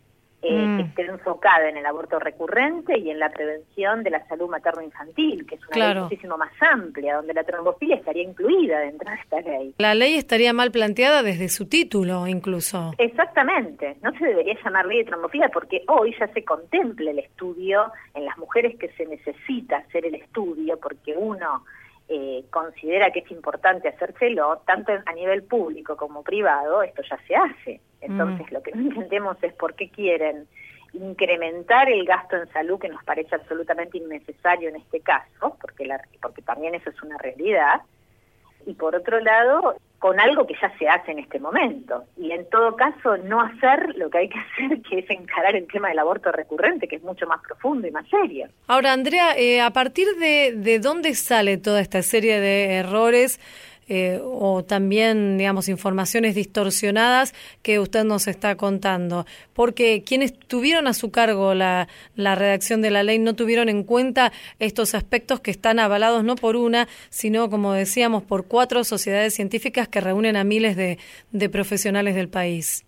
eh, 0.43 0.51
Mm. 0.65 0.77
que 0.77 0.83
esté 0.83 1.01
enfocada 1.05 1.69
en 1.69 1.77
el 1.77 1.85
aborto 1.85 2.19
recurrente 2.19 2.97
y 2.97 3.09
en 3.09 3.19
la 3.19 3.29
prevención 3.29 4.03
de 4.03 4.09
la 4.09 4.27
salud 4.27 4.49
materno-infantil, 4.49 5.45
que 5.47 5.55
es 5.55 5.61
una 5.61 5.69
Claro. 5.71 5.93
ley 5.93 6.03
muchísimo 6.03 6.37
más 6.37 6.51
amplia, 6.61 7.15
donde 7.15 7.33
la 7.33 7.43
trombofilia 7.43 7.95
estaría 7.95 8.23
incluida 8.23 8.79
dentro 8.79 9.09
de 9.09 9.15
esta 9.17 9.41
ley. 9.41 9.73
La 9.77 9.95
ley 9.95 10.15
estaría 10.15 10.51
mal 10.53 10.71
planteada 10.71 11.23
desde 11.23 11.49
su 11.49 11.67
título, 11.67 12.27
incluso. 12.27 12.93
Exactamente, 12.97 13.95
no 14.01 14.11
se 14.17 14.25
debería 14.25 14.55
llamar 14.63 14.85
ley 14.85 14.99
de 14.99 15.05
trombofilia 15.05 15.49
porque 15.49 15.83
hoy 15.87 16.15
ya 16.19 16.27
se 16.33 16.43
contempla 16.43 17.11
el 17.11 17.19
estudio 17.19 17.91
en 18.13 18.25
las 18.25 18.37
mujeres 18.37 18.75
que 18.77 18.89
se 18.89 19.05
necesita 19.05 19.77
hacer 19.77 20.05
el 20.05 20.15
estudio 20.15 20.77
porque 20.79 21.15
uno 21.17 21.63
eh, 22.09 22.43
considera 22.49 23.11
que 23.11 23.19
es 23.19 23.31
importante 23.31 23.87
hacérselo, 23.87 24.61
tanto 24.65 24.91
a 25.05 25.13
nivel 25.13 25.43
público 25.43 25.95
como 25.95 26.23
privado, 26.23 26.83
esto 26.83 27.01
ya 27.01 27.17
se 27.27 27.35
hace. 27.35 27.81
Entonces 28.01 28.51
lo 28.51 28.61
que 28.61 28.71
no 28.71 28.81
entendemos 28.81 29.37
es 29.41 29.53
por 29.53 29.75
qué 29.75 29.89
quieren 29.89 30.47
incrementar 30.93 31.89
el 31.89 32.05
gasto 32.05 32.35
en 32.35 32.47
salud 32.51 32.79
que 32.79 32.89
nos 32.89 33.03
parece 33.03 33.35
absolutamente 33.35 33.97
innecesario 33.97 34.69
en 34.69 34.75
este 34.75 34.99
caso, 34.99 35.57
porque, 35.59 35.85
la, 35.85 36.01
porque 36.21 36.41
también 36.41 36.75
eso 36.75 36.89
es 36.89 37.01
una 37.01 37.17
realidad, 37.17 37.81
y 38.65 38.73
por 38.73 38.95
otro 38.95 39.19
lado, 39.19 39.75
con 40.03 40.19
algo 40.19 40.45
que 40.45 40.53
ya 40.61 40.69
se 40.77 40.85
hace 40.85 41.13
en 41.13 41.19
este 41.19 41.39
momento. 41.39 42.03
Y 42.17 42.31
en 42.31 42.49
todo 42.49 42.75
caso, 42.75 43.15
no 43.23 43.39
hacer 43.39 43.95
lo 43.95 44.09
que 44.09 44.17
hay 44.17 44.27
que 44.27 44.37
hacer, 44.67 44.81
que 44.81 44.99
es 44.99 45.09
encarar 45.09 45.55
el 45.55 45.65
tema 45.65 45.87
del 45.87 45.99
aborto 45.99 46.29
recurrente, 46.29 46.89
que 46.89 46.97
es 46.97 47.03
mucho 47.03 47.25
más 47.25 47.39
profundo 47.39 47.87
y 47.87 47.91
más 47.91 48.05
serio. 48.09 48.49
Ahora, 48.67 48.91
Andrea, 48.91 49.37
eh, 49.37 49.61
¿a 49.61 49.69
partir 49.69 50.07
de, 50.19 50.55
de 50.57 50.79
dónde 50.79 51.15
sale 51.15 51.57
toda 51.57 51.79
esta 51.79 52.01
serie 52.01 52.41
de 52.41 52.79
errores 52.79 53.39
eh, 53.87 54.19
o 54.23 54.63
también, 54.63 55.37
digamos, 55.37 55.69
informaciones 55.69 56.35
distorsionadas 56.35 57.33
que 57.61 57.79
usted 57.79 58.03
nos 58.03 58.27
está 58.27 58.55
contando? 58.55 59.25
Porque 59.53 60.03
quienes 60.05 60.33
tuvieron 60.37 60.87
a 60.87 60.93
su 60.93 61.11
cargo 61.11 61.53
la, 61.53 61.87
la 62.15 62.35
redacción 62.35 62.81
de 62.81 62.91
la 62.91 63.03
ley 63.03 63.19
no 63.19 63.35
tuvieron 63.35 63.69
en 63.69 63.83
cuenta 63.83 64.31
estos 64.59 64.95
aspectos 64.95 65.39
que 65.39 65.51
están 65.51 65.79
avalados 65.79 66.23
no 66.23 66.35
por 66.35 66.55
una, 66.55 66.87
sino, 67.09 67.49
como 67.49 67.73
decíamos, 67.73 68.23
por 68.23 68.45
cuatro 68.45 68.83
sociedades 68.83 69.33
científicas 69.33 69.87
que 69.87 70.01
reúnen 70.01 70.35
a 70.35 70.43
miles 70.43 70.75
de, 70.75 70.97
de 71.31 71.49
profesionales 71.49 72.15
del 72.15 72.29
país. 72.29 72.85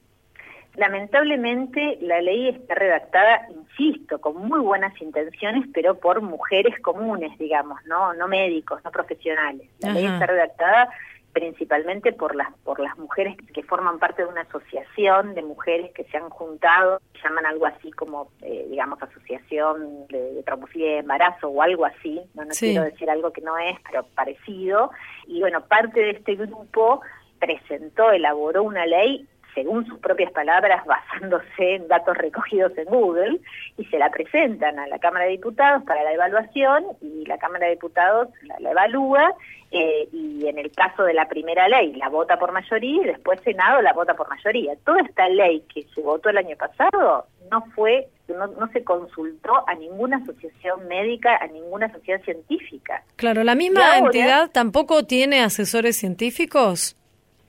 Lamentablemente 0.77 1.97
la 2.01 2.21
ley 2.21 2.49
está 2.49 2.75
redactada, 2.75 3.47
insisto, 3.49 4.19
con 4.19 4.47
muy 4.47 4.59
buenas 4.59 4.99
intenciones, 5.01 5.65
pero 5.73 5.95
por 5.99 6.21
mujeres 6.21 6.79
comunes, 6.81 7.37
digamos, 7.37 7.79
no, 7.85 8.13
no 8.13 8.27
médicos, 8.27 8.83
no 8.83 8.91
profesionales. 8.91 9.69
La 9.79 9.91
ley 9.91 10.05
está 10.05 10.25
redactada 10.25 10.89
principalmente 11.33 12.13
por 12.13 12.33
las 12.33 12.47
por 12.63 12.79
las 12.79 12.97
mujeres 12.97 13.35
que 13.53 13.61
forman 13.63 13.99
parte 13.99 14.23
de 14.23 14.29
una 14.29 14.41
asociación 14.41 15.35
de 15.35 15.41
mujeres 15.43 15.91
que 15.93 16.05
se 16.05 16.15
han 16.17 16.29
juntado, 16.29 17.01
llaman 17.21 17.45
algo 17.45 17.65
así 17.65 17.91
como, 17.91 18.29
eh, 18.41 18.65
digamos, 18.69 19.03
asociación 19.03 20.07
de, 20.07 20.17
de 20.33 20.43
de 20.75 20.97
embarazo 20.99 21.49
o 21.49 21.61
algo 21.61 21.83
así, 21.85 22.21
no, 22.35 22.45
no 22.45 22.53
Sí. 22.53 22.67
quiero 22.67 22.85
decir 22.85 23.09
algo 23.09 23.33
que 23.33 23.41
no 23.41 23.57
es, 23.57 23.77
pero 23.85 24.05
parecido. 24.15 24.91
Y 25.27 25.41
bueno, 25.41 25.59
parte 25.65 25.99
de 25.99 26.11
este 26.11 26.35
grupo 26.35 27.01
presentó, 27.37 28.11
elaboró 28.11 28.63
una 28.63 28.85
ley 28.85 29.27
según 29.55 29.87
sus 29.87 29.97
propias 29.99 30.31
palabras, 30.31 30.85
basándose 30.87 31.75
en 31.75 31.87
datos 31.87 32.15
recogidos 32.17 32.77
en 32.77 32.85
Google, 32.85 33.39
y 33.77 33.85
se 33.85 33.97
la 33.97 34.11
presentan 34.11 34.77
a 34.77 34.85
la 34.87 34.99
Cámara 34.99 35.25
de 35.25 35.31
Diputados 35.31 35.83
para 35.83 36.03
la 36.03 36.13
evaluación, 36.13 36.85
y 37.01 37.25
la 37.25 37.37
Cámara 37.39 37.65
de 37.65 37.71
Diputados 37.73 38.27
la, 38.43 38.59
la 38.59 38.71
evalúa, 38.71 39.33
eh, 39.71 40.07
y 40.13 40.47
en 40.47 40.59
el 40.59 40.71
caso 40.71 41.03
de 41.03 41.13
la 41.13 41.27
primera 41.27 41.67
ley 41.67 41.93
la 41.95 42.09
vota 42.09 42.37
por 42.37 42.51
mayoría, 42.51 43.01
y 43.01 43.05
después 43.07 43.41
Senado 43.41 43.81
la 43.81 43.93
vota 43.93 44.13
por 44.13 44.29
mayoría. 44.29 44.75
Toda 44.85 44.99
esta 45.01 45.27
ley 45.27 45.63
que 45.73 45.83
se 45.95 46.01
votó 46.01 46.29
el 46.29 46.37
año 46.37 46.55
pasado 46.55 47.25
no 47.51 47.61
fue, 47.75 48.07
no, 48.27 48.47
no 48.47 48.67
se 48.71 48.83
consultó 48.83 49.67
a 49.67 49.73
ninguna 49.75 50.17
asociación 50.17 50.87
médica, 50.87 51.37
a 51.37 51.47
ninguna 51.47 51.91
sociedad 51.91 52.21
científica. 52.23 53.03
Claro, 53.15 53.43
la 53.43 53.55
misma 53.55 53.85
ahora- 53.85 53.97
entidad 53.97 54.51
tampoco 54.51 55.03
tiene 55.05 55.41
asesores 55.43 55.97
científicos. 55.97 56.95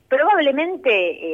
Probablemente 0.09 0.90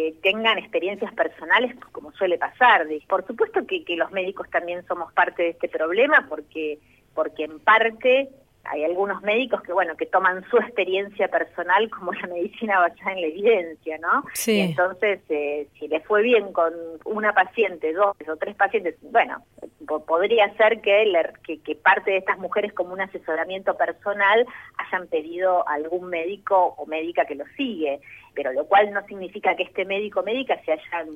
eh, 0.09 0.15
tengan 0.23 0.59
experiencias 0.59 1.13
personales, 1.15 1.75
como 1.93 2.13
suele 2.13 2.39
pasar. 2.39 2.87
Por 3.09 3.27
supuesto 3.27 3.67
que, 3.67 3.85
que 3.85 3.97
los 3.97 4.11
médicos 4.13 4.49
también 4.51 4.85
somos 4.87 5.13
parte 5.13 5.43
de 5.43 5.49
este 5.51 5.69
problema, 5.69 6.27
porque, 6.29 6.79
porque 7.15 7.45
en 7.45 7.61
parte 7.61 8.31
hay 8.65 8.85
algunos 8.85 9.21
médicos 9.23 9.61
que, 9.63 9.73
bueno, 9.73 9.97
que 9.97 10.07
toman 10.07 10.45
su 10.49 10.57
experiencia 10.59 11.29
personal 11.29 11.91
como 11.91 12.13
la 12.13 12.27
medicina 12.29 12.79
basada 12.79 13.13
en 13.13 13.21
la 13.21 13.27
evidencia, 13.27 13.99
¿no? 13.99 14.23
Sí. 14.35 14.53
Y 14.59 14.61
entonces, 14.61 15.21
eh, 15.29 15.67
si 15.79 15.89
le 15.89 16.01
fue 16.01 16.23
bien 16.23 16.53
con 16.53 16.73
una 17.05 17.33
paciente, 17.33 17.93
dos 17.93 18.15
o 18.29 18.37
tres 18.37 18.55
pacientes, 18.55 18.97
bueno, 19.03 19.43
po- 19.87 20.05
podría 20.05 20.55
ser 20.57 20.81
que, 20.81 21.05
le- 21.07 21.33
que, 21.45 21.61
que 21.61 21.75
parte 21.75 22.13
de 22.13 22.19
estas 22.19 22.39
mujeres 22.39 22.73
como 22.73 22.93
un 22.93 23.01
asesoramiento 23.01 23.77
personal 23.77 24.47
hayan 24.79 25.09
pedido 25.09 25.69
a 25.69 25.75
algún 25.75 26.09
médico 26.09 26.75
o 26.79 26.87
médica 26.87 27.25
que 27.25 27.35
lo 27.35 27.45
sigue, 27.57 28.01
pero 28.35 28.53
lo 28.53 28.67
cual 28.67 28.93
no 28.93 29.05
significa 29.07 29.57
que 29.57 29.65
este 29.65 29.85
médico 29.85 30.21
o 30.21 30.23
médica 30.25 30.59
se 30.65 30.73
hayan 30.73 31.09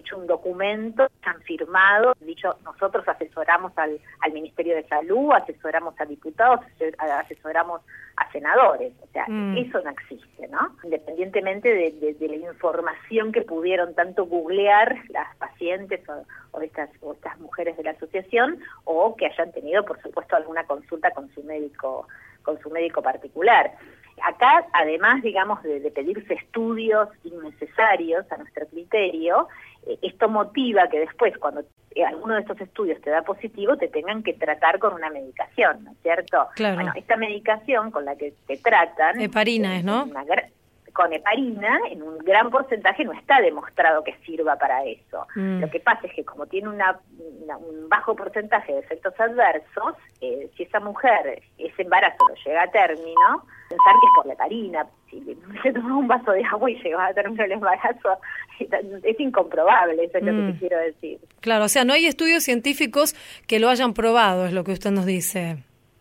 hecho 0.00 0.18
un 0.18 0.26
documento, 0.26 1.08
han 1.22 1.40
firmado, 1.42 2.14
dicho, 2.20 2.56
nosotros 2.64 3.06
asesoramos 3.08 3.72
al, 3.76 3.98
al 4.20 4.32
Ministerio 4.32 4.74
de 4.74 4.86
Salud, 4.88 5.32
asesoramos 5.32 5.94
a 6.00 6.04
diputados, 6.04 6.60
asesoramos 6.98 7.80
a 8.16 8.30
senadores. 8.32 8.92
O 9.02 9.06
sea, 9.12 9.24
Mm. 9.28 9.56
eso 9.58 9.80
no 9.82 9.90
existe, 9.90 10.48
¿no? 10.48 10.76
Independientemente 10.82 11.68
de, 11.72 11.92
de- 11.92 12.14
de 12.14 12.28
la 12.28 12.36
información 12.52 13.32
que 13.32 13.42
pudieron 13.42 13.94
tanto 13.94 14.26
googlear 14.26 14.96
las 15.08 15.34
pacientes 15.36 16.00
o, 16.08 16.24
o 16.52 16.60
estas, 16.60 16.90
o 17.00 17.12
estas 17.12 17.38
mujeres 17.40 17.76
de 17.76 17.84
la 17.84 17.92
asociación, 17.92 18.58
o 18.84 19.14
que 19.16 19.26
hayan 19.26 19.52
tenido, 19.52 19.84
por 19.84 20.00
supuesto, 20.02 20.36
alguna 20.36 20.64
consulta 20.64 21.10
con 21.12 21.30
su 21.34 21.42
médico, 21.44 22.06
con 22.42 22.60
su 22.60 22.70
médico 22.70 23.02
particular. 23.02 23.72
Acá, 24.22 24.66
además, 24.72 25.22
digamos, 25.22 25.62
de, 25.62 25.80
de 25.80 25.90
pedirse 25.90 26.34
estudios 26.34 27.08
innecesarios 27.24 28.30
a 28.30 28.36
nuestro 28.36 28.66
criterio, 28.66 29.48
eh, 29.86 29.98
esto 30.02 30.28
motiva 30.28 30.88
que 30.88 31.00
después, 31.00 31.36
cuando 31.38 31.62
eh, 31.94 32.04
alguno 32.04 32.34
de 32.34 32.40
estos 32.40 32.60
estudios 32.60 33.00
te 33.00 33.10
da 33.10 33.22
positivo, 33.22 33.76
te 33.76 33.88
tengan 33.88 34.22
que 34.22 34.34
tratar 34.34 34.78
con 34.78 34.94
una 34.94 35.10
medicación, 35.10 35.84
¿no 35.84 35.92
es 35.92 35.98
cierto? 36.02 36.48
Claro. 36.54 36.76
Bueno, 36.76 36.92
esta 36.94 37.16
medicación 37.16 37.90
con 37.90 38.04
la 38.04 38.16
que 38.16 38.34
te 38.46 38.58
tratan... 38.58 39.20
Heparina 39.20 39.76
es, 39.76 39.84
¿no? 39.84 40.04
una 40.04 40.24
con 40.92 41.12
heparina, 41.12 41.78
en 41.90 42.02
un 42.02 42.18
gran 42.18 42.50
porcentaje 42.50 43.04
no 43.04 43.12
está 43.12 43.40
demostrado 43.40 44.02
que 44.04 44.14
sirva 44.24 44.56
para 44.56 44.84
eso. 44.84 45.26
Mm. 45.36 45.60
Lo 45.60 45.70
que 45.70 45.80
pasa 45.80 46.06
es 46.06 46.14
que 46.14 46.24
como 46.24 46.46
tiene 46.46 46.68
una, 46.68 46.98
una- 47.42 47.56
un 47.56 47.88
bajo 47.88 48.14
porcentaje 48.16 48.72
de 48.72 48.78
efectos 48.80 49.14
adversos, 49.18 49.94
eh, 50.20 50.50
si 50.56 50.64
esa 50.64 50.80
mujer, 50.80 51.42
ese 51.58 51.82
embarazo 51.82 52.16
lo 52.28 52.34
llega 52.44 52.62
a 52.62 52.70
término, 52.70 53.44
pensar 53.68 53.94
que 54.00 54.06
es 54.06 54.12
por 54.16 54.26
la 54.26 54.32
heparina. 54.34 54.86
Si 55.10 55.20
se 55.62 55.72
toma 55.72 55.96
un 55.96 56.08
vaso 56.08 56.32
de 56.32 56.44
agua 56.44 56.70
y 56.70 56.82
llega 56.82 57.06
a 57.06 57.14
término 57.14 57.44
el 57.44 57.52
embarazo, 57.52 58.18
es 58.58 59.20
incomprobable, 59.20 60.04
eso 60.04 60.18
es 60.18 60.24
lo 60.24 60.32
que 60.32 60.38
Mm. 60.38 60.52
te 60.52 60.58
quiero 60.58 60.78
decir. 60.78 61.18
Claro, 61.40 61.64
o 61.64 61.68
sea, 61.68 61.84
no 61.84 61.92
hay 61.92 62.06
estudios 62.06 62.42
científicos 62.42 63.14
que 63.46 63.58
lo 63.58 63.68
hayan 63.68 63.94
probado, 63.94 64.46
es 64.46 64.52
lo 64.52 64.64
que 64.64 64.72
usted 64.72 64.90
nos 64.90 65.06
dice, 65.06 65.58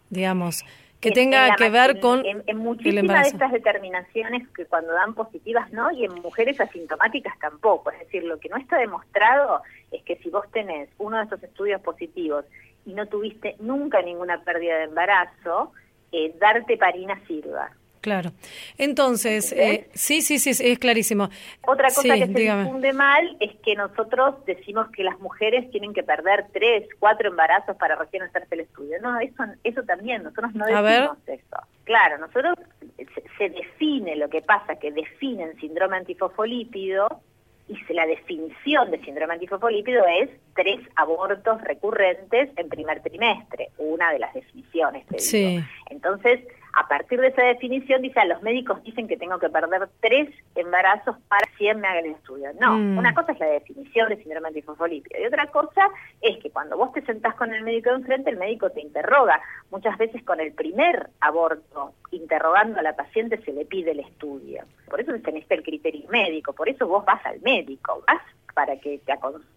digamos, 0.10 0.65
que 1.00 1.10
En- 1.10 1.14
tenga 1.14 1.56
que 1.56 1.70
ver 1.70 2.00
con 2.00 2.26
en, 2.26 2.58
muchísimas 2.58 3.24
de 3.24 3.30
estas 3.30 3.52
determinaciones 3.52 4.48
que 4.50 4.66
cuando 4.66 4.92
dan 4.94 5.14
positivas 5.14 5.72
no 5.72 5.92
y 5.92 6.06
en 6.06 6.14
mujeres 6.16 6.60
asintomáticas 6.60 7.38
tampoco. 7.40 7.92
Es 7.92 8.00
decir 8.00 8.24
lo 8.24 8.40
que 8.40 8.50
no 8.50 8.58
está 8.58 8.78
demostrado 8.78 9.62
es 9.92 10.04
que 10.04 10.18
si 10.18 10.30
vos 10.30 10.46
tenés 10.52 10.90
uno 10.98 11.18
de 11.18 11.24
esos 11.26 11.42
estudios 11.42 11.82
positivos 11.82 12.46
y 12.86 12.94
no 12.94 13.08
tuviste 13.08 13.56
nunca 13.60 14.02
ninguna 14.02 14.44
pérdida 14.44 14.78
de 14.78 14.84
embarazo 14.86 15.72
eh, 16.12 16.36
darte 16.40 16.76
parina 16.78 17.20
sirva 17.28 17.70
Claro. 18.02 18.32
Entonces, 18.78 19.52
eh, 19.52 19.90
sí, 19.94 20.22
sí, 20.22 20.40
sí, 20.40 20.52
es 20.52 20.80
clarísimo. 20.80 21.30
Otra 21.68 21.90
cosa 21.90 22.02
Sí, 22.02 22.10
que 22.10 22.28
se 22.28 22.34
dígame. 22.34 22.64
difunde 22.64 22.94
mal 22.94 23.36
es 23.40 23.52
que 23.64 23.76
nosotros 23.76 24.36
decimos 24.46 24.88
que 24.92 25.04
las 25.04 25.20
mujeres 25.20 25.70
tienen 25.72 25.94
que 25.94 26.04
perder 26.04 26.46
tres, 26.54 26.88
cuatro 27.00 27.30
embarazos 27.30 27.76
para 27.76 27.96
recién 27.96 28.24
hacerse 28.24 28.56
el 28.56 28.62
estudio. 28.62 28.98
No, 29.02 29.20
eso, 29.20 29.44
eso 29.64 29.84
también, 29.84 30.24
nosotros 30.24 30.54
no 30.56 30.66
decimos 30.66 31.18
eso. 31.28 31.58
Claro, 31.84 32.18
nosotros 32.20 32.56
se, 32.98 33.24
se 33.38 33.50
define 33.50 34.16
lo 34.16 34.30
que 34.30 34.42
pasa, 34.42 34.76
que 34.78 34.92
definen 34.92 35.60
síndrome 35.60 35.98
antifosfolípido 35.98 37.22
y 37.68 37.76
se- 37.86 37.94
la 37.94 38.06
definición 38.06 38.92
de 38.92 39.00
síndrome 39.04 39.34
antifosfolípido 39.34 40.04
es 40.22 40.30
tres 40.56 40.80
abortos 40.96 41.62
recurrentes 41.62 42.50
en 42.56 42.70
primer 42.70 43.02
trimestre, 43.02 43.70
una 43.78 44.12
de 44.12 44.20
las 44.20 44.34
definiciones. 44.34 45.06
te 45.08 45.18
digo. 45.18 45.20
Sí. 45.30 45.60
Entonces, 45.90 46.42
a 46.74 46.88
partir 46.88 47.20
de 47.20 47.28
esa 47.28 47.44
definición, 47.44 48.02
dice, 48.02 48.20
"Ah, 48.20 48.26
los 48.26 48.42
médicos 48.42 48.82
dicen 48.84 49.08
que 49.08 49.18
tengo 49.18 49.40
que 49.40 49.50
perder 49.50 49.90
tres 50.02 50.30
embarazos 50.56 51.18
para 51.28 51.48
que 51.58 51.74
me 51.74 51.88
hagan 51.88 52.06
el 52.06 52.12
estudio. 52.12 52.50
No, 52.60 52.78
Mm. 52.78 52.98
una 52.98 53.14
cosa 53.14 53.32
es 53.32 53.40
la 53.40 53.48
definición 53.48 54.10
de 54.10 54.18
síndrome 54.18 54.48
antifosfolípido 54.50 55.20
y 55.22 55.26
otra 55.26 55.48
cosa 55.48 55.88
es 56.22 56.38
que 56.38 56.52
cuando 56.52 56.78
vos 56.78 56.92
te 56.94 57.02
sentás 57.02 57.36
con 57.36 57.54
el 57.54 57.64
médico 57.64 57.90
de 57.90 57.96
enfrente, 57.98 58.30
el 58.30 58.38
médico 58.38 58.70
te 58.70 58.82
interroga. 58.82 59.42
Muchas 59.72 59.98
veces 59.98 60.24
con 60.24 60.40
el 60.40 60.54
primer 60.54 61.10
aborto, 61.22 61.94
interrogando 62.12 62.80
a 62.80 62.84
la 62.84 62.96
paciente, 62.96 63.38
se 63.44 63.54
le 63.54 63.66
pide 63.66 63.92
el 63.92 64.00
estudio. 64.02 64.64
Por 64.90 65.02
eso 65.02 65.12
tenés 65.24 65.46
el 65.50 65.64
criterio 65.64 66.08
médico, 66.10 66.54
por 66.54 66.70
eso 66.70 66.88
vos 66.88 67.04
vas 67.06 67.26
al 67.26 67.40
médico, 67.42 68.04
vas 68.08 68.22
para 68.54 68.78
que 68.78 69.00
te 69.00 69.12
aconseje 69.12 69.48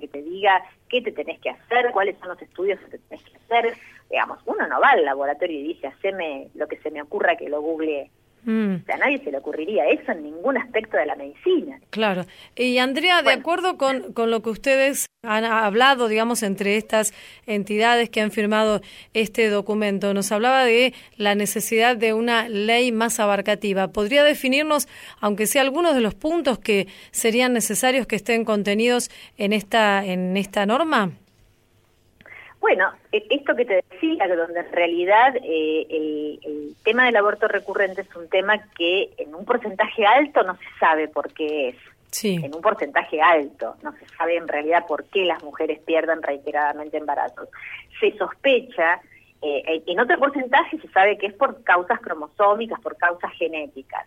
que 0.00 0.06
te 0.08 0.20
diga 0.22 0.62
qué 0.90 1.00
te 1.00 1.12
tenés 1.12 1.40
que 1.40 1.48
hacer, 1.48 1.90
cuáles 1.92 2.18
son 2.18 2.28
los 2.28 2.42
estudios 2.42 2.78
que 2.80 2.86
te 2.90 2.98
tenés 2.98 3.24
que 3.24 3.36
hacer. 3.36 3.72
Digamos, 4.10 4.38
uno 4.46 4.66
no 4.66 4.80
va 4.80 4.90
al 4.90 5.04
laboratorio 5.04 5.58
y 5.60 5.74
dice, 5.74 5.86
haceme 5.88 6.48
lo 6.54 6.66
que 6.66 6.78
se 6.78 6.90
me 6.90 7.02
ocurra 7.02 7.36
que 7.36 7.48
lo 7.48 7.60
googlee. 7.60 8.10
Mm, 8.44 8.76
O 8.76 8.84
sea, 8.86 8.94
a 8.94 8.98
nadie 8.98 9.18
se 9.18 9.32
le 9.32 9.38
ocurriría 9.38 9.86
eso 9.88 10.12
en 10.12 10.22
ningún 10.22 10.56
aspecto 10.56 10.96
de 10.96 11.04
la 11.06 11.16
medicina. 11.16 11.78
claro. 11.90 12.24
Y 12.54 12.78
Andrea, 12.78 13.20
de 13.22 13.32
acuerdo 13.32 13.76
con, 13.76 14.12
con 14.12 14.30
lo 14.30 14.42
que 14.42 14.50
ustedes 14.50 15.06
han 15.24 15.44
hablado, 15.44 16.06
digamos, 16.06 16.44
entre 16.44 16.76
estas 16.76 17.12
entidades 17.46 18.08
que 18.10 18.20
han 18.20 18.30
firmado 18.30 18.80
este 19.12 19.48
documento, 19.50 20.14
nos 20.14 20.30
hablaba 20.30 20.64
de 20.64 20.94
la 21.16 21.34
necesidad 21.34 21.96
de 21.96 22.14
una 22.14 22.48
ley 22.48 22.92
más 22.92 23.18
abarcativa. 23.18 23.88
¿Podría 23.88 24.22
definirnos, 24.22 24.86
aunque 25.20 25.46
sea 25.46 25.62
algunos 25.62 25.96
de 25.96 26.00
los 26.00 26.14
puntos 26.14 26.60
que 26.60 26.86
serían 27.10 27.52
necesarios 27.52 28.06
que 28.06 28.16
estén 28.16 28.44
contenidos 28.44 29.10
en 29.36 29.52
esta, 29.52 30.04
en 30.06 30.36
esta 30.36 30.64
norma? 30.64 31.10
Bueno, 32.60 32.90
e- 33.12 33.26
esto 33.30 33.54
que 33.54 33.64
te 33.64 33.84
decía, 33.90 34.26
que 34.26 34.36
donde 34.36 34.60
en 34.60 34.72
realidad 34.72 35.36
eh, 35.36 35.86
el, 35.88 36.40
el 36.44 36.74
tema 36.84 37.06
del 37.06 37.16
aborto 37.16 37.48
recurrente 37.48 38.02
es 38.02 38.16
un 38.16 38.28
tema 38.28 38.58
que 38.76 39.10
en 39.18 39.34
un 39.34 39.44
porcentaje 39.44 40.04
alto 40.04 40.42
no 40.42 40.54
se 40.56 40.78
sabe 40.78 41.08
por 41.08 41.32
qué 41.32 41.70
es. 41.70 41.76
Sí. 42.10 42.40
en 42.42 42.54
un 42.54 42.62
porcentaje 42.62 43.20
alto. 43.20 43.76
No 43.82 43.92
se 43.92 44.06
sabe 44.16 44.36
en 44.36 44.48
realidad 44.48 44.86
por 44.86 45.04
qué 45.04 45.24
las 45.24 45.42
mujeres 45.42 45.78
pierden 45.80 46.22
reiteradamente 46.22 46.96
embarazos. 46.96 47.48
Se 48.00 48.16
sospecha, 48.16 49.00
eh, 49.42 49.82
en 49.86 50.00
otro 50.00 50.18
porcentaje 50.18 50.78
se 50.78 50.88
sabe 50.88 51.18
que 51.18 51.26
es 51.26 51.34
por 51.34 51.62
causas 51.62 52.00
cromosómicas, 52.00 52.80
por 52.80 52.96
causas 52.96 53.30
genéticas. 53.32 54.06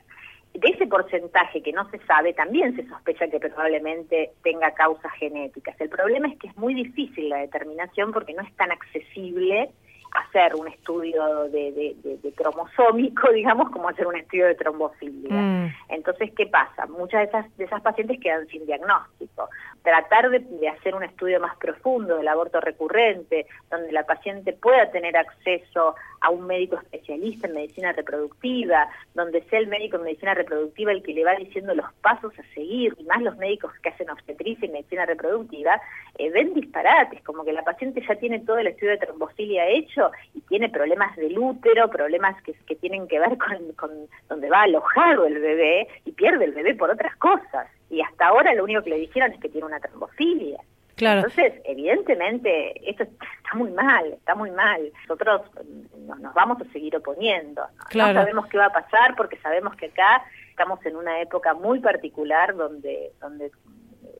De 0.53 0.67
ese 0.69 0.85
porcentaje 0.85 1.61
que 1.63 1.71
no 1.71 1.89
se 1.91 1.97
sabe, 2.05 2.33
también 2.33 2.75
se 2.75 2.85
sospecha 2.87 3.27
que 3.29 3.39
probablemente 3.39 4.31
tenga 4.43 4.71
causas 4.71 5.11
genéticas. 5.13 5.79
El 5.79 5.89
problema 5.89 6.27
es 6.27 6.37
que 6.39 6.47
es 6.47 6.57
muy 6.57 6.73
difícil 6.73 7.29
la 7.29 7.37
determinación 7.37 8.11
porque 8.11 8.33
no 8.33 8.41
es 8.43 8.53
tan 8.57 8.71
accesible 8.71 9.71
hacer 10.13 10.55
un 10.55 10.67
estudio 10.67 11.45
de, 11.45 11.71
de- 11.71 11.95
de- 12.03 12.17
de 12.17 12.31
cromosómico, 12.33 13.31
digamos, 13.33 13.69
como 13.69 13.87
hacer 13.87 14.05
un 14.05 14.17
estudio 14.17 14.47
de 14.47 14.55
trombofilia. 14.55 15.31
Mm. 15.33 15.73
Entonces, 15.87 16.31
¿qué 16.35 16.47
pasa? 16.47 16.85
Muchas 16.87 17.21
de 17.21 17.27
esas, 17.27 17.57
de 17.57 17.63
esas 17.63 17.81
pacientes 17.81 18.19
quedan 18.19 18.45
sin 18.47 18.65
diagnóstico. 18.65 19.47
Tratar 19.83 20.29
de, 20.29 20.69
hacer 20.69 20.93
un 20.93 21.03
estudio 21.03 21.39
más 21.39 21.55
profundo 21.57 22.17
del 22.17 22.27
aborto 22.27 22.61
recurrente, 22.61 23.47
donde 23.69 23.91
la 23.91 24.05
paciente 24.05 24.53
pueda 24.53 24.91
tener 24.91 25.17
acceso 25.17 25.95
a 26.21 26.29
un 26.29 26.45
médico 26.45 26.77
especialista 26.77 27.47
en 27.47 27.55
medicina 27.55 27.91
reproductiva, 27.91 28.87
donde 29.15 29.41
sea 29.43 29.59
el 29.59 29.67
médico 29.67 29.97
en 29.97 30.03
medicina 30.03 30.35
reproductiva 30.35 30.91
el 30.91 31.01
que 31.01 31.13
le 31.13 31.25
va 31.25 31.33
diciendo 31.33 31.73
los 31.73 31.91
pasos 32.01 32.31
a 32.37 32.53
seguir, 32.53 32.93
y 32.99 33.03
más 33.05 33.21
los 33.23 33.37
médicos 33.37 33.71
que 33.81 33.89
hacen 33.89 34.09
obstetricia 34.09 34.67
y 34.67 34.71
medicina 34.71 35.05
reproductiva, 35.05 35.81
eh, 36.17 36.29
ven 36.29 36.53
disparates, 36.53 37.23
como 37.23 37.43
que 37.43 37.53
la 37.53 37.63
paciente 37.63 38.03
ya 38.07 38.15
tiene 38.15 38.39
todo 38.39 38.59
el 38.59 38.67
estudio 38.67 38.91
de 38.91 38.99
trombofilia 38.99 39.67
hecho 39.67 40.11
y 40.35 40.41
tiene 40.41 40.69
problemas 40.69 41.15
del 41.15 41.37
útero, 41.37 41.89
problemas 41.89 42.39
que, 42.43 42.53
tienen 42.75 43.07
que 43.07 43.19
ver 43.19 43.37
con 43.37 44.07
donde 44.29 44.49
va 44.49 44.63
alojado 44.63 45.25
el 45.25 45.39
bebé 45.39 45.87
y 46.05 46.11
pierde 46.11 46.45
el 46.45 46.53
bebé 46.53 46.73
por 46.75 46.89
otras 46.89 47.15
cosas. 47.17 47.67
Y 47.91 48.01
hasta 48.01 48.27
ahora 48.27 48.53
lo 48.55 48.63
único 48.63 48.81
que 48.81 48.89
le 48.91 48.97
dijeron 48.97 49.31
es 49.33 49.39
que 49.39 49.49
tiene 49.49 49.67
una 49.67 49.79
trombofilia. 49.79 50.59
Claro. 50.95 51.19
Entonces, 51.19 51.53
evidentemente, 51.65 52.89
esto 52.89 53.03
está 53.03 53.55
muy 53.55 53.71
mal, 53.71 54.05
está 54.13 54.35
muy 54.35 54.51
mal. 54.51 54.81
Nosotros 55.01 55.41
mm, 55.63 56.07
nos, 56.07 56.19
nos 56.19 56.33
vamos 56.33 56.61
a 56.61 56.71
seguir 56.71 56.95
oponiendo. 56.95 57.61
¿no? 57.61 57.83
Claro. 57.89 58.13
No 58.13 58.19
sabemos 58.21 58.47
qué 58.47 58.57
va 58.57 58.65
a 58.67 58.73
pasar 58.73 59.15
porque 59.15 59.37
sabemos 59.37 59.75
que 59.75 59.87
acá 59.87 60.23
estamos 60.49 60.83
en 60.85 60.95
una 60.95 61.19
época 61.21 61.53
muy 61.53 61.79
particular 61.79 62.55
donde, 62.55 63.11
donde 63.19 63.51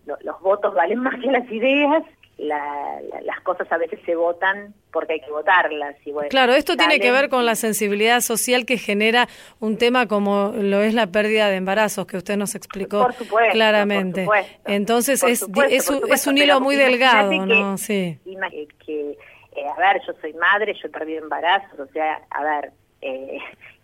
lo- 0.05 0.17
los 0.21 0.39
votos 0.41 0.73
valen 0.73 0.99
más 0.99 1.19
que 1.19 1.31
las 1.31 1.49
ideas. 1.51 2.03
La- 2.41 2.99
la- 3.10 3.21
las 3.21 3.39
cosas 3.41 3.71
a 3.71 3.77
veces 3.77 3.99
se 4.06 4.15
votan 4.15 4.73
porque 4.91 5.13
hay 5.13 5.19
que 5.21 5.30
votarlas. 5.30 5.95
Y 6.06 6.12
bueno, 6.12 6.30
Claro, 6.30 6.54
esto 6.54 6.75
tiene 6.75 6.99
que 6.99 7.12
ver 7.12 7.30
con 7.30 7.45
la 7.45 7.54
sensibilidad 7.56 8.19
social 8.21 8.65
que 8.65 8.77
genera 8.80 9.27
un 9.60 9.77
tema 9.77 10.08
como 10.08 10.51
lo 10.56 10.82
es 10.82 10.93
la 10.95 11.08
pérdida 11.08 11.49
de 11.49 11.58
embarazos, 11.58 12.08
que 12.08 12.17
usted 12.17 12.38
nos 12.38 12.56
explicó 12.56 13.04
Por 13.04 13.13
supuesto, 13.13 13.51
claramente. 13.54 14.25
por 14.25 14.38
supuesto. 14.38 14.62
Entonces 14.71 15.21
Por 15.21 15.30
es, 15.30 15.39
supuesto, 15.39 15.75
es, 15.75 15.89
un- 15.89 15.95
supuesto, 15.97 16.15
es 16.15 16.27
un 16.27 16.34
pero 16.36 16.45
hilo 16.45 16.60
muy 16.62 16.75
delgado, 16.75 17.30
que- 17.30 17.38
¿no? 17.38 17.77
Sí. 17.77 18.17
eh, 18.25 18.67
que, 18.86 19.12
eh, 19.12 19.65
a 19.77 19.80
ver, 19.80 20.01
yo 20.08 20.13
soy 20.19 20.34
madre, 20.34 20.73
yo 20.73 20.88
he 20.88 20.89
perdido 20.89 21.21
embarazos, 21.23 21.80
o 21.80 21.86
sea, 21.93 22.21
a 22.32 22.43
ver, 22.43 22.71
eh, 23.01 23.38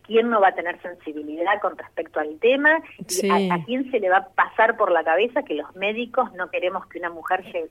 quién 0.07 0.29
no 0.29 0.41
va 0.41 0.49
a 0.49 0.55
tener 0.55 0.81
sensibilidad 0.81 1.59
con 1.61 1.77
respecto 1.77 2.19
al 2.19 2.39
tema 2.39 2.81
Sí. 3.07 3.27
y 3.27 3.49
a, 3.49 3.55
a 3.55 3.63
quién 3.65 3.91
se 3.91 3.99
le 3.99 4.09
va 4.09 4.17
a 4.17 4.29
pasar 4.29 4.77
por 4.77 4.91
la 4.91 5.03
cabeza 5.03 5.43
que 5.43 5.53
los 5.53 5.75
médicos 5.75 6.31
no 6.33 6.49
queremos 6.49 6.85
que 6.87 6.99
una 6.99 7.09
mujer 7.09 7.43
llegue, 7.45 7.69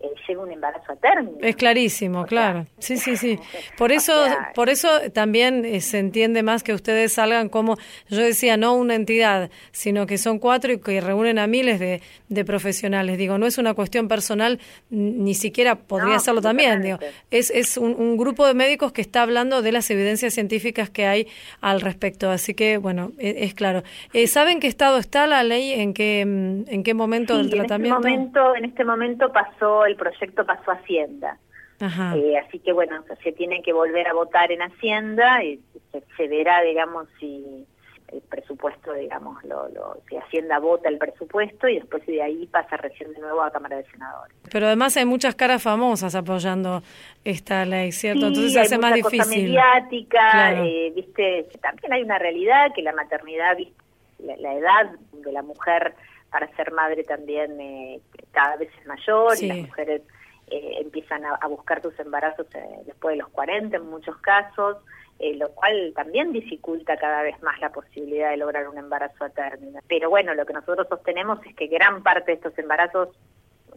eh, 0.00 0.08
llegue 0.26 0.38
un 0.40 0.50
embarazo 0.50 0.92
a 0.92 0.96
término. 0.96 1.36
Es 1.42 1.56
clarísimo, 1.56 2.24
claro. 2.26 2.66
Sí, 2.78 2.96
sí, 2.96 3.16
sí. 3.16 3.38
Por 3.78 3.92
eso, 3.92 4.12
sea, 4.24 4.50
por 4.54 4.68
eso 4.70 4.88
también 5.12 5.64
eh, 5.64 5.80
se 5.80 5.98
entiende 5.98 6.42
más 6.42 6.62
que 6.62 6.72
ustedes 6.72 7.12
salgan 7.12 7.48
como, 7.48 7.76
yo 8.08 8.18
decía, 8.18 8.56
no 8.56 8.74
una 8.74 8.94
entidad, 8.94 9.50
sino 9.72 10.06
que 10.06 10.16
son 10.18 10.38
cuatro 10.38 10.72
y 10.72 10.80
que 10.80 11.00
reúnen 11.00 11.38
a 11.38 11.46
miles 11.46 11.78
de, 11.78 12.00
de 12.28 12.44
profesionales. 12.44 13.18
Digo, 13.18 13.36
no 13.38 13.46
es 13.46 13.58
una 13.58 13.74
cuestión 13.74 14.08
personal, 14.08 14.58
ni 14.90 15.34
siquiera 15.34 15.74
podría 15.76 16.14
No, 16.14 16.20
serlo 16.20 16.40
también. 16.40 16.82
Digo, 16.82 16.98
es, 17.30 17.50
es 17.50 17.76
un, 17.76 17.94
un 17.94 18.16
grupo 18.16 18.46
de 18.46 18.54
médicos 18.54 18.92
que 18.92 19.02
está 19.02 19.22
hablando 19.22 19.60
de 19.62 19.72
las 19.72 19.90
evidencias 19.90 20.32
científicas 20.34 20.88
que 20.90 21.06
hay 21.06 21.28
al 21.60 21.80
respecto. 21.80 22.30
Así 22.30 22.54
que, 22.54 22.78
bueno, 22.78 23.12
e- 23.18 23.44
es, 23.44 23.54
claro. 23.54 23.82
Eh, 24.12 24.26
¿Saben 24.26 24.60
qué 24.60 24.66
estado 24.66 24.98
está 24.98 25.26
la 25.26 25.42
ley? 25.42 25.72
¿En 25.72 25.94
qué, 25.94 26.24
mm, 26.26 26.64
en 26.72 26.82
qué 26.82 26.94
momento 26.94 27.36
del 27.36 27.46
Sí, 27.46 27.52
en 27.52 27.56
este 27.60 27.66
tratamiento? 27.68 27.98
momento, 28.00 28.56
en 28.56 28.64
este 28.64 28.84
momento 28.84 29.32
pasó, 29.32 29.84
el 29.86 29.96
proyecto 29.96 30.44
pasó 30.46 30.70
a 30.70 30.74
Hacienda. 30.74 31.38
Ajá. 31.80 32.14
Eh, 32.16 32.36
así 32.38 32.58
que 32.58 32.72
bueno, 32.72 33.02
se 33.22 33.32
tiene 33.32 33.62
que 33.62 33.72
volver 33.72 34.06
a 34.06 34.12
votar 34.12 34.52
en 34.52 34.60
Hacienda 34.62 35.42
y 35.44 35.60
se, 35.92 36.02
se 36.16 36.28
verá, 36.28 36.60
digamos, 36.62 37.06
si 37.18 37.64
el 38.12 38.20
presupuesto, 38.22 38.92
digamos, 38.94 39.42
lo, 39.44 39.68
lo, 39.68 39.96
si 40.08 40.16
Hacienda 40.16 40.58
vota 40.58 40.88
el 40.88 40.98
presupuesto 40.98 41.68
y 41.68 41.76
después 41.76 42.04
de 42.06 42.22
ahí 42.22 42.46
pasa 42.46 42.76
recién 42.76 43.12
de 43.12 43.20
nuevo 43.20 43.42
a 43.42 43.50
Cámara 43.50 43.76
de 43.76 43.84
Senadores. 43.90 44.34
Pero 44.52 44.66
además 44.66 44.96
hay 44.96 45.04
muchas 45.04 45.34
caras 45.34 45.62
famosas 45.62 46.14
apoyando 46.14 46.82
esta 47.24 47.64
ley, 47.64 47.92
¿cierto? 47.92 48.20
Sí, 48.22 48.26
Entonces 48.26 48.52
se 48.52 48.60
hace 48.60 48.78
más 48.78 48.92
cosa 49.00 49.16
difícil. 49.16 49.42
mediática, 49.44 50.30
Claro. 50.32 50.64
eh, 50.64 50.92
viste, 50.94 51.46
también 51.60 51.92
hay 51.92 52.02
una 52.02 52.18
realidad 52.18 52.72
que 52.74 52.82
la 52.82 52.92
maternidad, 52.92 53.56
viste, 53.56 53.74
la, 54.18 54.36
la 54.36 54.54
edad 54.54 54.90
de 55.12 55.32
la 55.32 55.42
mujer 55.42 55.94
para 56.30 56.46
ser 56.56 56.72
madre 56.72 57.02
también 57.04 57.60
eh, 57.60 58.00
cada 58.32 58.56
vez 58.56 58.70
es 58.80 58.86
mayor 58.86 59.36
Sí. 59.36 59.46
y 59.46 59.48
las 59.48 59.58
mujeres 59.58 60.02
eh, 60.50 60.78
empiezan 60.80 61.24
a, 61.24 61.34
a 61.36 61.46
buscar 61.48 61.80
sus 61.82 61.98
embarazos 62.00 62.46
eh, 62.54 62.60
después 62.86 63.14
de 63.14 63.22
los 63.22 63.28
40 63.30 63.76
en 63.76 63.86
muchos 63.88 64.16
casos, 64.18 64.76
eh, 65.20 65.36
lo 65.36 65.50
cual 65.50 65.92
también 65.94 66.32
dificulta 66.32 66.96
cada 66.96 67.22
vez 67.22 67.40
más 67.42 67.60
la 67.60 67.70
posibilidad 67.70 68.30
de 68.30 68.38
lograr 68.38 68.68
un 68.68 68.78
embarazo 68.78 69.24
a 69.24 69.28
término. 69.30 69.80
Pero 69.86 70.10
bueno, 70.10 70.34
lo 70.34 70.46
que 70.46 70.54
nosotros 70.54 70.88
sostenemos 70.88 71.38
es 71.46 71.54
que 71.54 71.66
gran 71.66 72.02
parte 72.02 72.32
de 72.32 72.36
estos 72.36 72.58
embarazos, 72.58 73.08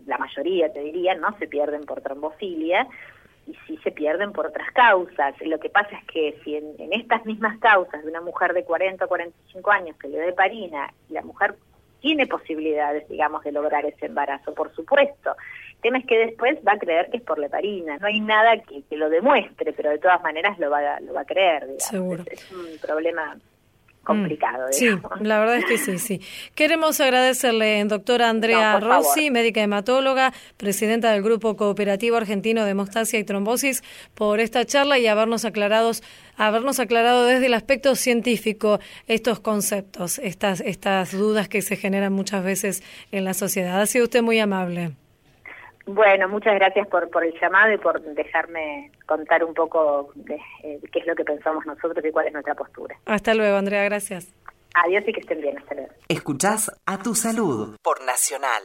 la 0.06 0.18
mayoría 0.18 0.72
te 0.72 0.80
diría, 0.80 1.16
no 1.16 1.38
se 1.38 1.48
pierden 1.48 1.84
por 1.84 2.02
trombofilia, 2.02 2.88
y 3.48 3.56
sí 3.68 3.78
se 3.84 3.92
pierden 3.92 4.32
por 4.32 4.48
otras 4.48 4.72
causas. 4.72 5.36
Lo 5.42 5.60
que 5.60 5.70
pasa 5.70 5.90
es 5.98 6.06
que 6.06 6.40
si 6.44 6.56
en, 6.56 6.76
estas 6.92 7.26
mismas 7.26 7.60
causas 7.60 8.04
de 8.04 8.10
una 8.10 8.22
mujer 8.22 8.54
de 8.54 8.64
40 8.64 9.04
o 9.04 9.08
45 9.08 9.72
años 9.72 9.98
que 9.98 10.08
le 10.08 10.20
dé 10.20 10.34
parina, 10.34 10.94
la 11.10 11.22
mujer 11.22 11.56
tiene 12.00 12.28
posibilidades, 12.28 13.08
digamos, 13.10 13.44
de 13.44 13.52
lograr 13.52 13.86
ese 13.86 14.06
embarazo, 14.06 14.54
por 14.54 14.74
supuesto. 14.74 15.36
El 15.84 15.90
tema 15.90 15.98
es 16.00 16.06
que 16.06 16.18
después 16.18 16.58
va 16.66 16.74
a 16.74 16.78
creer 16.80 17.10
que 17.12 17.18
es 17.18 17.24
por 17.24 17.38
la 17.38 17.48
heparina. 17.48 17.98
No 17.98 18.08
hay 18.08 18.22
nada 18.22 18.58
que, 18.58 18.84
que 18.90 18.96
lo 18.96 19.10
demuestre, 19.10 19.74
pero 19.74 19.90
de 19.90 20.00
todas 20.00 20.22
maneras 20.24 20.58
lo 20.58 20.70
va, 20.70 20.80
a- 20.96 21.00
lo 21.02 21.14
va 21.14 21.22
a 21.22 21.26
creer, 21.26 21.64
digamos. 21.64 21.84
Seguro. 21.84 22.24
Es, 22.32 22.42
es 22.42 22.52
un 22.52 22.78
problema 22.82 23.38
complicado, 24.04 24.68
Mm, 24.68 24.74
Sí, 24.74 24.90
la 25.22 25.40
verdad 25.40 25.58
es 25.58 25.66
que 25.66 25.78
sí, 25.78 25.98
sí. 25.98 26.22
Queremos 26.56 27.00
agradecerle, 27.00 27.84
doctora 27.86 28.30
Andrea 28.30 28.74
No, 28.74 28.80
por 28.80 28.90
favor. 28.90 29.06
Rossi, 29.06 29.32
médica 29.32 29.62
hematóloga, 29.62 30.34
presidenta 30.58 31.12
del 31.12 31.22
Grupo 31.24 31.56
Cooperativo 31.56 32.18
Argentino 32.18 32.66
de 32.66 32.72
Hemostasia 32.72 33.18
y 33.20 33.24
Trombosis, 33.24 33.82
por 34.14 34.42
esta 34.42 34.66
charla 34.66 35.00
y 35.00 35.08
habernos 35.08 35.46
aclarados, 35.46 36.04
habernos 36.36 36.80
aclarado 36.82 37.26
desde 37.26 37.46
el 37.46 37.54
aspecto 37.54 37.96
científico 37.96 38.80
estos 39.08 39.40
conceptos, 39.40 40.20
estas, 40.20 40.60
estas 40.60 41.12
dudas 41.18 41.48
que 41.48 41.62
se 41.62 41.78
generan 41.78 42.12
muchas 42.12 42.44
veces 42.44 42.84
en 43.14 43.24
la 43.24 43.34
sociedad. 43.34 43.80
Ha 43.82 43.86
sido 43.86 44.04
usted 44.06 44.22
muy 44.22 44.38
amable. 44.40 44.92
Bueno, 45.86 46.30
muchas 46.30 46.56
gracias 46.56 46.88
por, 46.88 47.10
por 47.10 47.26
el 47.26 47.34
llamado 47.42 47.74
y 47.74 47.78
por 47.78 48.02
dejarme 48.02 48.92
contar 49.06 49.44
un 49.44 49.54
poco 49.54 50.12
de, 50.16 50.36
eh, 50.64 50.80
qué 50.92 51.00
es 51.00 51.06
lo 51.06 51.16
que 51.16 51.26
pensamos 51.26 51.66
nosotros 51.66 52.04
y 52.06 52.12
cuál 52.12 52.28
es 52.28 52.34
nuestra 52.34 52.56
postura. 52.56 52.96
Hasta 53.06 53.34
luego, 53.34 53.58
Andrea, 53.58 53.84
gracias. 53.84 54.34
Adiós 54.76 55.04
y 55.08 55.14
que 55.14 55.20
estén 55.20 55.42
bien. 55.42 55.58
Hasta 55.58 55.76
luego. 55.76 55.90
Escuchás 56.08 56.72
a 56.86 56.98
tu 57.00 57.16
salud 57.16 57.76
por 57.82 58.04
Nacional. 58.06 58.64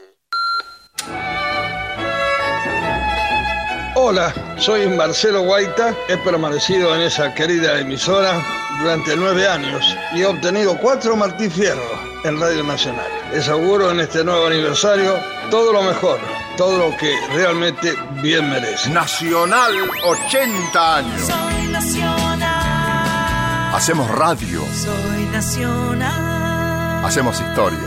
Hola, 3.95 4.33
soy 4.55 4.87
Marcelo 4.87 5.41
Guaita, 5.43 5.93
he 6.07 6.17
permanecido 6.17 6.95
en 6.95 7.01
esa 7.01 7.33
querida 7.33 7.79
emisora 7.79 8.41
durante 8.79 9.15
nueve 9.17 9.45
años 9.45 9.97
y 10.13 10.21
he 10.21 10.25
obtenido 10.25 10.77
cuatro 10.79 11.17
Martí 11.17 11.49
Fierro 11.49 11.81
en 12.23 12.39
Radio 12.39 12.63
Nacional. 12.63 13.05
Les 13.33 13.49
auguro 13.49 13.91
en 13.91 13.99
este 13.99 14.23
nuevo 14.23 14.47
aniversario 14.47 15.15
todo 15.51 15.73
lo 15.73 15.81
mejor, 15.81 16.19
todo 16.59 16.89
lo 16.89 16.97
que 16.97 17.15
realmente 17.29 17.95
bien 18.21 18.49
merece. 18.49 18.89
Nacional 18.89 19.71
80 20.03 20.95
años. 20.97 21.21
Soy 21.21 21.67
nacional, 21.71 23.73
Hacemos 23.73 24.11
radio, 24.11 24.61
soy 24.75 25.23
nacional. 25.31 27.05
hacemos 27.05 27.39
historia. 27.39 27.79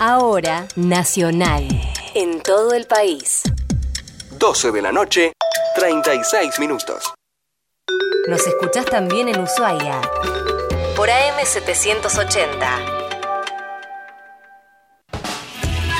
Ahora 0.00 0.66
Nacional. 0.74 1.68
En 2.14 2.40
todo 2.40 2.72
el 2.72 2.86
país. 2.86 3.42
12 4.38 4.72
de 4.72 4.80
la 4.80 4.90
noche, 4.90 5.34
36 5.76 6.58
minutos. 6.60 7.12
Nos 8.26 8.46
escuchás 8.46 8.86
también 8.86 9.28
en 9.28 9.38
Ushuaia. 9.38 10.00
Por 10.96 11.10
AM780. 11.10 12.93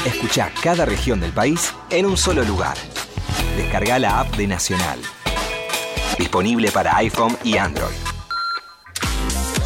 Escucha 0.05 0.51
cada 0.63 0.85
región 0.85 1.21
del 1.21 1.33
país 1.33 1.73
en 1.91 2.07
un 2.07 2.17
solo 2.17 2.43
lugar. 2.45 2.77
Descarga 3.57 3.99
la 3.99 4.21
app 4.21 4.35
de 4.37 4.47
Nacional. 4.47 5.01
Disponible 6.19 6.71
para 6.71 6.97
iPhone 6.97 7.37
y 7.43 7.57
Android. 7.57 7.95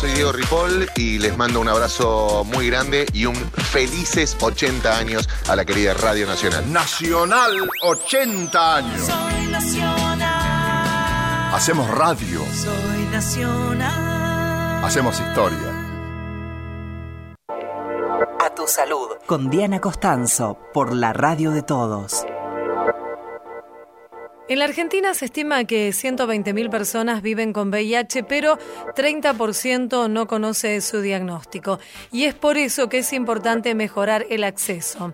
Soy 0.00 0.12
Diego 0.12 0.30
Ripoll 0.30 0.88
y 0.94 1.18
les 1.18 1.36
mando 1.36 1.60
un 1.60 1.68
abrazo 1.68 2.44
muy 2.44 2.68
grande 2.68 3.04
y 3.12 3.26
un 3.26 3.34
felices 3.34 4.36
80 4.40 4.96
años 4.96 5.28
a 5.48 5.56
la 5.56 5.64
querida 5.64 5.92
Radio 5.94 6.24
Nacional. 6.26 6.72
Nacional 6.72 7.68
80 7.82 8.76
años. 8.76 9.06
Soy 9.06 9.46
nacional, 9.48 11.50
Hacemos 11.52 11.90
radio, 11.90 12.44
soy 12.54 13.02
nacional. 13.10 14.84
hacemos 14.84 15.18
historia. 15.18 15.77
Salud 18.68 19.08
con 19.24 19.48
Diana 19.48 19.80
Costanzo 19.80 20.58
por 20.74 20.94
la 20.94 21.14
radio 21.14 21.52
de 21.52 21.62
todos. 21.62 22.26
En 24.48 24.60
la 24.60 24.64
Argentina 24.64 25.12
se 25.12 25.26
estima 25.26 25.64
que 25.64 25.90
120.000 25.90 26.70
personas 26.70 27.20
viven 27.20 27.52
con 27.52 27.68
VIH, 27.68 28.24
pero 28.24 28.56
30% 28.96 30.08
no 30.08 30.26
conoce 30.26 30.80
su 30.80 31.02
diagnóstico. 31.02 31.78
Y 32.12 32.24
es 32.24 32.34
por 32.34 32.56
eso 32.56 32.88
que 32.88 32.98
es 32.98 33.12
importante 33.12 33.74
mejorar 33.74 34.24
el 34.30 34.44
acceso. 34.44 35.12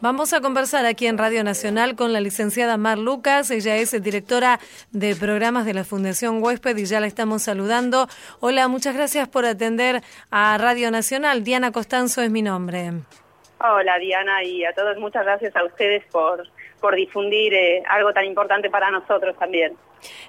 Vamos 0.00 0.32
a 0.32 0.40
conversar 0.40 0.86
aquí 0.86 1.06
en 1.06 1.18
Radio 1.18 1.44
Nacional 1.44 1.94
con 1.94 2.14
la 2.14 2.22
licenciada 2.22 2.78
Mar 2.78 2.96
Lucas. 2.96 3.50
Ella 3.50 3.76
es 3.76 3.90
directora 4.02 4.60
de 4.92 5.14
programas 5.14 5.66
de 5.66 5.74
la 5.74 5.84
Fundación 5.84 6.42
Huésped 6.42 6.78
y 6.78 6.86
ya 6.86 7.00
la 7.00 7.06
estamos 7.06 7.42
saludando. 7.42 8.06
Hola, 8.40 8.66
muchas 8.68 8.94
gracias 8.94 9.28
por 9.28 9.44
atender 9.44 10.00
a 10.30 10.56
Radio 10.56 10.90
Nacional. 10.90 11.44
Diana 11.44 11.70
Costanzo 11.70 12.22
es 12.22 12.30
mi 12.30 12.40
nombre. 12.40 12.92
Hola 13.62 13.98
Diana 13.98 14.42
y 14.42 14.64
a 14.64 14.72
todos 14.72 14.96
muchas 14.96 15.22
gracias 15.22 15.54
a 15.54 15.64
ustedes 15.64 16.02
por, 16.06 16.48
por 16.80 16.96
difundir 16.96 17.54
eh, 17.54 17.82
algo 17.88 18.12
tan 18.12 18.24
importante 18.24 18.70
para 18.70 18.90
nosotros 18.90 19.36
también. 19.38 19.76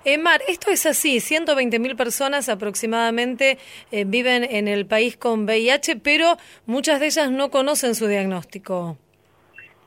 Eh, 0.04 0.18
Mar, 0.18 0.42
esto 0.48 0.70
es 0.70 0.86
así, 0.86 1.18
120.000 1.18 1.96
personas 1.96 2.50
aproximadamente 2.50 3.58
eh, 3.92 4.04
viven 4.06 4.44
en 4.44 4.68
el 4.68 4.86
país 4.86 5.18
con 5.18 5.46
VIH, 5.46 5.98
pero 5.98 6.36
muchas 6.66 7.00
de 7.00 7.08
ellas 7.08 7.32
no 7.32 7.50
conocen 7.50 7.96
su 7.96 8.08
diagnóstico. 8.08 8.98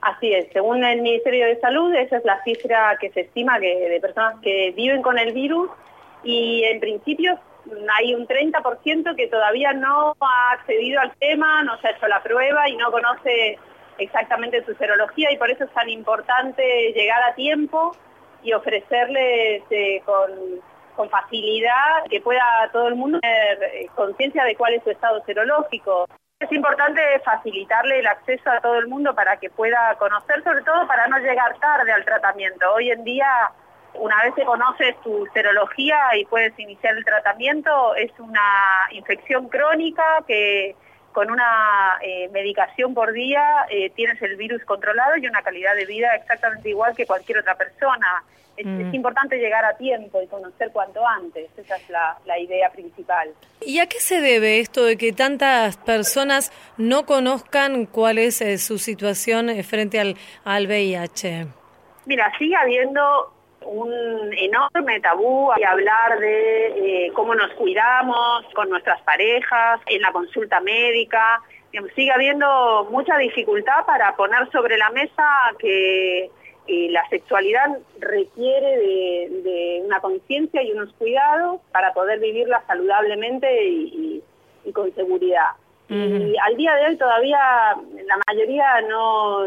Así 0.01 0.33
es, 0.33 0.49
según 0.53 0.85
el 0.85 1.01
Ministerio 1.01 1.47
de 1.47 1.59
Salud, 1.61 1.95
esa 1.95 2.19
es 2.19 2.25
la 2.25 2.43
cifra 2.45 2.97
que 3.01 3.11
se 3.11 3.23
estima 3.23 3.59
que 3.59 3.89
de 3.89 4.01
personas 4.01 4.37
que 4.43 4.73
viven 4.77 5.01
con 5.01 5.19
el 5.19 5.33
virus 5.33 5.71
y 6.23 6.63
en 6.65 6.81
principio 6.81 7.39
hay 7.97 8.15
un 8.15 8.27
30% 8.27 9.17
que 9.17 9.27
todavía 9.29 9.73
no 9.73 10.15
ha 10.21 10.53
accedido 10.53 11.01
al 11.01 11.15
tema, 11.17 11.63
no 11.63 11.79
se 11.81 11.89
ha 11.89 11.91
hecho 11.93 12.07
la 12.07 12.23
prueba 12.23 12.69
y 12.69 12.77
no 12.77 12.91
conoce 12.91 13.59
exactamente 13.99 14.65
su 14.65 14.75
serología 14.75 15.33
y 15.33 15.39
por 15.39 15.51
eso 15.51 15.65
es 15.65 15.73
tan 15.73 15.89
importante 15.89 16.93
llegar 16.93 17.23
a 17.23 17.35
tiempo 17.35 17.97
y 18.43 18.53
ofrecerles 18.53 19.63
eh, 19.71 20.03
con, 20.05 20.31
con 20.97 21.09
facilidad 21.11 22.05
que 22.11 22.21
pueda 22.21 22.45
todo 22.73 22.89
el 22.89 22.95
mundo 22.95 23.19
tener 23.21 23.63
eh, 23.63 23.87
conciencia 23.95 24.45
de 24.45 24.55
cuál 24.57 24.75
es 24.75 24.83
su 24.83 24.91
estado 24.91 25.23
serológico. 25.25 26.07
Es 26.41 26.51
importante 26.53 27.01
facilitarle 27.25 28.01
el 28.01 28.07
acceso 28.07 28.51
a 28.51 28.61
todo 28.61 28.79
el 28.79 28.89
mundo 28.89 29.15
para 29.15 29.39
que 29.39 29.49
pueda 29.51 29.95
conocer, 29.99 30.43
sobre 30.43 30.63
todo 30.63 30.87
para 30.87 31.07
no 31.07 31.19
llegar 31.19 31.59
tarde 31.59 31.93
al 31.93 32.05
tratamiento. 32.05 32.73
Hoy 32.75 32.91
en 32.91 33.05
día 33.05 33.51
Una 33.95 34.17
vez 34.25 34.35
que 34.35 34.45
conoces 34.45 35.01
tu 35.03 35.25
serología 35.33 35.97
y 36.17 36.25
puedes 36.25 36.59
iniciar 36.59 36.97
el 36.97 37.05
tratamiento, 37.05 37.95
es 37.95 38.11
una 38.19 38.89
infección 38.91 39.49
crónica 39.49 40.03
que 40.27 40.75
con 41.15 41.31
una 41.31 41.97
eh, 42.03 42.29
medicación 42.33 42.93
por 42.93 43.13
día 43.13 43.43
eh, 43.71 43.89
tienes 43.91 44.21
el 44.21 44.37
virus 44.37 44.63
controlado 44.65 45.17
y 45.17 45.27
una 45.27 45.43
calidad 45.43 45.75
de 45.77 45.87
vida 45.87 46.15
exactamente 46.17 46.69
igual 46.69 46.95
que 46.95 47.07
cualquier 47.07 47.39
otra 47.39 47.55
persona. 47.55 48.23
Es, 48.57 48.67
Mm. 48.67 48.81
es 48.83 48.95
importante 48.95 49.37
llegar 49.39 49.65
a 49.65 49.77
tiempo 49.77 50.21
y 50.23 50.27
conocer 50.29 50.71
cuanto 50.73 51.05
antes, 51.07 51.49
esa 51.57 51.77
es 51.77 51.89
la, 51.89 52.17
la 52.25 52.39
idea 52.39 52.71
principal. 52.71 53.31
¿Y 53.61 53.79
a 53.81 53.87
qué 53.89 53.99
se 53.99 54.21
debe 54.21 54.61
esto 54.61 54.85
de 54.85 54.97
que 54.97 55.13
tantas 55.13 55.77
personas 55.77 56.53
no 56.77 57.05
conozcan 57.05 57.87
cuál 57.87 58.19
es 58.19 58.41
eh, 58.41 58.59
su 58.59 58.79
situación 58.79 59.51
eh, 59.51 59.63
frente 59.65 59.99
al, 59.99 60.17
al 60.45 60.67
VIH? 60.69 61.47
Mira, 62.07 62.31
sigue 62.39 62.55
habiendo 62.55 63.34
un 63.67 64.33
enorme 64.37 65.01
tabú 65.01 65.51
y 65.57 65.63
hablar 65.65 66.19
de 66.19 67.07
eh, 67.07 67.13
cómo 67.15 67.35
nos 67.35 67.51
cuidamos 67.55 68.45
con 68.55 68.69
nuestras 68.71 69.01
parejas, 69.03 69.81
en 69.87 70.01
la 70.03 70.13
consulta 70.13 70.61
médica. 70.61 71.43
Sigue 71.97 72.13
habiendo 72.13 72.87
mucha 72.91 73.19
dificultad 73.19 73.85
para 73.87 74.15
poner 74.17 74.49
sobre 74.53 74.77
la 74.79 74.91
mesa 74.91 75.29
que 75.59 76.31
eh, 76.67 76.89
la 76.91 77.07
sexualidad 77.09 77.79
requiere 77.99 78.79
de, 78.79 79.29
de 79.43 79.83
una 79.85 80.01
conciencia 80.01 80.63
y 80.63 80.71
unos 80.73 80.93
cuidados 80.95 81.61
para 81.73 81.93
poder 81.93 82.21
vivirla 82.21 82.63
saludablemente 82.67 83.65
y, 83.67 83.83
y- 83.85 84.23
y 84.69 84.73
con 84.73 84.95
seguridad. 84.95 85.51
Y 85.91 86.37
al 86.39 86.57
día 86.57 86.75
de 86.77 86.87
hoy 86.87 86.97
todavía 86.97 87.39
la 88.07 88.19
mayoría 88.27 88.81
no, 88.89 89.45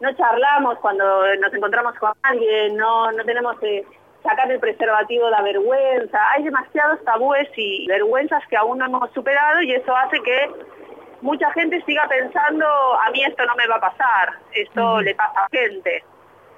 no 0.00 0.12
charlamos 0.14 0.78
cuando 0.78 1.04
nos 1.36 1.52
encontramos 1.54 1.94
con 1.98 2.12
alguien, 2.22 2.76
no, 2.76 3.10
no 3.12 3.24
tenemos 3.24 3.58
que 3.60 3.84
sacar 4.22 4.50
el 4.50 4.60
preservativo 4.60 5.30
da 5.30 5.42
vergüenza. 5.42 6.18
Hay 6.32 6.42
demasiados 6.42 7.02
tabúes 7.04 7.48
y 7.56 7.86
vergüenzas 7.86 8.42
que 8.48 8.56
aún 8.56 8.78
no 8.78 8.86
hemos 8.86 9.10
superado 9.12 9.62
y 9.62 9.72
eso 9.72 9.94
hace 9.96 10.20
que 10.22 10.50
mucha 11.22 11.50
gente 11.52 11.82
siga 11.84 12.06
pensando, 12.08 12.66
a 12.66 13.10
mí 13.10 13.22
esto 13.22 13.44
no 13.46 13.54
me 13.56 13.66
va 13.66 13.76
a 13.76 13.80
pasar, 13.80 14.34
esto 14.52 15.00
le 15.00 15.14
pasa 15.14 15.44
a 15.44 15.48
gente. 15.50 16.04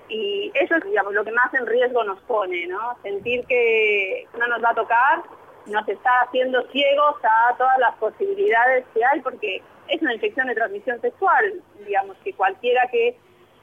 Y 0.09 0.51
eso 0.55 0.77
es, 0.77 0.85
digamos, 0.85 1.13
lo 1.13 1.23
que 1.23 1.33
más 1.33 1.53
en 1.53 1.67
riesgo 1.67 2.03
nos 2.03 2.19
pone, 2.23 2.67
¿no? 2.67 2.97
Sentir 3.03 3.45
que 3.47 4.27
no 4.39 4.47
nos 4.49 4.65
va 4.65 4.71
a 4.71 4.75
tocar 4.75 5.23
nos 5.69 5.89
está 5.89 6.21
haciendo 6.21 6.63
ciegos 6.71 7.17
a 7.23 7.55
todas 7.57 7.79
las 7.79 7.95
posibilidades 7.97 8.85
que 8.95 9.05
hay 9.05 9.21
porque 9.21 9.63
es 9.89 10.03
una 10.03 10.15
infección 10.15 10.47
de 10.49 10.55
transmisión 10.55 11.01
sexual, 11.01 11.63
digamos 11.87 12.17
que 12.25 12.33
cualquiera 12.33 12.89
que 12.91 13.17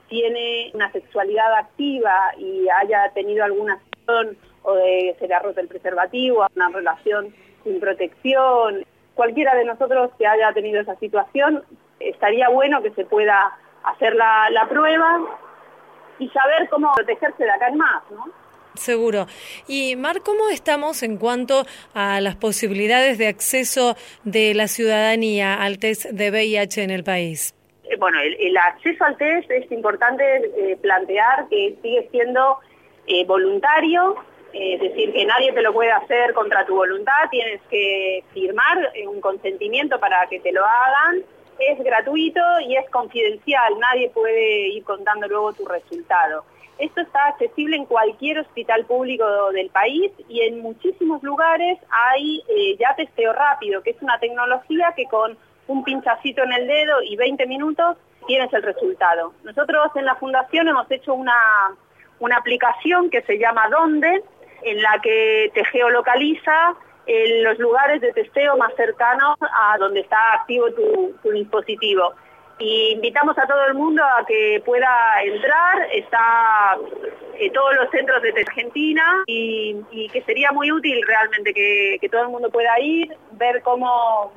tiene 0.08 0.72
una 0.74 0.92
sexualidad 0.92 1.54
activa 1.56 2.34
y 2.38 2.68
haya 2.70 3.12
tenido 3.14 3.44
alguna 3.44 3.74
acción 3.74 4.38
o 4.64 4.74
de 4.76 5.16
se 5.20 5.28
le 5.28 5.34
ha 5.34 5.40
roto 5.40 5.60
el 5.60 5.68
preservativo, 5.68 6.46
una 6.56 6.70
relación 6.70 7.34
sin 7.64 7.80
protección, 7.80 8.86
cualquiera 9.14 9.56
de 9.56 9.66
nosotros 9.66 10.12
que 10.18 10.28
haya 10.28 10.52
tenido 10.54 10.82
esa 10.82 10.96
situación, 10.98 11.64
estaría 12.00 12.50
bueno 12.50 12.82
que 12.82 12.92
se 12.92 13.06
pueda 13.06 13.58
hacer 13.84 14.16
la, 14.16 14.50
la 14.52 14.68
prueba 14.68 15.20
y 16.20 16.30
saber 16.30 16.70
cómo 16.70 16.94
protegerse 16.96 17.44
de 17.44 17.52
acá 17.52 17.70
en 17.70 17.78
más, 17.78 18.04
¿no? 18.12 18.26
Seguro. 18.76 19.28
Y 19.68 19.96
Mar, 19.96 20.22
¿cómo 20.22 20.50
estamos 20.50 21.02
en 21.02 21.18
cuanto 21.18 21.66
a 21.94 22.20
las 22.20 22.36
posibilidades 22.36 23.18
de 23.18 23.28
acceso 23.28 23.96
de 24.24 24.54
la 24.54 24.68
ciudadanía 24.68 25.56
al 25.56 25.80
test 25.80 26.06
de 26.06 26.30
VIH 26.30 26.84
en 26.84 26.92
el 26.92 27.04
país? 27.04 27.55
Eh, 27.90 27.98
Bueno, 27.98 28.20
el, 28.20 28.58
acceso 28.58 29.04
al 29.04 29.18
test 29.18 29.50
es 29.52 29.72
importante 29.72 30.24
eh, 30.58 30.78
plantear 30.82 31.48
que 31.50 31.78
sigue 31.82 32.08
siendo 32.12 32.60
eh, 33.08 33.26
voluntario, 33.26 34.16
eh, 34.54 34.76
es 34.76 34.82
decir, 34.82 35.14
que 35.14 35.26
nadie 35.26 35.52
te 35.52 35.62
lo 35.62 35.74
puede 35.74 35.92
hacer 35.92 36.34
contra 36.34 36.66
tu 36.66 36.76
voluntad, 36.76 37.30
tienes 37.30 37.62
que 37.70 38.24
firmar 38.34 38.92
eh, 38.94 39.08
un 39.08 39.22
consentimiento 39.22 40.00
para 40.00 40.26
que 40.28 40.40
te 40.40 40.52
lo 40.52 40.66
hagan, 40.66 41.24
es 41.60 41.78
gratuito 41.84 42.42
y 42.68 42.76
es 42.76 42.90
confidencial, 42.90 43.78
nadie 43.80 44.10
puede 44.10 44.70
ir 44.70 44.84
contando 44.84 45.28
luego 45.28 45.54
tu 45.54 45.66
resultado. 45.66 46.44
Esto 46.78 47.02
está 47.02 47.28
accesible 47.28 47.78
en 47.78 47.86
cualquier 47.86 48.40
hospital 48.40 48.86
público 48.86 49.52
del 49.54 49.70
país 49.70 50.12
y 50.28 50.42
en 50.42 50.60
muchísimos 50.62 51.24
lugares 51.24 51.80
hay 51.90 52.44
eh, 52.50 52.76
ya 52.78 52.94
testeo 52.96 53.32
rápido, 53.32 53.82
que 53.82 53.92
es 53.92 54.02
una 54.02 54.20
tecnología 54.20 54.94
que 54.96 55.06
con 55.06 55.38
un 55.68 55.84
pinchacito 55.84 56.44
en 56.44 56.54
el 56.54 56.68
dedo 56.68 57.02
y 57.04 57.16
20 57.16 57.46
minutos 57.48 57.98
tienes 58.28 58.52
el 58.54 58.64
resultado. 58.64 59.34
Nosotros 59.44 59.92
en 59.96 60.06
la 60.06 60.16
fundación 60.16 60.68
hemos 60.68 60.90
hecho 60.92 61.14
una, 61.14 61.76
una 62.20 62.38
aplicación 62.38 63.10
que 63.10 63.22
se 63.24 63.38
llama 63.38 63.68
Donde, 63.70 64.24
en 64.64 64.82
la 64.82 65.00
que 65.02 65.52
te 65.54 65.64
geolocaliza 65.66 66.76
en 67.08 67.44
los 67.44 67.60
lugares 67.60 68.02
de 68.02 68.14
testeo 68.14 68.58
más 68.58 68.74
cercanos 68.76 69.38
a 69.42 69.78
donde 69.78 70.00
está 70.00 70.34
activo 70.34 70.72
tu, 70.72 71.16
tu 71.22 71.32
dispositivo. 71.32 72.14
Y 72.58 72.94
invitamos 72.94 73.38
a 73.38 73.46
todo 73.46 73.66
el 73.66 73.74
mundo 73.74 74.02
a 74.02 74.26
que 74.26 74.62
pueda 74.66 75.22
entrar, 75.24 75.88
está 75.92 76.78
en 77.38 77.52
todos 77.52 77.76
los 77.76 77.90
centros 77.92 78.22
de 78.22 78.30
Argentina 78.30 79.24
y, 79.28 79.76
y 79.92 80.08
que 80.10 80.22
sería 80.22 80.52
muy 80.52 80.72
útil 80.72 81.02
realmente 81.06 81.54
que, 81.54 81.98
que 82.00 82.08
todo 82.08 82.22
el 82.22 82.30
mundo 82.30 82.50
pueda 82.50 82.80
ir, 82.80 83.14
ver 83.32 83.62
cómo 83.62 84.32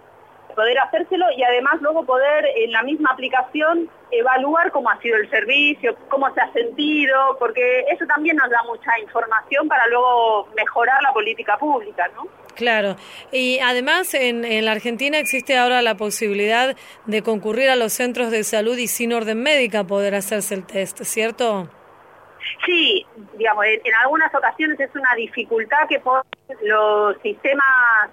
poder 0.59 0.77
hacérselo 0.81 1.27
y 1.37 1.43
además 1.45 1.81
luego 1.81 2.05
poder 2.05 2.45
en 2.57 2.73
la 2.73 2.83
misma 2.83 3.11
aplicación 3.13 3.89
evaluar 4.11 4.73
cómo 4.73 4.91
ha 4.91 5.01
sido 5.01 5.17
el 5.17 5.31
servicio, 5.31 5.95
cómo 6.09 6.35
se 6.35 6.41
ha 6.41 6.53
sentido, 6.53 7.37
porque 7.39 7.85
eso 7.93 8.05
también 8.07 8.37
nos 8.37 8.51
da 8.51 8.61
mucha 8.67 8.99
información 8.99 9.69
para 9.69 9.87
luego 9.87 10.49
mejorar 10.57 11.01
la 11.01 11.13
política 11.13 11.57
pública, 11.59 12.11
¿no? 12.17 12.27
Claro. 12.57 12.97
Y 13.31 13.61
además 13.61 14.13
en, 14.15 14.45
en 14.45 14.65
la 14.65 14.73
Argentina 14.73 15.21
existe 15.21 15.57
ahora 15.57 15.81
la 15.81 15.95
posibilidad 15.95 16.75
de 17.07 17.23
concurrir 17.23 17.71
a 17.71 17.77
los 17.77 17.93
centros 17.93 18.33
de 18.33 18.43
salud 18.43 18.77
y 18.79 18.89
sin 18.89 19.13
orden 19.13 19.41
médica 19.41 19.85
poder 19.85 20.17
hacerse 20.17 20.57
el 20.57 20.67
test, 20.67 21.05
¿cierto? 21.05 21.69
Sí, 22.67 23.07
digamos, 23.35 23.65
en, 23.65 23.81
en 23.85 23.95
algunas 24.03 24.35
ocasiones 24.35 24.81
es 24.81 24.91
una 24.97 25.15
dificultad 25.17 25.87
que 25.89 26.01
ponen 26.01 26.25
los 26.63 27.17
sistemas 27.23 28.11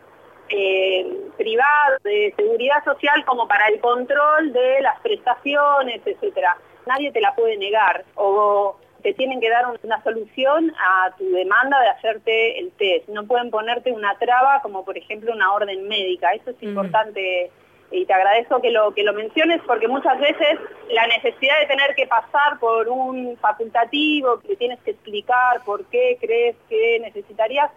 eh, 0.49 1.05
privados 1.37 2.01
de 2.03 2.33
seguridad 2.35 2.83
social 2.83 3.23
como 3.25 3.47
para 3.47 3.67
el 3.67 3.79
control 3.79 4.53
de 4.53 4.81
las 4.81 4.99
prestaciones, 5.01 6.01
etcétera. 6.05 6.55
Nadie 6.85 7.11
te 7.11 7.21
la 7.21 7.33
puede 7.35 7.57
negar 7.57 8.05
o 8.15 8.77
te 9.01 9.13
tienen 9.13 9.39
que 9.39 9.49
dar 9.49 9.67
un- 9.67 9.79
una 9.83 10.01
solución 10.03 10.73
a 10.79 11.11
tu 11.17 11.29
demanda 11.31 11.79
de 11.81 11.89
hacerte 11.89 12.59
el 12.59 12.71
test. 12.73 13.07
No 13.09 13.25
pueden 13.25 13.51
ponerte 13.51 13.91
una 13.91 14.17
traba 14.17 14.61
como 14.61 14.83
por 14.85 14.97
ejemplo 14.97 15.31
una 15.33 15.53
orden 15.53 15.87
médica. 15.87 16.33
Eso 16.33 16.51
es 16.51 16.57
importante 16.63 17.51
y 17.91 18.05
te 18.05 18.13
agradezco 18.13 18.61
que 18.61 18.71
lo 18.71 18.93
que 18.95 19.03
lo 19.03 19.13
menciones 19.13 19.61
porque 19.67 19.87
muchas 19.87 20.19
veces 20.19 20.59
la 20.89 21.05
necesidad 21.07 21.59
de 21.59 21.67
tener 21.67 21.93
que 21.95 22.07
pasar 22.07 22.59
por 22.59 22.87
un 22.89 23.37
facultativo 23.37 24.39
que 24.39 24.55
tienes 24.55 24.79
que 24.81 24.91
explicar 24.91 25.61
por 25.65 25.85
qué 25.85 26.17
crees 26.19 26.55
que 26.67 26.99
necesitarías 26.99 27.69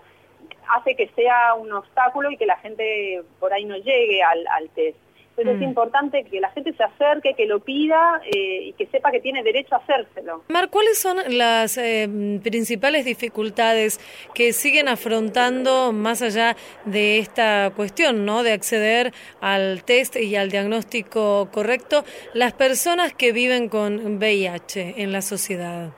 hace 0.77 0.95
que 0.97 1.09
sea 1.17 1.55
un 1.55 1.73
obstáculo 1.73 2.31
y 2.31 2.37
que 2.37 2.47
la 2.47 2.57
gente 2.59 3.23
por 3.41 3.53
ahí 3.53 3.65
no 3.65 3.77
llegue 3.77 4.23
al, 4.23 4.47
al 4.49 4.69
test. 4.71 4.99
Entonces 5.37 5.61
Mm. 5.61 5.63
es 5.63 5.69
importante 5.69 6.25
que 6.25 6.41
la 6.41 6.51
gente 6.51 6.73
se 6.73 6.83
acerque, 6.83 7.35
que 7.35 7.47
lo 7.47 7.61
pida 7.61 8.21
eh, 8.27 8.61
y 8.65 8.73
que 8.73 8.87
sepa 8.87 9.13
que 9.13 9.21
tiene 9.21 9.45
derecho 9.45 9.77
a 9.77 9.79
hacérselo. 9.79 10.43
Mar, 10.49 10.69
¿cuáles 10.69 10.99
son 10.99 11.17
las 11.29 11.79
eh, 11.79 12.09
principales 12.43 13.05
dificultades 13.05 14.01
que 14.35 14.53
siguen 14.53 14.89
afrontando 14.89 15.93
más 15.93 16.23
allá 16.23 16.57
de 16.87 17.19
esta 17.21 17.71
cuestión, 17.77 18.25
¿no? 18.25 18.43
De 18.43 18.51
acceder 18.53 19.13
al 19.41 19.85
test 19.85 20.17
y 20.17 20.35
al 20.35 20.51
diagnóstico 20.51 21.49
correcto 21.53 22.05
las 22.35 22.53
personas 22.53 23.13
que 23.13 23.31
viven 23.31 23.69
con 23.69 24.17
VIH 24.19 24.95
en 24.97 25.13
la 25.13 25.23
sociedad. 25.23 25.93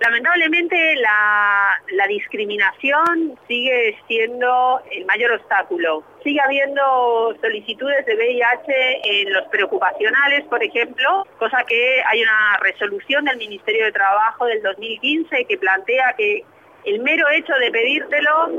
Lamentablemente 0.00 0.96
la, 0.96 1.78
discriminación 2.08 3.38
sigue 3.46 3.96
siendo 4.08 4.80
el 4.90 5.04
mayor 5.04 5.32
obstáculo. 5.32 6.02
Sigue 6.24 6.40
habiendo 6.40 7.36
solicitudes 7.40 8.04
de 8.06 8.16
VIH 8.16 9.00
en 9.04 9.32
los 9.32 9.46
preocupacionales, 9.48 10.44
por 10.46 10.62
ejemplo, 10.64 11.26
cosa 11.38 11.62
que 11.68 12.02
hay 12.06 12.22
una 12.22 12.56
resolución 12.62 13.26
del 13.26 13.36
Ministerio 13.36 13.84
de 13.84 13.92
Trabajo 13.92 14.46
del 14.46 14.62
2015 14.62 15.44
que 15.44 15.58
plantea 15.58 16.14
que 16.16 16.44
el 16.86 17.00
mero 17.00 17.28
hecho 17.30 17.52
de 17.54 17.70
pedírtelo 17.70 18.50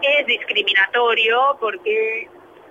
es 0.00 0.26
discriminatorio 0.26 1.58
porque 1.60 2.28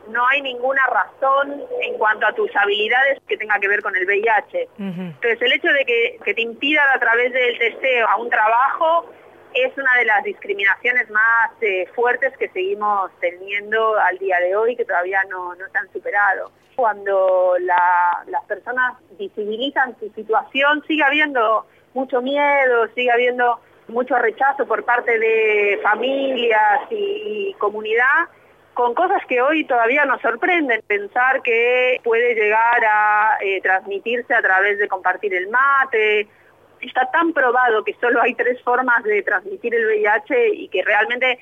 no 0.09 0.25
hay 0.27 0.41
ninguna 0.41 0.81
razón 0.87 1.63
en 1.81 1.97
cuanto 1.97 2.25
a 2.27 2.33
tus 2.33 2.53
habilidades 2.55 3.19
que 3.27 3.37
tenga 3.37 3.59
que 3.59 3.67
ver 3.67 3.81
con 3.81 3.95
el 3.95 4.05
VIH. 4.05 4.69
Entonces, 4.77 5.41
el 5.41 5.53
hecho 5.53 5.67
de 5.69 5.85
que, 5.85 6.19
que 6.23 6.33
te 6.33 6.41
impidan 6.41 6.87
a 6.95 6.99
través 6.99 7.31
del 7.33 7.57
testeo 7.57 8.07
a 8.07 8.17
un 8.17 8.29
trabajo 8.29 9.09
es 9.53 9.75
una 9.77 9.95
de 9.97 10.05
las 10.05 10.23
discriminaciones 10.23 11.09
más 11.09 11.51
eh, 11.61 11.87
fuertes 11.95 12.35
que 12.37 12.49
seguimos 12.49 13.09
teniendo 13.19 13.97
al 13.97 14.17
día 14.19 14.39
de 14.39 14.55
hoy, 14.55 14.75
que 14.75 14.85
todavía 14.85 15.23
no, 15.29 15.55
no 15.55 15.67
se 15.71 15.77
han 15.77 15.91
superado. 15.91 16.51
Cuando 16.75 17.55
la- 17.61 18.23
las 18.27 18.43
personas 18.45 18.93
visibilizan 19.17 19.97
su 19.99 20.09
situación, 20.13 20.83
sigue 20.87 21.03
habiendo 21.03 21.65
mucho 21.93 22.21
miedo, 22.21 22.87
sigue 22.93 23.11
habiendo 23.11 23.59
mucho 23.87 24.15
rechazo 24.19 24.67
por 24.67 24.83
parte 24.83 25.17
de 25.17 25.79
familias 25.81 26.81
y, 26.91 27.53
comunidad 27.57 28.27
con 28.77 28.93
cosas 28.93 29.25
que 29.25 29.41
hoy 29.41 29.65
todavía 29.65 30.05
nos 30.05 30.21
sorprenden. 30.21 30.83
Pensar 30.85 31.41
que 31.41 31.99
puede 32.03 32.35
llegar 32.35 32.85
a 32.85 33.37
eh, 33.41 33.59
transmitirse 33.61 34.35
a 34.35 34.41
través 34.43 34.77
de 34.77 34.87
compartir 34.87 35.33
el 35.33 35.49
mate. 35.49 36.27
Está 36.79 37.09
tan 37.09 37.33
probado 37.33 37.83
que 37.83 37.95
solo 37.99 38.21
hay 38.21 38.35
tres 38.35 38.61
formas 38.61 39.03
de 39.03 39.23
transmitir 39.23 39.73
el 39.73 39.83
VIH 39.83 40.49
y 40.53 40.67
que 40.67 40.83
realmente 40.83 41.39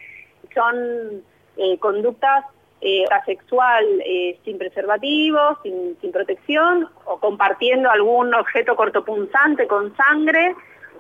son 0.54 1.24
eh, 1.58 1.78
conductas 1.80 2.46
eh, 2.80 3.04
eh, 3.04 4.40
sin 4.46 4.58
preservativo, 4.58 5.60
sin, 5.62 5.98
sin, 6.00 6.14
protección, 6.14 6.90
o 7.04 7.20
compartiendo 7.20 7.92
algún 7.92 8.34
objeto 8.34 8.78
cortopunzante 8.78 9.68
con 9.68 9.94
sangre, 9.98 10.56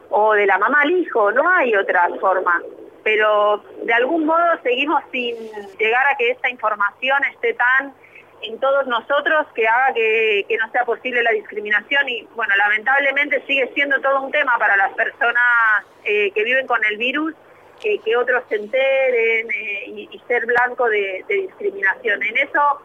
o 0.09 0.33
de 0.33 0.45
la 0.47 0.57
mamá 0.57 0.81
al 0.81 0.91
hijo, 0.91 1.31
no 1.31 1.49
hay 1.49 1.75
otra 1.75 2.09
forma. 2.19 2.61
Pero 3.05 3.63
de 3.83 3.93
algún 3.93 4.25
modo 4.25 4.59
seguimos 4.63 5.03
sin 5.11 5.35
llegar 5.77 6.07
a 6.07 6.17
que 6.17 6.31
esta 6.31 6.49
información 6.49 7.23
esté 7.25 7.53
tan 7.53 7.93
en 8.41 8.59
todos 8.59 8.87
nosotros 8.87 9.45
que 9.53 9.67
haga 9.67 9.93
que, 9.93 10.57
no 10.59 10.71
sea 10.71 10.85
posible 10.85 11.21
la 11.21 11.29
discriminación 11.31 12.09
y 12.09 12.27
bueno, 12.35 12.55
lamentablemente 12.55 13.43
sigue 13.45 13.71
siendo 13.75 14.01
todo 14.01 14.23
un 14.23 14.31
tema 14.31 14.57
para 14.57 14.75
las 14.75 14.91
personas 14.93 15.85
eh, 16.03 16.31
que 16.31 16.43
viven 16.43 16.65
con 16.65 16.83
el 16.83 16.97
virus 16.97 17.35
que, 17.79 18.17
otros 18.17 18.43
se 18.49 18.55
enteren 18.55 19.51
eh, 19.51 20.07
y, 20.11 20.21
ser 20.27 20.47
blanco 20.47 20.89
de, 20.89 21.23
discriminación. 21.27 22.23
En 22.23 22.37
eso, 22.37 22.81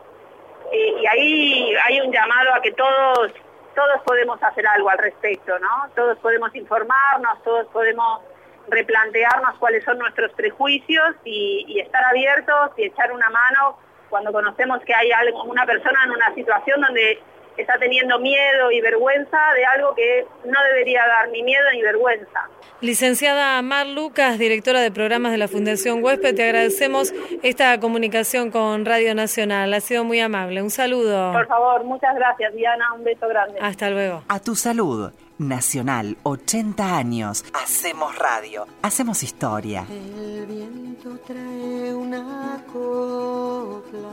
eh, 0.71 0.95
y 1.01 1.07
ahí 1.07 1.75
hay 1.87 2.01
un 2.03 2.13
llamado 2.13 2.53
a 2.55 2.61
que 2.61 2.73
todos, 2.73 3.33
todos 3.75 4.03
podemos 4.05 4.43
hacer 4.43 4.67
algo 4.67 4.91
al 4.91 4.99
respecto, 4.99 5.59
¿no? 5.59 5.89
Todos 5.95 6.19
podemos 6.19 6.55
informarnos, 6.55 7.43
todos 7.43 7.67
podemos 7.69 8.21
replantearnos 8.69 9.59
cuáles 9.59 9.85
son 9.85 9.99
nuestros 9.99 10.33
prejuicios 10.33 11.17
y, 11.25 11.65
y 11.69 11.81
estar 11.81 12.05
abiertos 12.05 12.71
y 12.77 12.85
echar 12.85 13.13
una 13.13 13.29
mano 13.31 13.79
cuando 14.09 14.33
conocemos 14.33 14.81
que 14.85 14.95
hay 14.95 15.11
una 15.47 15.65
persona 15.65 16.01
en 16.05 16.11
una 16.11 16.35
situación 16.35 16.81
donde 16.81 17.23
está 17.57 17.79
teniendo 17.79 18.19
miedo 18.19 18.71
y 18.71 18.81
vergüenza 18.81 19.39
de 19.55 19.65
algo 19.65 19.95
que 19.95 20.27
no 20.45 20.63
debería 20.73 21.07
dar 21.07 21.29
ni 21.31 21.43
miedo 21.43 21.65
ni 21.73 21.83
vergüenza. 21.83 22.49
Licenciada 22.81 23.61
Mar 23.63 23.87
Lucas, 23.87 24.39
directora 24.39 24.81
de 24.81 24.91
programas 24.91 25.33
de 25.33 25.39
la 25.39 25.49
Fundación 25.49 26.03
Huésped, 26.03 26.35
te 26.35 26.45
agradecemos 26.45 27.13
esta 27.43 27.79
comunicación 27.79 28.51
con 28.51 28.87
Radio 28.87 29.15
Nacional. 29.15 29.75
Ha 29.75 29.81
sido 29.81 30.05
muy 30.05 30.21
amable. 30.21 30.63
Un 30.63 30.71
saludo. 30.71 31.33
Por 31.33 31.47
favor, 31.47 31.85
muchas 31.85 32.15
gracias, 32.15 32.55
Diana. 32.55 32.95
Un 32.95 33.05
beso 33.05 33.29
grande. 33.29 33.59
Hasta 33.61 33.91
luego. 33.91 34.23
A 34.29 34.41
tu 34.41 34.55
salud. 34.55 35.13
Nacional, 35.41 36.19
80 36.23 36.97
años. 36.99 37.45
Hacemos 37.55 38.15
radio. 38.19 38.67
Hacemos 38.83 39.23
historia. 39.23 39.87
El 39.89 40.45
viento 40.45 41.19
trae 41.27 41.95
una 41.95 42.63
copla 42.71 44.11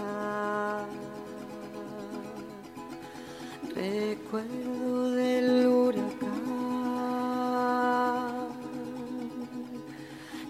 Recuerdo 3.75 5.11
del 5.11 5.67
huracán 5.67 6.07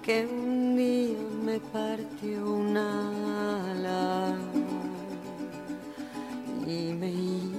que 0.04 0.28
un 0.28 0.78
día 0.78 1.18
me 1.44 1.60
partió 1.60 2.54
un 2.54 2.78
ala 2.78 4.38
y 6.68 6.94
me 6.94 7.57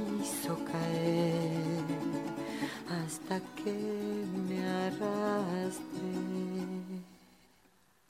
hasta 3.09 3.41
que 3.57 3.73
me 4.47 4.59
arrastré. 4.87 6.13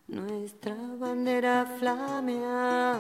Nuestra 0.09 0.75
bandera 0.99 1.55
flameaba 1.79 2.99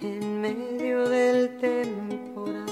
en 0.00 0.40
medio 0.40 1.08
del 1.08 1.58
temporal. 1.58 2.66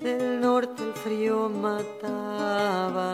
Del 0.00 0.38
norte 0.38 0.82
el 0.82 0.92
frío 0.92 1.48
mataba. 1.48 3.10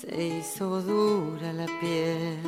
Se 0.00 0.10
hizo 0.26 0.80
dura 0.80 1.52
la 1.52 1.66
piel, 1.80 2.38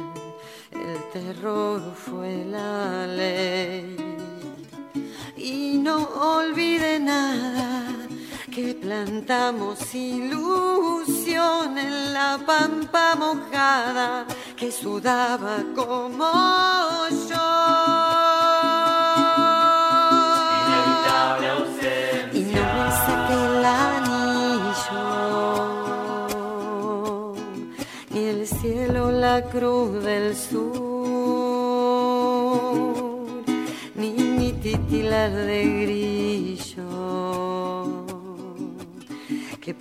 el 0.83 0.99
terror 1.13 1.81
fue 1.95 2.45
la 2.45 3.07
ley. 3.07 3.97
Y 5.37 5.79
no 5.79 5.97
olvide 6.37 6.99
nada 6.99 7.85
que 8.55 8.75
plantamos 8.75 9.95
ilusión 9.95 11.79
en 11.79 12.13
la 12.13 12.39
pampa 12.47 13.15
mojada 13.17 14.27
que 14.57 14.71
sudaba 14.71 15.57
como 15.75 16.31
yo. 17.31 17.49
Inevitable. 20.61 21.49
Y 22.35 22.41
no 22.55 22.65
me 22.77 22.87
saqué 23.05 23.37
el 23.51 23.65
anillo, 23.65 25.05
ni 28.11 28.23
el 28.35 28.41
cielo 28.47 29.03
la 29.11 29.37
cruz 29.53 30.05
del 30.05 30.37
sur, 30.37 30.62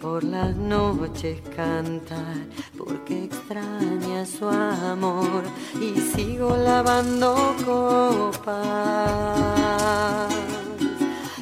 por 0.01 0.23
las 0.23 0.55
noches 0.55 1.39
cantar 1.55 2.47
porque 2.75 3.25
extraña 3.25 4.25
su 4.25 4.47
amor 4.47 5.43
y 5.79 5.99
sigo 5.99 6.57
lavando 6.57 7.55
copas. 7.63 8.57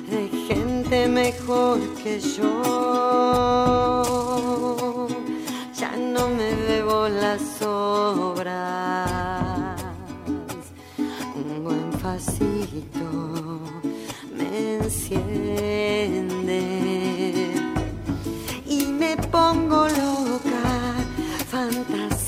De 0.09 0.27
gente 0.47 1.07
mejor 1.07 1.79
que 2.03 2.19
yo. 2.19 2.61
Ya 5.79 5.95
no 5.95 6.27
me 6.27 6.53
bebo 6.55 7.07
las 7.07 7.41
sobras, 7.59 8.51
un 11.35 11.63
buen 11.63 11.93
facito 11.93 13.48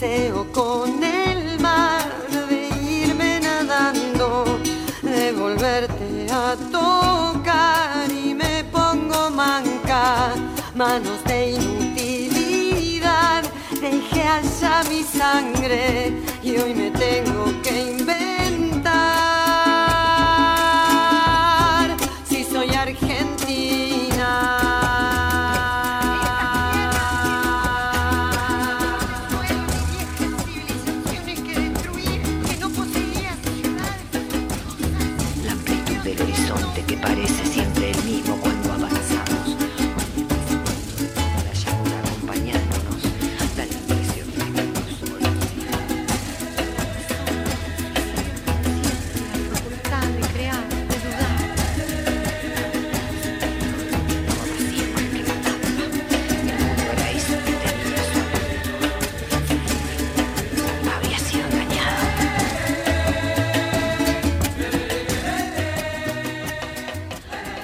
fantaseo 0.01 0.51
con 0.51 1.03
el 1.03 1.59
mar 1.59 2.09
de 2.49 2.69
irme 2.81 3.39
nadando, 3.39 4.59
de 5.03 5.31
volverte 5.31 6.27
a 6.31 6.55
tocar 6.71 8.09
y 8.09 8.33
me 8.33 8.63
pongo 8.65 9.29
manca, 9.29 10.33
manos 10.75 11.23
de 11.25 11.51
inutilidad, 11.51 13.43
dejé 13.79 14.23
allá 14.23 14.83
mi 14.89 15.03
sangre 15.03 16.13
y 16.43 16.57
hoy 16.57 16.73
me 16.73 16.89
tengo 16.91 17.45
que 17.61 18.00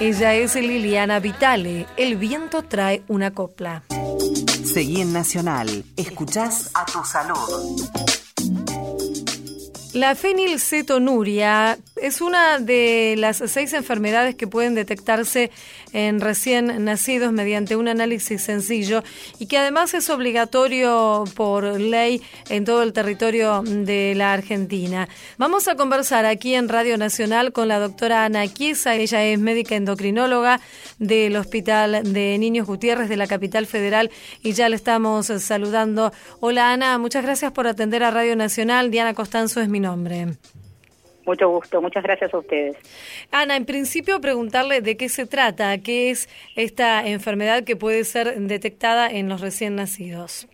Ella 0.10 0.34
es 0.36 0.56
Liliana 0.56 1.20
Vitale. 1.20 1.86
El 1.98 2.16
viento 2.16 2.64
trae 2.64 3.04
una 3.10 3.32
copla. 3.32 3.84
Seguí 4.64 5.02
en 5.02 5.12
Nacional. 5.12 5.84
Escuchás 5.98 6.72
a 6.76 6.86
tu 6.86 7.04
salud. 7.04 7.82
La 9.92 10.16
fenilcetonuria 10.16 11.78
Es 12.02 12.22
una 12.22 12.60
de 12.60 13.16
las 13.18 13.38
seis 13.48 13.74
enfermedades 13.74 14.36
que 14.36 14.48
pueden 14.48 14.76
detectarse 14.76 15.52
en 15.94 16.22
recién 16.22 16.86
nacidos 16.86 17.32
mediante 17.32 17.76
un 17.76 17.88
análisis 17.88 18.44
sencillo 18.44 19.04
y 19.40 19.48
que 19.48 19.58
además 19.58 19.94
es 19.94 20.10
obligatorio 20.10 21.24
por 21.36 21.64
ley 21.80 22.22
en 22.50 22.66
todo 22.66 22.84
el 22.84 22.94
territorio 22.94 23.64
de 23.64 24.14
la 24.16 24.34
Argentina. 24.34 25.08
Vamos 25.38 25.68
a 25.68 25.76
conversar 25.76 26.26
aquí 26.26 26.54
en 26.54 26.70
Radio 26.70 26.98
Nacional 26.98 27.52
con 27.52 27.68
la 27.68 27.80
doctora 27.80 28.26
Ana 28.26 28.48
Chiesa. 28.48 28.96
Ella 28.96 29.24
es 29.24 29.40
médica 29.40 29.76
endocrinóloga 29.76 30.60
del 31.00 31.36
Hospital 31.36 32.14
de 32.14 32.38
Niños 32.38 32.68
Gutiérrez 32.68 33.10
de 33.10 33.18
la 33.18 33.28
capital 33.28 33.66
federal 33.66 34.12
y 34.44 34.54
ya 34.54 34.70
le 34.70 34.76
estamos 34.76 35.28
saludando. 35.28 36.14
Hola 36.42 36.72
Ana, 36.72 36.98
muchas 36.98 37.24
gracias 37.24 37.52
por 37.52 37.68
atender 37.68 38.04
a 38.04 38.12
Radio 38.12 38.36
Nacional. 38.36 38.92
Diana 38.92 39.14
Costanzo 39.14 39.62
es 39.62 39.70
mi 39.70 39.80
nombre. 39.80 40.28
Mucho 41.28 41.50
gusto, 41.50 41.82
muchas 41.82 42.04
gracias 42.04 42.34
a 42.34 42.38
ustedes. 42.38 42.78
Ana, 43.32 43.58
en 43.58 43.66
principio 43.66 44.22
preguntarle 44.22 44.80
de 44.80 44.96
qué 44.96 45.10
se 45.10 45.28
trata, 45.28 45.78
qué 45.80 46.10
es 46.10 46.30
esta 46.56 47.06
enfermedad 47.06 47.66
que 47.66 47.76
puede 47.76 48.06
ser 48.06 48.40
detectada 48.40 49.12
en 49.12 49.28
los 49.28 49.42
recién 49.42 49.76
nacidos. 49.76 50.48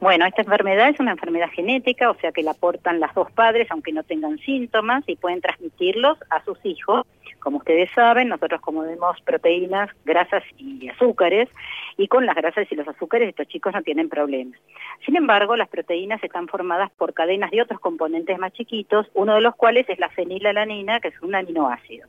Bueno, 0.00 0.26
esta 0.26 0.42
enfermedad 0.42 0.88
es 0.88 0.98
una 0.98 1.12
enfermedad 1.12 1.48
genética, 1.54 2.10
o 2.10 2.16
sea 2.16 2.32
que 2.32 2.42
la 2.42 2.50
aportan 2.50 2.98
las 2.98 3.14
dos 3.14 3.30
padres, 3.30 3.68
aunque 3.70 3.92
no 3.92 4.02
tengan 4.02 4.38
síntomas, 4.38 5.04
y 5.06 5.14
pueden 5.14 5.40
transmitirlos 5.40 6.18
a 6.30 6.44
sus 6.44 6.58
hijos. 6.64 7.06
Como 7.44 7.58
ustedes 7.58 7.90
saben, 7.94 8.28
nosotros 8.28 8.62
comemos 8.62 9.20
proteínas, 9.20 9.90
grasas 10.06 10.42
y 10.56 10.88
azúcares, 10.88 11.50
y 11.98 12.08
con 12.08 12.24
las 12.24 12.34
grasas 12.34 12.66
y 12.72 12.74
los 12.74 12.88
azúcares 12.88 13.28
estos 13.28 13.46
chicos 13.48 13.74
no 13.74 13.82
tienen 13.82 14.08
problemas. 14.08 14.58
Sin 15.04 15.14
embargo, 15.14 15.54
las 15.54 15.68
proteínas 15.68 16.24
están 16.24 16.48
formadas 16.48 16.90
por 16.92 17.12
cadenas 17.12 17.50
de 17.50 17.60
otros 17.60 17.80
componentes 17.80 18.38
más 18.38 18.54
chiquitos, 18.54 19.08
uno 19.12 19.34
de 19.34 19.42
los 19.42 19.54
cuales 19.56 19.86
es 19.90 19.98
la 19.98 20.08
fenilalanina, 20.08 21.00
que 21.00 21.08
es 21.08 21.20
un 21.20 21.34
aminoácido. 21.34 22.08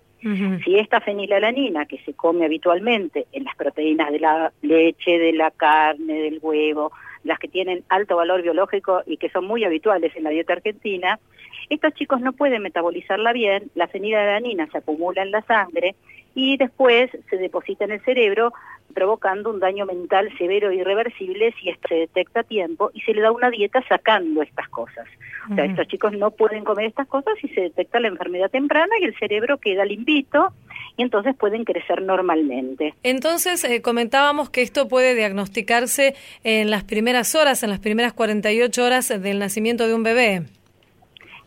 Si 0.63 0.79
esta 0.79 1.01
fenilalanina, 1.01 1.85
que 1.85 1.99
se 1.99 2.13
come 2.13 2.45
habitualmente 2.45 3.27
en 3.33 3.43
las 3.43 3.55
proteínas 3.57 4.11
de 4.13 4.19
la 4.19 4.53
leche, 4.61 5.19
de 5.19 5.33
la 5.33 5.51
carne, 5.51 6.13
del 6.13 6.39
huevo, 6.41 6.93
las 7.25 7.39
que 7.39 7.49
tienen 7.49 7.83
alto 7.89 8.15
valor 8.15 8.41
biológico 8.41 9.03
y 9.05 9.17
que 9.17 9.29
son 9.29 9.45
muy 9.45 9.65
habituales 9.65 10.15
en 10.15 10.23
la 10.23 10.29
dieta 10.29 10.53
argentina, 10.53 11.19
estos 11.69 11.93
chicos 11.93 12.21
no 12.21 12.33
pueden 12.33 12.61
metabolizarla 12.61 13.33
bien, 13.33 13.71
la 13.75 13.87
fenilalanina 13.87 14.67
se 14.67 14.77
acumula 14.77 15.23
en 15.23 15.31
la 15.31 15.41
sangre 15.43 15.95
y 16.35 16.57
después 16.57 17.09
se 17.29 17.37
deposita 17.37 17.85
en 17.85 17.91
el 17.91 18.01
cerebro 18.01 18.53
provocando 18.93 19.49
un 19.49 19.59
daño 19.59 19.85
mental 19.85 20.29
severo 20.37 20.69
e 20.69 20.75
irreversible 20.75 21.53
si 21.59 21.69
esto 21.69 21.87
se 21.89 21.95
detecta 21.95 22.41
a 22.41 22.43
tiempo 22.43 22.91
y 22.93 23.01
se 23.01 23.13
le 23.13 23.21
da 23.21 23.31
una 23.31 23.49
dieta 23.49 23.83
sacando 23.87 24.41
estas 24.41 24.69
cosas. 24.69 25.07
O 25.51 25.53
sea, 25.53 25.65
estos 25.65 25.87
chicos 25.87 26.13
no 26.13 26.31
pueden 26.31 26.63
comer 26.63 26.85
estas 26.85 27.07
cosas 27.07 27.35
y 27.43 27.49
se 27.49 27.61
detecta 27.61 27.99
la 27.99 28.07
enfermedad 28.07 28.49
temprana 28.49 28.93
y 28.99 29.05
el 29.05 29.15
cerebro 29.17 29.57
queda 29.59 29.85
limpito 29.85 30.53
y 30.97 31.03
entonces 31.03 31.35
pueden 31.35 31.65
crecer 31.65 32.01
normalmente. 32.01 32.95
Entonces, 33.03 33.63
eh, 33.63 33.81
comentábamos 33.81 34.49
que 34.49 34.61
esto 34.61 34.87
puede 34.87 35.13
diagnosticarse 35.13 36.15
en 36.43 36.71
las 36.71 36.83
primeras 36.83 37.35
horas, 37.35 37.63
en 37.63 37.69
las 37.69 37.79
primeras 37.79 38.13
48 38.13 38.83
horas 38.83 39.09
del 39.09 39.39
nacimiento 39.39 39.87
de 39.87 39.93
un 39.93 40.03
bebé. 40.03 40.43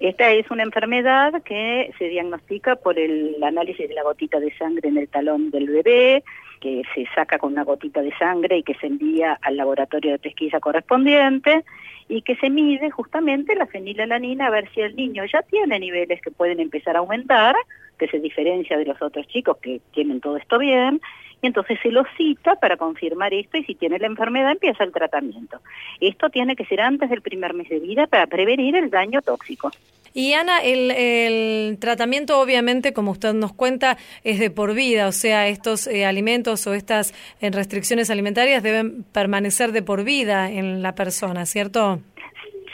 Esta 0.01 0.31
es 0.31 0.49
una 0.51 0.63
enfermedad 0.63 1.43
que 1.43 1.93
se 1.99 2.09
diagnostica 2.09 2.77
por 2.77 2.99
el 2.99 3.37
análisis 3.43 3.89
de 3.89 3.95
la 3.95 4.05
gotita 4.05 4.39
de 4.39 4.57
sangre 4.57 4.89
en 4.89 4.97
el 4.97 5.09
talón 5.09 5.51
del 5.51 5.67
bebé, 5.67 6.23
que 6.61 6.83
se 6.95 7.07
saca 7.15 7.39
con 7.39 7.53
una 7.53 7.65
gotita 7.65 8.01
de 8.01 8.17
sangre 8.17 8.59
y 8.59 8.63
que 8.63 8.75
se 8.75 8.87
envía 8.87 9.39
al 9.43 9.57
laboratorio 9.57 10.13
de 10.13 10.19
pesquisa 10.19 10.61
correspondiente 10.61 11.65
y 12.09 12.23
que 12.23 12.37
se 12.37 12.49
mide 12.49 12.91
justamente 12.91 13.57
la 13.57 13.67
fenilalanina 13.67 14.47
a 14.47 14.51
ver 14.51 14.69
si 14.73 14.81
el 14.81 14.95
niño 14.95 15.25
ya 15.25 15.43
tiene 15.43 15.79
niveles 15.81 16.21
que 16.23 16.31
pueden 16.31 16.61
empezar 16.61 16.97
a 16.97 17.01
aumentar, 17.01 17.57
que 17.99 18.09
se 18.09 18.21
diferencia 18.21 18.79
de 18.79 18.85
los 18.85 19.01
otros 19.03 19.27
chicos 19.29 19.59
que 19.59 19.81
tienen 19.93 20.21
todo 20.21 20.37
esto 20.37 20.59
bien, 20.59 21.01
y 21.43 21.47
entonces 21.47 21.79
se 21.83 21.91
lo 21.91 22.05
cita 22.17 22.57
para 22.57 22.77
confirmar 22.77 23.33
esto 23.33 23.59
y 23.59 23.65
si 23.65 23.75
tiene 23.75 23.99
la 23.99 24.07
enfermedad 24.07 24.53
empieza 24.53 24.85
el 24.85 24.93
tratamiento. 24.93 25.61
Esto 26.01 26.31
tiene 26.31 26.57
que 26.57 26.65
ser 26.65 26.81
antes 26.81 27.11
del 27.11 27.23
primer 27.23 27.55
mes 27.55 27.69
de 27.69 27.79
vida 27.79 28.07
para 28.07 28.27
prevenir 28.27 28.75
el 28.77 28.91
daño 28.91 29.23
tóxico. 29.23 29.71
Y 30.15 30.33
Ana, 30.33 30.63
el, 30.65 31.79
tratamiento 31.79 32.41
obviamente, 32.41 32.93
como 32.93 33.13
usted 33.13 33.35
nos 33.35 33.53
cuenta, 33.53 33.99
es 34.25 34.41
de 34.41 34.51
por 34.51 34.75
vida, 34.75 35.07
o 35.07 35.13
sea, 35.13 35.49
estos 35.49 35.87
eh, 35.87 36.07
alimentos 36.07 36.67
o 36.67 36.75
estas 36.75 37.15
eh, 37.41 37.51
restricciones 37.51 38.11
alimentarias 38.11 38.63
deben 38.63 39.05
permanecer 39.05 39.71
de 39.71 39.83
por 39.83 40.05
vida 40.05 40.51
en 40.51 40.83
la 40.83 40.95
persona, 40.95 41.47
¿cierto? 41.47 42.01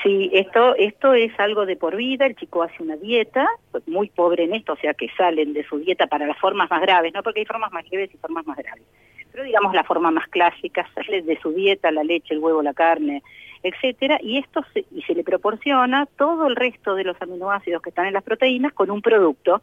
Sí, 0.05 0.31
esto, 0.35 0.75
esto 0.77 1.15
es 1.15 1.33
algo 1.41 1.65
de 1.65 1.77
por 1.77 1.97
vida, 1.97 2.27
el 2.27 2.37
chico 2.37 2.63
hace 2.63 2.83
una 2.83 2.95
dieta, 2.97 3.49
muy 3.87 4.11
pobre 4.11 4.45
en 4.45 4.55
esto, 4.55 4.75
o 4.75 4.77
sea 4.77 4.93
que 4.93 5.09
salen 5.17 5.55
de 5.55 5.65
su 5.65 5.79
dieta 5.79 6.07
para 6.07 6.27
las 6.27 6.39
formas 6.39 6.69
más 6.69 6.83
graves, 6.83 7.15
¿no? 7.15 7.23
Porque 7.23 7.41
hay 7.41 7.47
formas 7.47 7.73
más 7.73 7.91
leves 7.91 8.11
y 8.13 8.19
formas 8.19 8.47
más 8.47 8.59
graves. 8.59 8.85
Pero 9.33 9.45
digamos 9.45 9.73
la 9.73 9.83
forma 9.83 10.11
más 10.11 10.29
clásica, 10.29 10.87
sale 10.95 11.23
de 11.23 11.41
su 11.41 11.53
dieta 11.53 11.91
la 11.91 12.05
leche, 12.05 12.35
el 12.35 12.41
huevo, 12.41 12.61
la 12.61 12.75
carne, 12.75 13.23
etcétera, 13.63 14.19
y 14.23 14.37
esto 14.37 14.63
se, 14.75 14.85
y 14.95 15.01
se 15.05 15.15
le 15.15 15.25
proporciona 15.25 16.05
todo 16.19 16.49
el 16.49 16.57
resto 16.57 16.95
de 16.95 17.05
los 17.05 17.17
aminoácidos 17.23 17.81
que 17.81 17.89
están 17.89 18.05
en 18.05 18.13
las 18.13 18.25
proteínas 18.25 18.75
con 18.75 18.91
un 18.91 19.01
producto 19.01 19.63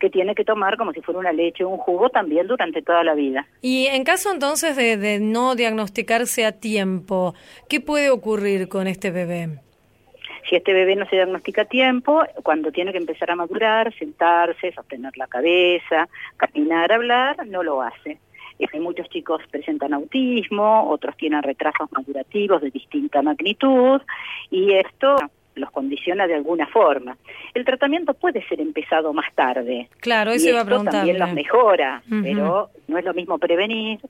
que 0.00 0.10
tiene 0.10 0.34
que 0.34 0.44
tomar 0.44 0.76
como 0.76 0.92
si 0.92 1.00
fuera 1.00 1.20
una 1.20 1.32
leche 1.32 1.62
o 1.62 1.68
un 1.68 1.78
jugo 1.78 2.10
también 2.10 2.48
durante 2.48 2.82
toda 2.82 3.04
la 3.04 3.14
vida. 3.14 3.46
Y 3.62 3.86
en 3.86 4.02
caso 4.02 4.32
entonces 4.32 4.74
de, 4.74 4.96
de 4.96 5.20
no 5.20 5.54
diagnosticarse 5.54 6.44
a 6.44 6.50
tiempo, 6.50 7.34
¿qué 7.68 7.80
puede 7.80 8.10
ocurrir 8.10 8.68
con 8.68 8.88
este 8.88 9.12
bebé? 9.12 9.60
Si 10.48 10.56
este 10.56 10.72
bebé 10.72 10.94
no 10.96 11.06
se 11.06 11.16
diagnostica 11.16 11.62
a 11.62 11.64
tiempo, 11.64 12.22
cuando 12.42 12.70
tiene 12.70 12.92
que 12.92 12.98
empezar 12.98 13.30
a 13.30 13.36
madurar, 13.36 13.92
sentarse, 13.94 14.72
sostener 14.72 15.16
la 15.16 15.26
cabeza, 15.26 16.08
caminar, 16.36 16.92
hablar, 16.92 17.46
no 17.46 17.62
lo 17.62 17.82
hace. 17.82 18.18
Hay 18.72 18.80
muchos 18.80 19.08
chicos 19.10 19.42
presentan 19.50 19.92
autismo, 19.92 20.88
otros 20.88 21.16
tienen 21.16 21.42
retrasos 21.42 21.90
madurativos 21.92 22.62
de 22.62 22.70
distinta 22.70 23.20
magnitud 23.22 24.00
y 24.50 24.72
esto 24.72 25.16
los 25.56 25.70
condiciona 25.70 26.26
de 26.26 26.34
alguna 26.34 26.66
forma. 26.66 27.16
El 27.54 27.64
tratamiento 27.64 28.14
puede 28.14 28.46
ser 28.46 28.60
empezado 28.60 29.12
más 29.12 29.32
tarde. 29.34 29.88
Claro, 30.00 30.30
eso 30.30 30.46
y 30.46 30.50
iba 30.50 30.60
a 30.60 30.64
preguntar. 30.64 30.94
También 30.94 31.18
los 31.18 31.32
mejora, 31.32 32.02
pero 32.08 32.70
no 32.88 32.98
es 32.98 33.04
lo 33.04 33.14
mismo 33.14 33.38
prevenir 33.38 34.00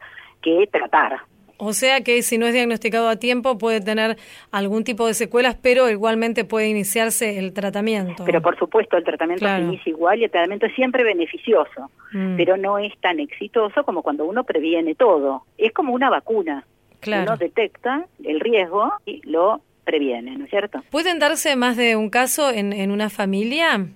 que 0.43 0.69
tratar. 0.71 1.21
O 1.59 1.73
sea 1.73 2.03
que 2.03 2.23
si 2.23 2.39
no 2.39 2.47
es 2.47 2.53
diagnosticado 2.53 3.09
a 3.09 3.17
tiempo 3.17 3.59
puede 3.59 3.81
tener 3.81 4.17
algún 4.51 4.85
tipo 4.85 5.07
de 5.07 5.15
secuelas, 5.15 5.57
pero 5.61 5.89
igualmente 5.91 6.45
puede 6.45 6.69
iniciarse 6.69 7.39
el 7.39 7.53
tratamiento. 7.53 8.25
Pero 8.25 8.43
por 8.43 8.59
supuesto 8.59 8.97
el 8.97 9.05
tratamiento 9.05 9.47
se 9.47 9.61
inicia 9.61 9.91
igual 9.91 10.21
y 10.21 10.25
el 10.25 10.31
tratamiento 10.31 10.67
es 10.67 10.75
siempre 10.75 11.05
beneficioso, 11.05 11.91
mm. 12.13 12.37
pero 12.37 12.57
no 12.57 12.79
es 12.79 12.93
tan 13.01 13.21
exitoso 13.21 13.85
como 13.85 14.03
cuando 14.03 14.25
uno 14.25 14.45
previene 14.45 14.95
todo. 14.95 15.45
Es 15.57 15.73
como 15.73 15.93
una 15.95 16.11
vacuna. 16.11 16.65
Claro. 17.01 17.25
Uno 17.25 17.37
detecta 17.37 18.07
el 18.25 18.41
riesgo 18.41 18.93
y 19.05 19.21
lo 19.29 19.61
previene, 19.85 20.37
¿no 20.37 20.45
es 20.45 20.51
cierto? 20.51 20.83
¿Pueden 20.91 21.19
darse 21.19 21.57
más 21.57 21.77
de 21.77 21.97
un 21.97 22.11
caso 22.11 22.51
en, 22.51 22.73
en 22.73 22.91
una 22.91 23.09
familia? 23.09 23.87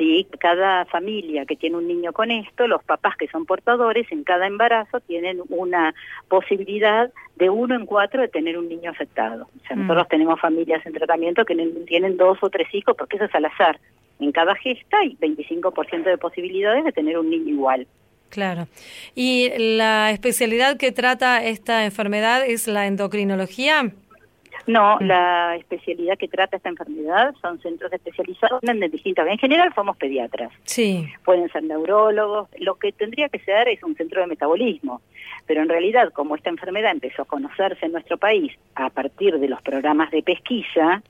Sí, 0.00 0.26
cada 0.38 0.86
familia 0.86 1.44
que 1.44 1.56
tiene 1.56 1.76
un 1.76 1.86
niño 1.86 2.14
con 2.14 2.30
esto, 2.30 2.66
los 2.66 2.82
papás 2.82 3.18
que 3.18 3.28
son 3.28 3.44
portadores, 3.44 4.10
en 4.10 4.24
cada 4.24 4.46
embarazo 4.46 5.00
tienen 5.00 5.42
una 5.50 5.94
posibilidad 6.26 7.12
de 7.36 7.50
uno 7.50 7.74
en 7.74 7.84
cuatro 7.84 8.22
de 8.22 8.28
tener 8.28 8.56
un 8.56 8.70
niño 8.70 8.90
afectado. 8.90 9.46
O 9.62 9.66
sea, 9.66 9.76
nosotros 9.76 10.08
tenemos 10.08 10.40
familias 10.40 10.86
en 10.86 10.94
tratamiento 10.94 11.44
que 11.44 11.54
tienen 11.86 12.16
dos 12.16 12.38
o 12.40 12.48
tres 12.48 12.74
hijos, 12.74 12.96
porque 12.96 13.16
eso 13.16 13.26
es 13.26 13.34
al 13.34 13.44
azar. 13.44 13.78
En 14.20 14.32
cada 14.32 14.54
gesta 14.54 14.96
hay 15.00 15.18
25% 15.20 16.04
de 16.04 16.16
posibilidades 16.16 16.82
de 16.82 16.92
tener 16.92 17.18
un 17.18 17.28
niño 17.28 17.50
igual. 17.50 17.86
Claro. 18.30 18.68
¿Y 19.14 19.50
la 19.58 20.12
especialidad 20.12 20.78
que 20.78 20.92
trata 20.92 21.44
esta 21.44 21.84
enfermedad 21.84 22.46
es 22.46 22.68
la 22.68 22.86
endocrinología? 22.86 23.92
No, 24.66 24.96
mm. 25.00 25.04
la 25.04 25.56
especialidad 25.56 26.18
que 26.18 26.28
trata 26.28 26.56
esta 26.56 26.68
enfermedad 26.68 27.34
son 27.40 27.60
centros 27.60 27.92
especializados 27.92 28.62
en 28.62 28.80
distintas. 28.90 29.26
En 29.26 29.38
general 29.38 29.72
somos 29.74 29.96
pediatras. 29.96 30.52
Sí. 30.64 31.08
Pueden 31.24 31.50
ser 31.50 31.64
neurólogos. 31.64 32.48
Lo 32.58 32.76
que 32.76 32.92
tendría 32.92 33.28
que 33.28 33.38
ser 33.40 33.68
es 33.68 33.82
un 33.82 33.96
centro 33.96 34.20
de 34.20 34.26
metabolismo. 34.26 35.00
Pero 35.46 35.62
en 35.62 35.68
realidad, 35.68 36.12
como 36.12 36.36
esta 36.36 36.50
enfermedad 36.50 36.92
empezó 36.92 37.22
a 37.22 37.24
conocerse 37.24 37.86
en 37.86 37.92
nuestro 37.92 38.18
país 38.18 38.52
a 38.74 38.90
partir 38.90 39.38
de 39.38 39.48
los 39.48 39.60
programas 39.62 40.10
de 40.10 40.22
pesquisa, 40.22 41.02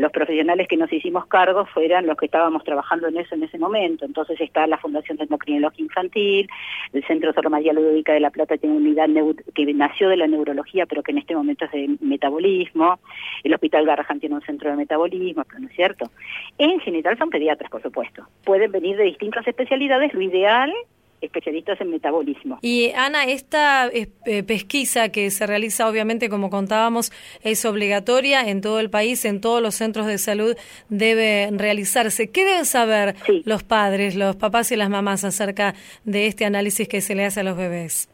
los 0.00 0.12
profesionales 0.12 0.66
que 0.66 0.78
nos 0.78 0.90
hicimos 0.90 1.26
cargo 1.26 1.66
fueran 1.66 2.06
los 2.06 2.16
que 2.16 2.24
estábamos 2.24 2.64
trabajando 2.64 3.08
en 3.08 3.18
eso 3.18 3.34
en 3.34 3.42
ese 3.42 3.58
momento. 3.58 4.06
Entonces 4.06 4.40
está 4.40 4.66
la 4.66 4.78
Fundación 4.78 5.18
de 5.18 5.24
Endocrinología 5.24 5.84
Infantil, 5.84 6.48
el 6.94 7.04
Centro 7.06 7.32
Sor 7.34 7.50
María 7.50 7.74
Ludovica 7.74 8.14
de 8.14 8.20
la 8.20 8.30
Plata 8.30 8.56
tiene 8.56 8.76
una 8.76 8.86
unidad 8.86 9.08
que 9.54 9.74
nació 9.74 10.08
de 10.08 10.16
la 10.16 10.26
neurología, 10.26 10.86
pero 10.86 11.02
que 11.02 11.12
en 11.12 11.18
este 11.18 11.36
momento 11.36 11.66
es 11.66 11.72
de 11.72 11.96
metabolismo, 12.00 12.98
el 13.44 13.52
Hospital 13.52 13.84
Garrahan 13.84 14.20
tiene 14.20 14.36
un 14.36 14.42
centro 14.42 14.70
de 14.70 14.76
metabolismo, 14.76 15.44
¿no 15.58 15.68
es 15.68 15.74
cierto? 15.74 16.10
En 16.56 16.80
general 16.80 17.18
son 17.18 17.28
pediatras, 17.28 17.70
por 17.70 17.82
supuesto. 17.82 18.26
Pueden 18.44 18.72
venir 18.72 18.96
de 18.96 19.04
distintas 19.04 19.46
especialidades, 19.46 20.14
lo 20.14 20.22
ideal 20.22 20.72
especialistas 21.20 21.80
en 21.80 21.90
metabolismo. 21.90 22.58
Y 22.62 22.92
Ana, 22.96 23.24
esta 23.24 23.88
eh, 23.88 24.42
pesquisa 24.42 25.10
que 25.10 25.30
se 25.30 25.46
realiza, 25.46 25.88
obviamente, 25.88 26.28
como 26.28 26.50
contábamos, 26.50 27.12
es 27.42 27.64
obligatoria 27.64 28.48
en 28.48 28.60
todo 28.60 28.80
el 28.80 28.90
país, 28.90 29.24
en 29.24 29.40
todos 29.40 29.62
los 29.62 29.74
centros 29.74 30.06
de 30.06 30.18
salud 30.18 30.56
debe 30.88 31.50
realizarse. 31.52 32.30
¿Qué 32.30 32.44
deben 32.44 32.64
saber 32.64 33.14
los 33.44 33.62
padres, 33.62 34.16
los 34.16 34.36
papás 34.36 34.72
y 34.72 34.76
las 34.76 34.90
mamás 34.90 35.24
acerca 35.24 35.74
de 36.04 36.26
este 36.26 36.44
análisis 36.44 36.88
que 36.88 37.00
se 37.00 37.14
le 37.14 37.24
hace 37.24 37.40
a 37.40 37.44
los 37.44 37.56
bebés? 37.56 38.08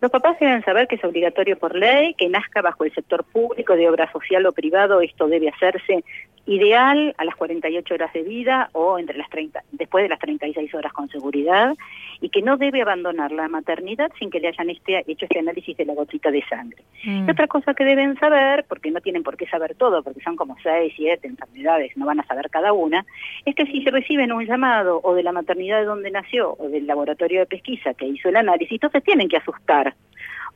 Los 0.00 0.10
papás 0.10 0.38
deben 0.38 0.62
saber 0.62 0.88
que 0.88 0.96
es 0.96 1.04
obligatorio 1.04 1.58
por 1.58 1.74
ley, 1.74 2.14
que 2.14 2.28
nazca 2.28 2.60
bajo 2.60 2.84
el 2.84 2.92
sector 2.92 3.24
público 3.24 3.74
de 3.76 3.88
obra 3.88 4.10
social 4.12 4.44
o 4.46 4.52
privado, 4.52 5.00
esto 5.00 5.26
debe 5.26 5.48
hacerse 5.48 6.04
ideal 6.46 7.14
a 7.18 7.24
las 7.24 7.34
48 7.34 7.94
horas 7.94 8.12
de 8.12 8.22
vida 8.22 8.70
o 8.72 8.98
entre 8.98 9.18
las 9.18 9.28
30, 9.30 9.62
después 9.72 10.04
de 10.04 10.08
las 10.08 10.18
36 10.20 10.72
horas 10.74 10.92
con 10.92 11.08
seguridad 11.08 11.74
y 12.20 12.30
que 12.30 12.40
no 12.40 12.56
debe 12.56 12.82
abandonar 12.82 13.32
la 13.32 13.48
maternidad 13.48 14.10
sin 14.18 14.30
que 14.30 14.40
le 14.40 14.48
hayan 14.48 14.70
este, 14.70 15.04
hecho 15.10 15.26
este 15.26 15.40
análisis 15.40 15.76
de 15.76 15.84
la 15.84 15.94
gotita 15.94 16.30
de 16.30 16.42
sangre. 16.48 16.82
Mm. 17.04 17.28
Y 17.28 17.30
otra 17.30 17.46
cosa 17.48 17.74
que 17.74 17.84
deben 17.84 18.16
saber, 18.18 18.64
porque 18.68 18.90
no 18.90 19.00
tienen 19.00 19.22
por 19.22 19.36
qué 19.36 19.46
saber 19.46 19.74
todo, 19.74 20.02
porque 20.02 20.20
son 20.20 20.36
como 20.36 20.56
6, 20.62 20.92
7 20.96 21.26
enfermedades, 21.26 21.96
no 21.96 22.06
van 22.06 22.20
a 22.20 22.26
saber 22.26 22.48
cada 22.48 22.72
una, 22.72 23.04
es 23.44 23.54
que 23.54 23.66
si 23.66 23.82
se 23.82 23.90
reciben 23.90 24.32
un 24.32 24.46
llamado 24.46 25.00
o 25.02 25.14
de 25.14 25.22
la 25.22 25.32
maternidad 25.32 25.80
de 25.80 25.86
donde 25.86 26.10
nació 26.10 26.54
o 26.58 26.68
del 26.68 26.86
laboratorio 26.86 27.40
de 27.40 27.46
pesquisa 27.46 27.94
que 27.94 28.06
hizo 28.06 28.28
el 28.28 28.36
análisis, 28.36 28.72
entonces 28.72 29.02
tienen 29.02 29.28
que 29.28 29.36
asustar 29.36 29.94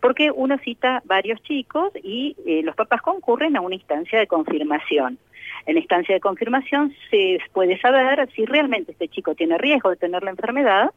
porque 0.00 0.30
uno 0.30 0.58
cita 0.58 1.02
varios 1.04 1.42
chicos 1.42 1.92
y 2.02 2.36
eh, 2.46 2.62
los 2.64 2.74
papás 2.74 3.02
concurren 3.02 3.56
a 3.56 3.60
una 3.60 3.74
instancia 3.74 4.18
de 4.18 4.26
confirmación. 4.26 5.18
En 5.66 5.76
instancia 5.76 6.14
de 6.14 6.20
confirmación 6.20 6.94
se 7.10 7.38
puede 7.52 7.78
saber 7.80 8.28
si 8.34 8.46
realmente 8.46 8.92
este 8.92 9.08
chico 9.08 9.34
tiene 9.34 9.58
riesgo 9.58 9.90
de 9.90 9.96
tener 9.96 10.22
la 10.22 10.30
enfermedad 10.30 10.90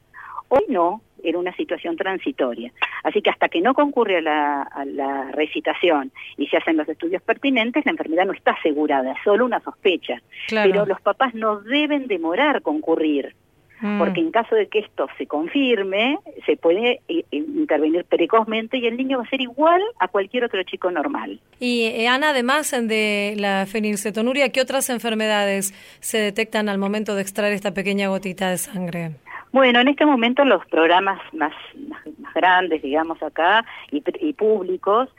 o 0.48 0.60
no 0.70 1.02
en 1.24 1.36
una 1.36 1.56
situación 1.56 1.96
transitoria. 1.96 2.72
Así 3.04 3.22
que 3.22 3.30
hasta 3.30 3.50
que 3.50 3.62
no 3.62 3.74
concurre 3.74 4.18
a 4.18 4.22
la, 4.22 4.62
a 4.64 4.86
la 4.86 5.32
recitación 5.32 6.12
y 6.38 6.48
se 6.48 6.58
hacen 6.58 6.78
los 6.78 6.88
estudios 6.88 7.22
pertinentes, 7.22 7.86
la 7.86 7.92
enfermedad 7.92 8.26
no 8.26 8.34
está 8.34 8.52
asegurada, 8.52 9.14
es 9.14 9.18
solo 9.24 9.46
una 9.46 9.60
sospecha. 9.62 10.22
Claro. 10.48 10.70
Pero 10.70 10.86
los 10.86 11.02
papás 11.02 11.34
no 11.34 11.60
deben 11.60 12.08
demorar 12.08 12.62
concurrir 12.62 13.36
Mm. 13.84 14.00
porque 14.00 14.22
en 14.22 14.32
caso 14.32 14.56
de 14.56 14.68
que 14.68 14.80
esto 14.80 15.08
se 15.18 15.28
confirme, 15.28 16.18
se 16.46 16.56
puede 16.56 17.02
eh, 17.10 17.26
intervenir 17.32 18.06
precozmente 18.06 18.78
y 18.78 18.88
el 18.88 18.96
niño 18.96 19.18
va 19.18 19.26
a 19.26 19.30
ser 19.30 19.42
igual 19.42 19.82
a 20.00 20.08
cualquier 20.08 20.46
otro 20.46 20.64
chico 20.64 20.90
normal. 20.90 21.42
Y 21.60 21.88
eh, 21.88 22.08
Ana, 22.08 22.30
además 22.30 22.72
de 22.72 23.34
la 23.38 23.66
fenilcetonuria, 23.66 24.54
¿qué 24.54 24.62
otras 24.62 24.90
enfermedades 24.90 25.74
se 26.00 26.18
detectan 26.18 26.70
al 26.70 26.78
momento 26.78 27.14
de 27.14 27.24
extraer 27.24 27.52
esta 27.52 27.74
pequeña 27.74 28.08
gotita 28.08 28.52
de 28.52 28.58
sangre? 28.58 29.12
Bueno, 29.52 29.82
en 29.82 29.90
este 29.90 30.06
momento 30.06 30.46
los 30.46 30.66
programas 30.68 31.20
más, 31.34 31.54
más, 31.74 32.00
más 32.20 32.34
grandes, 32.34 32.82
digamos 32.82 33.22
acá, 33.22 33.66
y, 33.92 34.02
y, 34.22 34.32
públicos, 34.32 35.10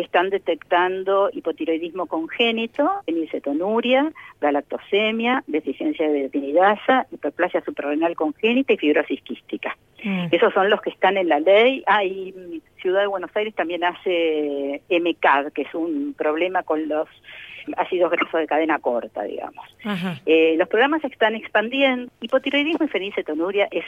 están 0.00 0.30
detectando 0.30 1.30
hipotiroidismo 1.32 2.06
congénito, 2.06 2.90
fenilcetonuria, 3.06 4.12
galactosemia, 4.40 5.42
deficiencia 5.46 6.08
de 6.08 6.20
biotinidasa, 6.20 7.06
hiperplasia 7.12 7.62
suprarrenal 7.62 8.14
congénita 8.16 8.72
y 8.72 8.76
fibrosis 8.76 9.22
quística. 9.22 9.76
Mm. 10.02 10.26
Esos 10.30 10.52
son 10.52 10.70
los 10.70 10.80
que 10.80 10.90
están 10.90 11.16
en 11.16 11.28
la 11.28 11.40
ley. 11.40 11.82
Ah, 11.86 12.04
y 12.04 12.62
Ciudad 12.80 13.00
de 13.00 13.06
Buenos 13.06 13.30
Aires 13.34 13.54
también 13.54 13.82
hace 13.84 14.82
MCAD, 14.90 15.52
que 15.52 15.62
es 15.62 15.74
un 15.74 16.14
problema 16.16 16.62
con 16.62 16.88
los 16.88 17.08
ácidos 17.76 18.10
grasos 18.10 18.40
de 18.40 18.46
cadena 18.46 18.78
corta, 18.78 19.22
digamos. 19.22 19.64
Eh, 20.26 20.54
los 20.58 20.68
programas 20.68 21.02
se 21.02 21.08
están 21.08 21.34
expandiendo. 21.34 22.10
Hipotiroidismo 22.20 22.84
y 22.84 22.88
fenilcetonuria 22.88 23.68
es 23.70 23.84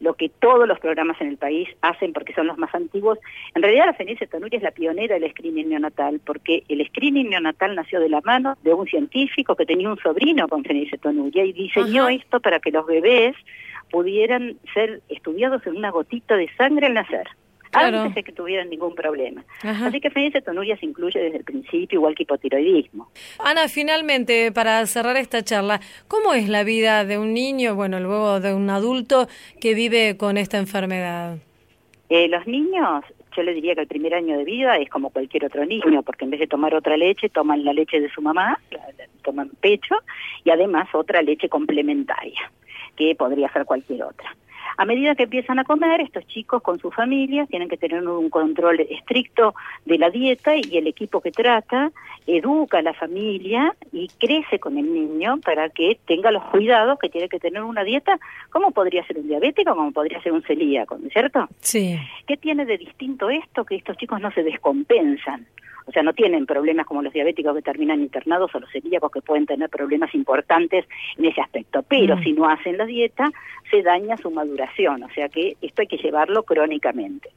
lo 0.00 0.14
que 0.14 0.28
todos 0.28 0.66
los 0.66 0.78
programas 0.80 1.20
en 1.20 1.28
el 1.28 1.36
país 1.36 1.68
hacen 1.82 2.12
porque 2.12 2.32
son 2.32 2.46
los 2.46 2.58
más 2.58 2.74
antiguos. 2.74 3.18
En 3.54 3.62
realidad 3.62 3.86
la 3.86 3.94
fenilcetonuria 3.94 4.56
es 4.56 4.62
la 4.62 4.70
pionera 4.70 5.18
del 5.18 5.30
screening 5.30 5.68
neonatal 5.68 6.20
porque 6.24 6.64
el 6.68 6.84
screening 6.86 7.30
neonatal 7.30 7.76
nació 7.76 8.00
de 8.00 8.08
la 8.08 8.20
mano 8.22 8.56
de 8.62 8.72
un 8.72 8.86
científico 8.86 9.54
que 9.54 9.66
tenía 9.66 9.90
un 9.90 9.98
sobrino 9.98 10.48
con 10.48 10.64
fenilcetonuria 10.64 11.44
y 11.44 11.52
diseñó 11.52 12.04
Ajá. 12.04 12.12
esto 12.12 12.40
para 12.40 12.60
que 12.60 12.70
los 12.70 12.86
bebés 12.86 13.36
pudieran 13.90 14.56
ser 14.72 15.02
estudiados 15.08 15.66
en 15.66 15.76
una 15.76 15.90
gotita 15.90 16.36
de 16.36 16.48
sangre 16.56 16.86
al 16.86 16.94
nacer. 16.94 17.28
Claro. 17.70 18.00
Antes 18.00 18.16
de 18.16 18.24
que 18.24 18.32
tuvieran 18.32 18.68
ningún 18.68 18.94
problema. 18.94 19.44
Ajá. 19.62 19.86
Así 19.86 20.00
que 20.00 20.10
fenilcetonuria 20.10 20.76
se 20.76 20.86
incluye 20.86 21.20
desde 21.20 21.38
el 21.38 21.44
principio, 21.44 21.98
igual 21.98 22.14
que 22.14 22.24
hipotiroidismo. 22.24 23.08
Ana, 23.38 23.68
finalmente, 23.68 24.50
para 24.50 24.84
cerrar 24.86 25.16
esta 25.16 25.44
charla, 25.44 25.80
¿cómo 26.08 26.34
es 26.34 26.48
la 26.48 26.64
vida 26.64 27.04
de 27.04 27.18
un 27.18 27.32
niño, 27.32 27.76
bueno, 27.76 28.00
luego 28.00 28.40
de 28.40 28.54
un 28.54 28.68
adulto 28.70 29.28
que 29.60 29.74
vive 29.74 30.16
con 30.16 30.36
esta 30.36 30.58
enfermedad? 30.58 31.38
Eh, 32.08 32.26
los 32.26 32.44
niños, 32.48 33.04
yo 33.36 33.42
les 33.44 33.54
diría 33.54 33.76
que 33.76 33.82
el 33.82 33.86
primer 33.86 34.14
año 34.14 34.36
de 34.36 34.44
vida 34.44 34.76
es 34.76 34.90
como 34.90 35.10
cualquier 35.10 35.44
otro 35.44 35.64
niño, 35.64 36.02
porque 36.02 36.24
en 36.24 36.32
vez 36.32 36.40
de 36.40 36.48
tomar 36.48 36.74
otra 36.74 36.96
leche, 36.96 37.28
toman 37.28 37.64
la 37.64 37.72
leche 37.72 38.00
de 38.00 38.10
su 38.10 38.20
mamá, 38.20 38.58
la, 38.72 38.80
la, 38.98 39.04
toman 39.22 39.48
pecho, 39.60 39.94
y 40.42 40.50
además 40.50 40.88
otra 40.92 41.22
leche 41.22 41.48
complementaria, 41.48 42.50
que 42.96 43.14
podría 43.14 43.48
ser 43.52 43.64
cualquier 43.64 44.02
otra. 44.02 44.34
A 44.76 44.84
medida 44.84 45.14
que 45.14 45.24
empiezan 45.24 45.58
a 45.58 45.64
comer, 45.64 46.00
estos 46.00 46.26
chicos 46.26 46.62
con 46.62 46.78
sus 46.78 46.94
familias 46.94 47.48
tienen 47.48 47.68
que 47.68 47.76
tener 47.76 48.06
un 48.06 48.30
control 48.30 48.80
estricto 48.80 49.54
de 49.84 49.98
la 49.98 50.10
dieta 50.10 50.54
y 50.56 50.76
el 50.76 50.86
equipo 50.86 51.20
que 51.20 51.30
trata 51.30 51.90
educa 52.26 52.78
a 52.78 52.82
la 52.82 52.94
familia 52.94 53.74
y 53.92 54.08
crece 54.18 54.58
con 54.58 54.78
el 54.78 54.92
niño 54.92 55.38
para 55.40 55.68
que 55.70 55.98
tenga 56.06 56.30
los 56.30 56.44
cuidados 56.44 56.98
que 56.98 57.08
tiene 57.08 57.28
que 57.28 57.38
tener 57.38 57.62
una 57.62 57.84
dieta, 57.84 58.18
como 58.50 58.70
podría 58.70 59.04
ser 59.06 59.18
un 59.18 59.28
diabético, 59.28 59.74
como 59.74 59.92
podría 59.92 60.22
ser 60.22 60.32
un 60.32 60.42
celíaco, 60.42 60.98
¿no 60.98 61.06
es 61.06 61.12
cierto? 61.12 61.48
Sí. 61.60 61.98
¿Qué 62.26 62.36
tiene 62.36 62.64
de 62.64 62.78
distinto 62.78 63.30
esto? 63.30 63.64
Que 63.64 63.76
estos 63.76 63.96
chicos 63.96 64.20
no 64.20 64.30
se 64.32 64.42
descompensan. 64.42 65.46
O 65.86 65.92
sea, 65.92 66.02
no 66.02 66.12
tienen 66.12 66.46
problemas 66.46 66.86
como 66.86 67.02
los 67.02 67.12
diabéticos 67.12 67.54
que 67.56 67.62
terminan 67.62 68.00
internados 68.00 68.54
o 68.54 68.60
los 68.60 68.70
celíacos 68.70 69.10
que 69.10 69.22
pueden 69.22 69.46
tener 69.46 69.68
problemas 69.68 70.14
importantes 70.14 70.84
en 71.16 71.24
ese 71.24 71.40
aspecto. 71.40 71.82
Pero 71.88 72.16
Mm. 72.16 72.22
si 72.22 72.32
no 72.32 72.48
hacen 72.48 72.78
la 72.78 72.86
dieta, 72.86 73.30
se 73.70 73.82
daña 73.82 74.16
su 74.16 74.30
maduración. 74.30 75.02
O 75.02 75.10
sea 75.10 75.28
que 75.28 75.56
esto 75.60 75.82
hay 75.82 75.88
que 75.88 75.96
llevarlo 75.96 76.42
crónicamente. 76.42 77.30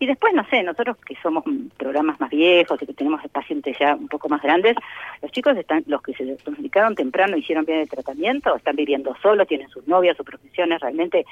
Y 0.00 0.06
después, 0.06 0.32
no 0.32 0.44
sé, 0.48 0.62
nosotros 0.62 0.96
que 1.04 1.16
somos 1.22 1.42
programas 1.76 2.20
más 2.20 2.30
viejos 2.30 2.80
y 2.80 2.86
que 2.86 2.94
tenemos 2.94 3.20
pacientes 3.32 3.76
ya 3.78 3.96
un 3.96 4.06
poco 4.06 4.28
más 4.28 4.40
grandes, 4.40 4.76
los 5.22 5.32
chicos 5.32 5.56
están, 5.56 5.82
los 5.86 6.02
que 6.02 6.14
se 6.14 6.24
diagnosticaron 6.24 6.94
temprano, 6.94 7.36
hicieron 7.36 7.64
bien 7.64 7.80
el 7.80 7.88
tratamiento, 7.88 8.54
están 8.54 8.76
viviendo 8.76 9.16
solos, 9.20 9.48
tienen 9.48 9.68
sus 9.70 9.86
novias, 9.88 10.16
sus 10.16 10.24
profesiones, 10.24 10.80
realmente 10.80 11.26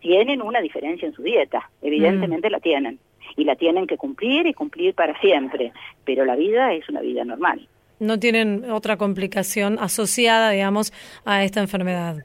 tienen 0.00 0.40
una 0.40 0.60
diferencia 0.60 1.06
en 1.08 1.14
su 1.14 1.22
dieta, 1.22 1.68
evidentemente 1.80 2.48
la 2.50 2.60
tienen. 2.60 2.98
Y 3.34 3.44
la 3.44 3.56
tienen 3.56 3.86
que 3.86 3.96
cumplir 3.96 4.46
y 4.46 4.52
cumplir 4.52 4.94
para 4.94 5.18
siempre, 5.20 5.72
pero 6.04 6.24
la 6.26 6.36
vida 6.36 6.74
es 6.74 6.86
una 6.88 7.00
vida 7.00 7.24
normal. 7.24 7.66
No 7.98 8.18
tienen 8.18 8.70
otra 8.70 8.98
complicación 8.98 9.78
asociada, 9.80 10.50
digamos, 10.50 10.92
a 11.24 11.44
esta 11.44 11.60
enfermedad. 11.60 12.24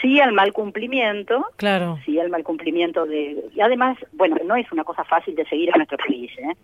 Sí 0.00 0.20
al 0.20 0.32
mal 0.32 0.52
cumplimiento, 0.52 1.46
Claro. 1.56 1.98
sí 2.04 2.18
al 2.18 2.30
mal 2.30 2.44
cumplimiento 2.44 3.06
de... 3.06 3.44
Y 3.54 3.60
además, 3.60 3.98
bueno, 4.12 4.36
no 4.44 4.56
es 4.56 4.70
una 4.72 4.84
cosa 4.84 5.04
fácil 5.04 5.34
de 5.34 5.44
seguir 5.46 5.70
en 5.70 5.76
nuestro 5.76 5.98
país, 5.98 6.30
¿eh? 6.38 6.54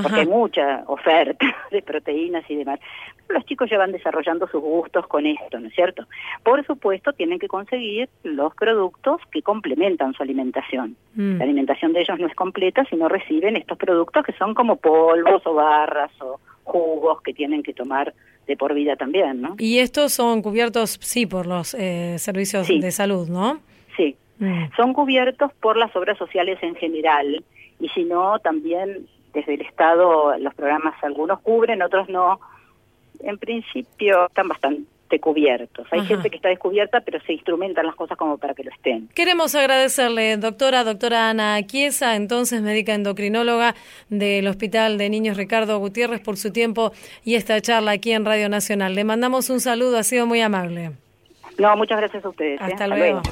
porque 0.00 0.20
hay 0.20 0.26
mucha 0.26 0.84
oferta 0.86 1.44
de 1.70 1.82
proteínas 1.82 2.48
y 2.48 2.56
demás. 2.56 2.80
Los 3.28 3.44
chicos 3.44 3.68
ya 3.70 3.78
van 3.78 3.92
desarrollando 3.92 4.46
sus 4.48 4.60
gustos 4.62 5.06
con 5.06 5.26
esto, 5.26 5.58
¿no 5.58 5.68
es 5.68 5.74
cierto? 5.74 6.06
Por 6.42 6.64
supuesto, 6.66 7.12
tienen 7.12 7.38
que 7.38 7.48
conseguir 7.48 8.08
los 8.22 8.54
productos 8.54 9.20
que 9.30 9.42
complementan 9.42 10.14
su 10.14 10.22
alimentación. 10.22 10.96
Mm. 11.14 11.38
La 11.38 11.44
alimentación 11.44 11.92
de 11.92 12.00
ellos 12.00 12.18
no 12.18 12.26
es 12.26 12.34
completa 12.34 12.84
si 12.86 12.96
no 12.96 13.08
reciben 13.08 13.56
estos 13.56 13.78
productos 13.78 14.24
que 14.24 14.32
son 14.32 14.54
como 14.54 14.76
polvos 14.76 15.42
o 15.46 15.54
barras 15.54 16.10
o 16.20 16.40
jugos 16.64 17.20
que 17.22 17.34
tienen 17.34 17.62
que 17.62 17.74
tomar 17.74 18.14
de 18.46 18.56
por 18.56 18.74
vida 18.74 18.96
también, 18.96 19.40
¿no? 19.40 19.54
Y 19.58 19.78
estos 19.78 20.12
son 20.12 20.42
cubiertos, 20.42 20.98
sí, 21.00 21.26
por 21.26 21.46
los 21.46 21.74
eh, 21.74 22.16
servicios 22.18 22.66
Sí. 22.66 22.80
de 22.80 22.90
salud, 22.90 23.28
¿no? 23.28 23.60
Sí, 23.96 24.16
Mm. 24.38 24.70
son 24.76 24.92
cubiertos 24.92 25.52
por 25.60 25.76
las 25.76 25.94
obras 25.94 26.18
sociales 26.18 26.58
en 26.62 26.74
general 26.74 27.44
y 27.78 27.88
si 27.90 28.04
no, 28.04 28.38
también 28.40 29.06
desde 29.32 29.54
el 29.54 29.60
Estado 29.60 30.36
los 30.38 30.52
programas 30.54 30.94
algunos 31.02 31.40
cubren, 31.40 31.80
otros 31.82 32.08
no. 32.08 32.40
En 33.20 33.38
principio 33.38 34.26
están 34.26 34.48
bastante 34.48 34.82
cubiertos. 35.20 35.86
Hay 35.90 36.00
Ajá. 36.00 36.08
gente 36.08 36.30
que 36.30 36.36
está 36.36 36.48
descubierta, 36.48 37.00
pero 37.00 37.20
se 37.22 37.32
instrumentan 37.32 37.86
las 37.86 37.94
cosas 37.94 38.16
como 38.16 38.38
para 38.38 38.54
que 38.54 38.64
lo 38.64 38.70
estén. 38.70 39.08
Queremos 39.14 39.54
agradecerle, 39.54 40.36
doctora, 40.36 40.84
doctora 40.84 41.30
Ana 41.30 41.60
Chiesa, 41.66 42.16
entonces 42.16 42.62
médica 42.62 42.94
endocrinóloga 42.94 43.74
del 44.08 44.46
Hospital 44.46 44.98
de 44.98 45.10
Niños 45.10 45.36
Ricardo 45.36 45.78
Gutiérrez, 45.78 46.20
por 46.20 46.36
su 46.36 46.52
tiempo 46.52 46.92
y 47.24 47.34
esta 47.34 47.60
charla 47.60 47.92
aquí 47.92 48.12
en 48.12 48.24
Radio 48.24 48.48
Nacional. 48.48 48.94
Le 48.94 49.04
mandamos 49.04 49.50
un 49.50 49.60
saludo, 49.60 49.98
ha 49.98 50.02
sido 50.02 50.26
muy 50.26 50.40
amable. 50.40 50.92
No, 51.58 51.76
muchas 51.76 51.98
gracias 51.98 52.24
a 52.24 52.28
ustedes. 52.28 52.60
¿eh? 52.60 52.64
Hasta 52.64 52.86
luego. 52.86 53.22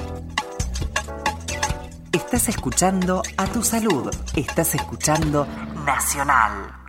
Estás 2.13 2.49
escuchando 2.49 3.21
a 3.37 3.45
tu 3.47 3.61
salud. 3.63 4.09
Estás 4.35 4.75
escuchando 4.75 5.47
Nacional. 5.85 6.81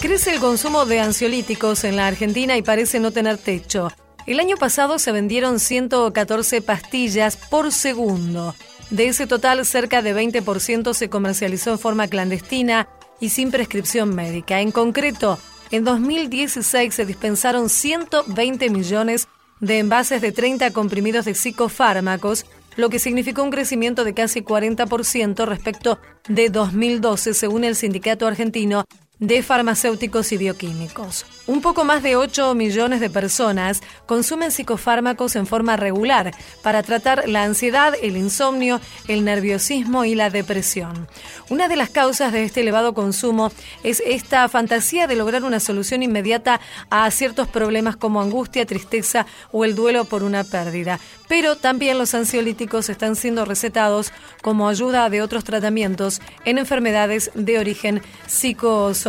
Crece 0.00 0.34
el 0.34 0.40
consumo 0.40 0.84
de 0.84 1.00
ansiolíticos 1.00 1.84
en 1.84 1.96
la 1.96 2.06
Argentina 2.06 2.56
y 2.56 2.62
parece 2.62 3.00
no 3.00 3.10
tener 3.10 3.38
techo. 3.38 3.88
El 4.26 4.40
año 4.40 4.56
pasado 4.56 4.98
se 4.98 5.12
vendieron 5.12 5.60
114 5.60 6.60
pastillas 6.60 7.36
por 7.36 7.70
segundo. 7.70 8.56
De 8.90 9.06
ese 9.06 9.28
total, 9.28 9.64
cerca 9.64 10.02
de 10.02 10.14
20% 10.16 10.94
se 10.94 11.08
comercializó 11.08 11.70
en 11.70 11.78
forma 11.78 12.08
clandestina 12.08 12.88
y 13.20 13.28
sin 13.28 13.52
prescripción 13.52 14.14
médica. 14.16 14.60
En 14.60 14.72
concreto, 14.72 15.38
en 15.70 15.84
2016 15.84 16.92
se 16.92 17.06
dispensaron 17.06 17.68
120 17.68 18.68
millones 18.70 19.28
de 19.60 19.78
envases 19.78 20.20
de 20.20 20.32
30 20.32 20.72
comprimidos 20.72 21.24
de 21.24 21.34
psicofármacos, 21.34 22.46
lo 22.76 22.90
que 22.90 22.98
significó 22.98 23.42
un 23.42 23.50
crecimiento 23.50 24.04
de 24.04 24.12
casi 24.12 24.42
40% 24.42 25.46
respecto 25.46 25.98
de 26.28 26.50
2012, 26.50 27.32
según 27.32 27.64
el 27.64 27.76
Sindicato 27.76 28.26
Argentino 28.26 28.84
de 29.18 29.42
farmacéuticos 29.42 30.30
y 30.32 30.36
bioquímicos. 30.36 31.24
Un 31.46 31.62
poco 31.62 31.84
más 31.84 32.02
de 32.02 32.16
8 32.16 32.54
millones 32.54 33.00
de 33.00 33.08
personas 33.08 33.80
consumen 34.04 34.50
psicofármacos 34.50 35.36
en 35.36 35.46
forma 35.46 35.76
regular 35.76 36.34
para 36.62 36.82
tratar 36.82 37.26
la 37.28 37.44
ansiedad, 37.44 37.94
el 38.02 38.16
insomnio, 38.16 38.80
el 39.08 39.24
nerviosismo 39.24 40.04
y 40.04 40.14
la 40.14 40.28
depresión. 40.28 41.08
Una 41.48 41.68
de 41.68 41.76
las 41.76 41.88
causas 41.88 42.32
de 42.32 42.44
este 42.44 42.60
elevado 42.60 42.92
consumo 42.92 43.52
es 43.84 44.02
esta 44.04 44.48
fantasía 44.48 45.06
de 45.06 45.16
lograr 45.16 45.44
una 45.44 45.60
solución 45.60 46.02
inmediata 46.02 46.60
a 46.90 47.10
ciertos 47.10 47.48
problemas 47.48 47.96
como 47.96 48.20
angustia, 48.20 48.66
tristeza 48.66 49.26
o 49.50 49.64
el 49.64 49.74
duelo 49.74 50.04
por 50.04 50.24
una 50.24 50.44
pérdida. 50.44 51.00
Pero 51.28 51.56
también 51.56 51.98
los 51.98 52.14
ansiolíticos 52.14 52.88
están 52.88 53.16
siendo 53.16 53.44
recetados 53.44 54.12
como 54.42 54.68
ayuda 54.68 55.08
de 55.08 55.22
otros 55.22 55.44
tratamientos 55.44 56.20
en 56.44 56.58
enfermedades 56.58 57.30
de 57.34 57.58
origen 57.58 58.02
psicosocial 58.26 59.05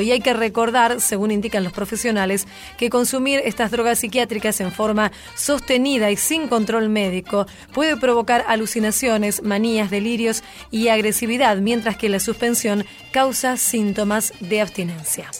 y 0.00 0.12
hay 0.12 0.20
que 0.20 0.32
recordar, 0.32 1.00
según 1.00 1.30
indican 1.30 1.64
los 1.64 1.72
profesionales, 1.72 2.46
que 2.78 2.88
consumir 2.88 3.42
estas 3.44 3.70
drogas 3.70 3.98
psiquiátricas 3.98 4.60
en 4.60 4.72
forma 4.72 5.12
sostenida 5.34 6.10
y 6.10 6.16
sin 6.16 6.48
control 6.48 6.88
médico 6.88 7.46
puede 7.72 7.96
provocar 7.96 8.44
alucinaciones, 8.48 9.42
manías, 9.42 9.90
delirios 9.90 10.42
y 10.70 10.88
agresividad, 10.88 11.58
mientras 11.58 11.96
que 11.96 12.08
la 12.08 12.20
suspensión 12.20 12.84
causa 13.12 13.56
síntomas 13.56 14.32
de 14.40 14.60
abstinencia. 14.60 15.30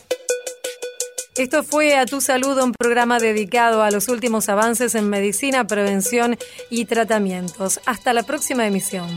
Esto 1.36 1.64
fue 1.64 1.96
A 1.96 2.06
Tu 2.06 2.20
Salud, 2.20 2.56
un 2.62 2.72
programa 2.72 3.18
dedicado 3.18 3.82
a 3.82 3.90
los 3.90 4.08
últimos 4.08 4.48
avances 4.48 4.94
en 4.94 5.08
medicina, 5.08 5.66
prevención 5.66 6.36
y 6.70 6.84
tratamientos. 6.84 7.80
Hasta 7.86 8.12
la 8.12 8.22
próxima 8.22 8.66
emisión. 8.66 9.08